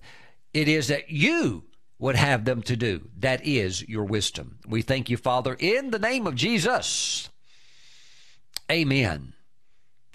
it 0.53 0.69
is 0.69 0.89
that 0.89 1.11
you 1.11 1.65
would 1.99 2.17
have 2.17 2.45
them 2.45 2.63
to 2.63 2.77
do. 2.77 3.09
That 3.19 3.45
is 3.45 3.89
your 3.89 4.05
wisdom. 4.05 4.59
We 4.67 4.83
thank 4.83 5.09
you, 5.09 5.17
Father, 5.17 5.57
in 5.59 5.91
the 5.91 5.99
name 5.99 6.27
of 6.27 6.35
Jesus. 6.35 7.31
Amen 8.71 9.35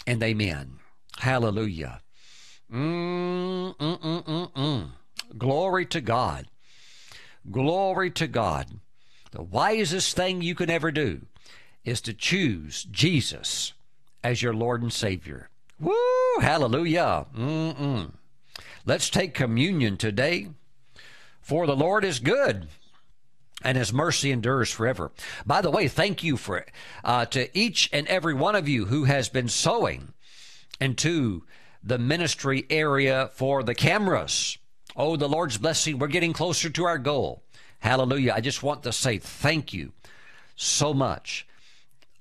and 0.06 0.22
amen. 0.22 0.78
Hallelujah. 1.18 2.00
Mm, 2.72 3.76
mm, 3.76 4.00
mm, 4.00 4.24
mm, 4.24 4.52
mm. 4.52 4.90
Glory 5.36 5.86
to 5.86 6.00
God. 6.00 6.46
Glory 7.50 8.10
to 8.12 8.26
God. 8.26 8.66
The 9.32 9.42
wisest 9.42 10.16
thing 10.16 10.42
you 10.42 10.54
can 10.54 10.70
ever 10.70 10.90
do 10.90 11.22
is 11.84 12.00
to 12.02 12.12
choose 12.12 12.84
Jesus 12.84 13.72
as 14.22 14.42
your 14.42 14.54
Lord 14.54 14.82
and 14.82 14.92
Savior. 14.92 15.49
Woo! 15.80 15.94
Hallelujah. 16.40 17.26
Mm-mm. 17.36 18.12
Let's 18.84 19.08
take 19.08 19.34
communion 19.34 19.96
today. 19.96 20.48
For 21.40 21.66
the 21.66 21.76
Lord 21.76 22.04
is 22.04 22.18
good 22.18 22.68
and 23.62 23.76
his 23.76 23.92
mercy 23.92 24.30
endures 24.30 24.70
forever. 24.70 25.10
By 25.44 25.60
the 25.60 25.70
way, 25.70 25.88
thank 25.88 26.22
you 26.22 26.36
for 26.36 26.64
uh, 27.04 27.26
to 27.26 27.58
each 27.58 27.88
and 27.92 28.06
every 28.08 28.34
one 28.34 28.54
of 28.54 28.68
you 28.68 28.86
who 28.86 29.04
has 29.04 29.28
been 29.28 29.48
sowing 29.48 30.12
into 30.80 31.44
the 31.82 31.98
ministry 31.98 32.66
area 32.70 33.30
for 33.34 33.62
the 33.62 33.74
cameras. 33.74 34.58
Oh, 34.96 35.16
the 35.16 35.28
Lord's 35.28 35.58
blessing. 35.58 35.98
We're 35.98 36.08
getting 36.08 36.32
closer 36.32 36.70
to 36.70 36.84
our 36.84 36.98
goal. 36.98 37.42
Hallelujah. 37.80 38.34
I 38.34 38.40
just 38.40 38.62
want 38.62 38.82
to 38.82 38.92
say 38.92 39.18
thank 39.18 39.72
you 39.72 39.92
so 40.56 40.92
much. 40.92 41.46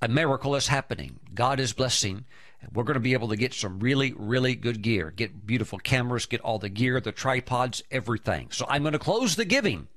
A 0.01 0.07
miracle 0.07 0.55
is 0.55 0.67
happening. 0.67 1.19
God 1.33 1.59
is 1.59 1.73
blessing 1.73 2.25
we're 2.73 2.83
going 2.83 2.95
to 2.95 2.99
be 2.99 3.13
able 3.13 3.29
to 3.29 3.35
get 3.35 3.53
some 3.53 3.79
really, 3.79 4.13
really 4.17 4.55
good 4.55 4.81
gear, 4.81 5.11
get 5.15 5.45
beautiful 5.45 5.79
cameras, 5.79 6.25
get 6.25 6.41
all 6.41 6.59
the 6.59 6.69
gear, 6.69 6.99
the 6.99 7.11
tripods, 7.11 7.81
everything. 7.89 8.49
So 8.51 8.65
I'm 8.67 8.83
going 8.83 8.93
to 8.93 8.99
close 8.99 9.35
the 9.35 9.45
giving 9.45 9.87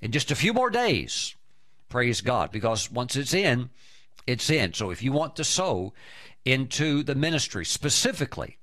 in 0.00 0.12
just 0.12 0.30
a 0.30 0.36
few 0.36 0.52
more 0.52 0.70
days. 0.70 1.34
Praise 1.88 2.20
God, 2.20 2.52
because 2.52 2.90
once 2.90 3.16
it's 3.16 3.34
in, 3.34 3.70
it's 4.26 4.48
in. 4.48 4.72
So 4.74 4.90
if 4.90 5.02
you 5.02 5.12
want 5.12 5.36
to 5.36 5.44
sow 5.44 5.92
into 6.44 7.02
the 7.02 7.16
ministry 7.16 7.64
specifically, 7.64 8.58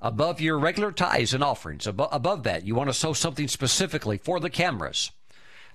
above 0.00 0.40
your 0.40 0.58
regular 0.58 0.92
tithes 0.92 1.34
and 1.34 1.44
offerings, 1.44 1.86
above, 1.86 2.08
above 2.10 2.42
that, 2.44 2.64
you 2.64 2.74
want 2.74 2.88
to 2.88 2.94
sow 2.94 3.12
something 3.12 3.48
specifically 3.48 4.16
for 4.16 4.40
the 4.40 4.50
cameras. 4.50 5.12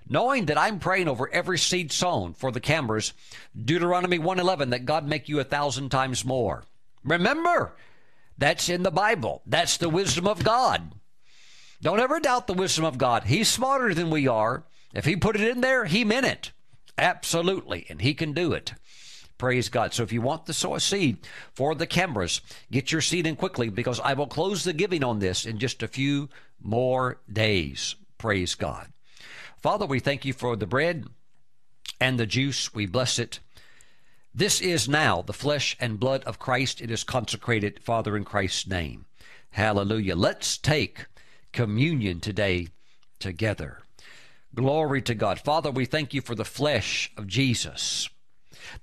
Knowing 0.10 0.46
that 0.46 0.58
I'm 0.58 0.80
praying 0.80 1.08
over 1.08 1.30
every 1.30 1.58
seed 1.58 1.92
sown 1.92 2.34
for 2.34 2.52
the 2.52 2.60
cameras, 2.60 3.14
Deuteronomy 3.56 4.20
111, 4.20 4.70
that 4.70 4.86
God 4.86 5.08
make 5.08 5.30
you 5.30 5.40
a 5.40 5.44
thousand 5.44 5.90
times 5.90 6.26
more. 6.26 6.64
Remember, 7.04 7.76
that's 8.38 8.70
in 8.70 8.84
the 8.84 8.92
Bible. 8.92 9.42
That's 9.46 9.78
the 9.78 9.90
wisdom 9.90 10.28
of 10.28 10.44
God. 10.44 10.94
Don't 11.82 12.00
ever 12.00 12.20
doubt 12.20 12.48
the 12.48 12.54
wisdom 12.54 12.86
of 12.86 12.98
God. 12.98 13.26
He's 13.26 13.48
smarter 13.48 13.94
than 13.94 14.10
we 14.10 14.28
are. 14.28 14.64
If 14.94 15.06
He 15.06 15.16
put 15.16 15.36
it 15.36 15.48
in 15.48 15.62
there, 15.62 15.86
He 15.86 16.04
meant 16.04 16.26
it. 16.26 16.52
Absolutely. 16.98 17.86
And 17.90 18.02
He 18.02 18.14
can 18.14 18.34
do 18.34 18.54
it. 18.54 18.74
Praise 19.38 19.70
God. 19.70 19.94
So 19.94 20.02
if 20.02 20.12
you 20.12 20.22
want 20.22 20.48
to 20.48 20.54
sow 20.54 20.74
a 20.74 20.80
seed 20.80 21.20
for 21.54 21.76
the 21.76 21.86
cameras, 21.86 22.42
get 22.72 22.92
your 22.92 23.02
seed 23.02 23.28
in 23.28 23.36
quickly 23.36 23.70
because 23.70 24.00
I 24.00 24.14
will 24.14 24.26
close 24.26 24.64
the 24.64 24.74
giving 24.74 25.04
on 25.04 25.20
this 25.20 25.46
in 25.46 25.60
just 25.60 25.84
a 25.84 25.88
few 25.88 26.30
more 26.60 27.20
days. 27.32 27.96
Praise 28.18 28.56
God. 28.56 28.88
Father, 29.62 29.86
we 29.86 30.00
thank 30.00 30.24
you 30.24 30.34
for 30.34 30.56
the 30.56 30.68
bread 30.68 31.06
and 32.00 32.20
the 32.20 32.26
juice. 32.26 32.74
We 32.74 32.86
bless 32.86 33.18
it. 33.18 33.40
This 34.34 34.62
is 34.62 34.88
now 34.88 35.24
the 35.24 35.34
flesh 35.34 35.76
and 35.80 36.00
blood 36.00 36.24
of 36.26 36.38
Christ. 36.38 36.80
It 36.80 36.92
is 36.92 37.04
consecrated, 37.04 37.80
Father, 37.84 38.16
in 38.16 38.24
Christ's 38.24 38.68
name. 38.68 39.06
Hallelujah. 39.52 40.16
Let's 40.16 40.58
take 40.58 41.08
communion 41.52 42.20
today 42.20 42.68
together. 43.18 43.80
Glory 44.54 45.02
to 45.02 45.16
God. 45.16 45.40
Father, 45.40 45.72
we 45.72 45.86
thank 45.86 46.14
you 46.14 46.22
for 46.22 46.36
the 46.36 46.46
flesh 46.46 47.12
of 47.18 47.26
Jesus, 47.26 48.10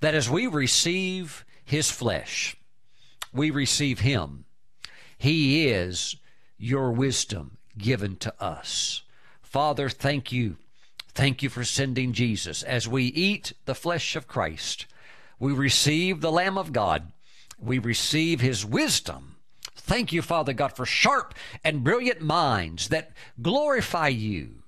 that 0.01 0.13
as 0.13 0.29
we 0.29 0.45
receive 0.45 1.45
his 1.63 1.89
flesh, 1.89 2.57
we 3.31 3.49
receive 3.49 3.99
him. 3.99 4.43
He 5.17 5.67
is 5.67 6.17
your 6.57 6.91
wisdom 6.91 7.57
given 7.77 8.17
to 8.17 8.33
us. 8.43 9.03
Father, 9.41 9.87
thank 9.87 10.33
you. 10.33 10.57
Thank 11.15 11.41
you 11.41 11.49
for 11.49 11.63
sending 11.63 12.13
Jesus. 12.13 12.61
As 12.61 12.87
we 12.87 13.05
eat 13.05 13.53
the 13.65 13.73
flesh 13.73 14.15
of 14.15 14.27
Christ, 14.27 14.85
we 15.39 15.51
receive 15.51 16.21
the 16.21 16.31
Lamb 16.31 16.57
of 16.57 16.71
God. 16.71 17.11
We 17.57 17.79
receive 17.79 18.41
his 18.41 18.63
wisdom 18.65 19.35
Thank 19.85 20.11
you, 20.11 20.23
Father 20.23 20.51
God, 20.51 20.75
for 20.75 20.85
sharp 20.85 21.35
and 21.63 21.83
brilliant 21.83 22.19
minds 22.19 22.89
that 22.89 23.11
glorify 23.39 24.07
you. 24.07 24.63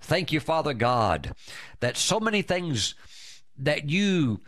Thank 0.00 0.30
you, 0.30 0.38
Father 0.38 0.74
God, 0.74 1.34
that 1.80 1.96
so 1.96 2.20
many 2.20 2.40
things 2.40 2.94
that 3.58 3.90
you 3.90 4.40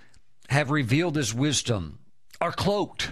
have 0.48 0.70
revealed 0.70 1.18
as 1.18 1.34
wisdom 1.34 1.98
are 2.40 2.53
cloaked 2.53 3.11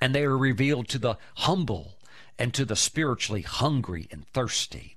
and 0.00 0.12
they 0.12 0.24
are 0.24 0.36
revealed 0.36 0.88
to 0.88 0.98
the 0.98 1.16
humble 1.36 1.98
and 2.40 2.52
to 2.54 2.64
the 2.64 2.76
spiritually 2.76 3.42
hungry 3.42 4.08
and 4.10 4.26
thirsty. 4.28 4.96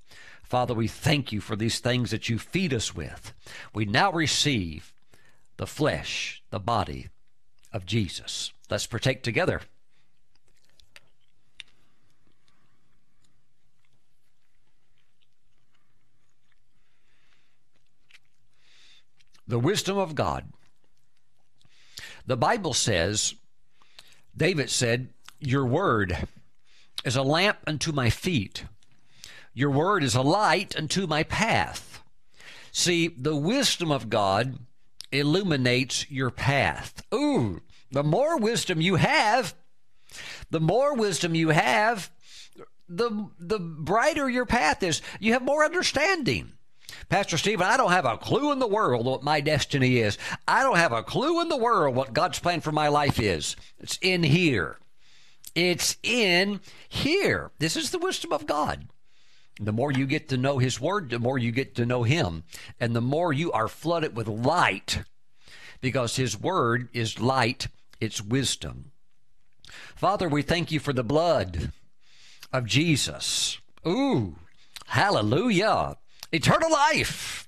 Father, 0.53 0.75
we 0.75 0.87
thank 0.87 1.31
you 1.31 1.41
for 1.41 1.55
these 1.55 1.79
things 1.79 2.11
that 2.11 2.29
you 2.29 2.37
feed 2.37 2.75
us 2.75 2.93
with. 2.93 3.33
We 3.73 3.85
now 3.85 4.11
receive 4.11 4.93
the 5.57 5.65
flesh, 5.65 6.43
the 6.51 6.59
body 6.59 7.09
of 7.71 7.87
Jesus. 7.87 8.53
Let's 8.69 8.85
partake 8.85 9.23
together. 9.23 9.61
the 19.47 19.57
wisdom 19.57 19.97
of 19.97 20.13
God. 20.13 20.53
The 22.27 22.37
Bible 22.37 22.73
says, 22.73 23.33
David 24.37 24.69
said, 24.69 25.09
Your 25.39 25.65
word 25.65 26.27
is 27.03 27.15
a 27.15 27.23
lamp 27.23 27.57
unto 27.65 27.91
my 27.91 28.11
feet, 28.11 28.65
your 29.53 29.71
word 29.71 30.03
is 30.03 30.15
a 30.15 30.21
light 30.21 30.75
unto 30.75 31.07
my 31.07 31.23
path. 31.23 32.01
See, 32.71 33.07
the 33.07 33.35
wisdom 33.35 33.91
of 33.91 34.09
God 34.09 34.57
illuminates 35.11 36.09
your 36.09 36.31
path. 36.31 37.03
Ooh, 37.13 37.61
the 37.91 38.03
more 38.03 38.37
wisdom 38.39 38.81
you 38.81 38.95
have, 38.95 39.53
the 40.49 40.59
more 40.59 40.95
wisdom 40.95 41.35
you 41.35 41.49
have, 41.49 42.11
the 42.89 43.29
the 43.39 43.59
brighter 43.59 44.29
your 44.29 44.45
path 44.45 44.83
is. 44.83 45.01
You 45.19 45.33
have 45.33 45.43
more 45.43 45.63
understanding. 45.63 46.53
Pastor 47.09 47.37
Stephen, 47.37 47.65
I 47.65 47.77
don't 47.77 47.91
have 47.91 48.05
a 48.05 48.17
clue 48.17 48.51
in 48.51 48.59
the 48.59 48.67
world 48.67 49.05
what 49.05 49.23
my 49.23 49.41
destiny 49.41 49.97
is. 49.97 50.17
I 50.47 50.63
don't 50.63 50.77
have 50.77 50.91
a 50.91 51.03
clue 51.03 51.41
in 51.41 51.49
the 51.49 51.57
world 51.57 51.95
what 51.95 52.13
God's 52.13 52.39
plan 52.39 52.61
for 52.61 52.71
my 52.71 52.87
life 52.87 53.19
is. 53.19 53.55
It's 53.79 53.97
in 54.01 54.23
here. 54.23 54.79
It's 55.55 55.97
in 56.01 56.59
here. 56.89 57.51
This 57.59 57.75
is 57.75 57.91
the 57.91 57.99
wisdom 57.99 58.33
of 58.33 58.47
God. 58.47 58.87
The 59.59 59.71
more 59.71 59.91
you 59.91 60.05
get 60.05 60.29
to 60.29 60.37
know 60.37 60.57
His 60.57 60.79
Word, 60.79 61.09
the 61.09 61.19
more 61.19 61.37
you 61.37 61.51
get 61.51 61.75
to 61.75 61.85
know 61.85 62.03
Him. 62.03 62.43
And 62.79 62.95
the 62.95 63.01
more 63.01 63.31
you 63.31 63.51
are 63.51 63.67
flooded 63.67 64.15
with 64.15 64.27
light, 64.27 65.03
because 65.81 66.15
His 66.15 66.39
Word 66.39 66.89
is 66.93 67.19
light, 67.19 67.67
it's 67.99 68.21
wisdom. 68.21 68.91
Father, 69.95 70.27
we 70.27 70.41
thank 70.41 70.71
you 70.71 70.79
for 70.79 70.93
the 70.93 71.03
blood 71.03 71.71
of 72.51 72.65
Jesus. 72.65 73.59
Ooh, 73.85 74.35
hallelujah 74.87 75.97
eternal 76.33 76.71
life. 76.71 77.47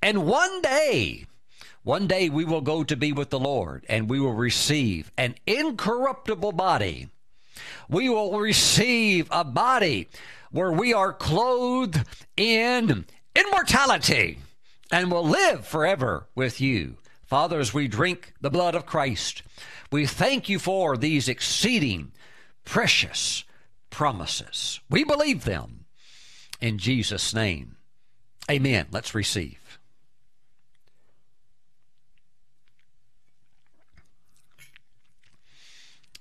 And 0.00 0.24
one 0.26 0.62
day, 0.62 1.26
one 1.82 2.06
day 2.06 2.30
we 2.30 2.44
will 2.44 2.60
go 2.60 2.84
to 2.84 2.96
be 2.96 3.12
with 3.12 3.30
the 3.30 3.38
Lord 3.38 3.84
and 3.88 4.08
we 4.08 4.20
will 4.20 4.32
receive 4.32 5.10
an 5.18 5.34
incorruptible 5.46 6.52
body. 6.52 7.08
We 7.88 8.08
will 8.08 8.38
receive 8.38 9.28
a 9.30 9.44
body 9.44 10.08
where 10.50 10.72
we 10.72 10.92
are 10.92 11.12
clothed 11.12 12.02
in 12.36 13.06
immortality 13.34 14.38
and 14.90 15.10
will 15.10 15.26
live 15.26 15.66
forever 15.66 16.28
with 16.34 16.60
you. 16.60 16.96
Father, 17.24 17.58
as 17.58 17.74
we 17.74 17.88
drink 17.88 18.32
the 18.40 18.50
blood 18.50 18.74
of 18.74 18.86
Christ, 18.86 19.42
we 19.90 20.06
thank 20.06 20.48
you 20.48 20.58
for 20.58 20.96
these 20.96 21.28
exceeding 21.28 22.12
precious 22.64 23.44
promises. 23.90 24.80
We 24.88 25.04
believe 25.04 25.44
them 25.44 25.86
in 26.60 26.78
Jesus' 26.78 27.34
name. 27.34 27.76
Amen. 28.50 28.86
Let's 28.90 29.14
receive. 29.14 29.78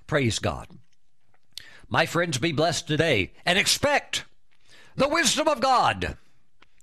Praise 0.08 0.40
God. 0.40 0.68
My 1.94 2.08
friends, 2.08 2.40
be 2.40 2.52
blessed 2.52 2.88
today 2.88 3.34
and 3.46 3.60
expect 3.60 4.26
the 4.96 5.08
wisdom 5.08 5.48
of 5.48 5.62
God, 5.62 6.18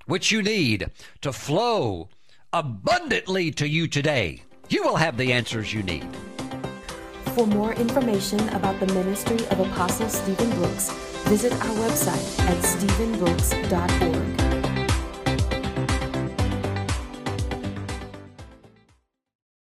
which 0.07 0.31
you 0.31 0.41
need 0.41 0.89
to 1.23 1.33
flow 1.33 2.11
abundantly 2.53 3.51
to 3.51 3.67
you 3.67 3.89
today. 3.89 4.45
You 4.69 4.85
will 4.85 4.95
have 4.95 5.17
the 5.17 5.33
answers 5.33 5.75
you 5.75 5.83
need. 5.83 6.07
For 7.35 7.45
more 7.45 7.73
information 7.73 8.39
about 8.51 8.79
the 8.79 8.87
ministry 8.95 9.45
of 9.49 9.59
Apostle 9.59 10.09
Stephen 10.09 10.51
Brooks, 10.51 10.93
visit 11.25 11.53
our 11.55 11.75
website 11.89 12.39
at 12.47 12.59
stephenbrooks.org. 12.59 14.40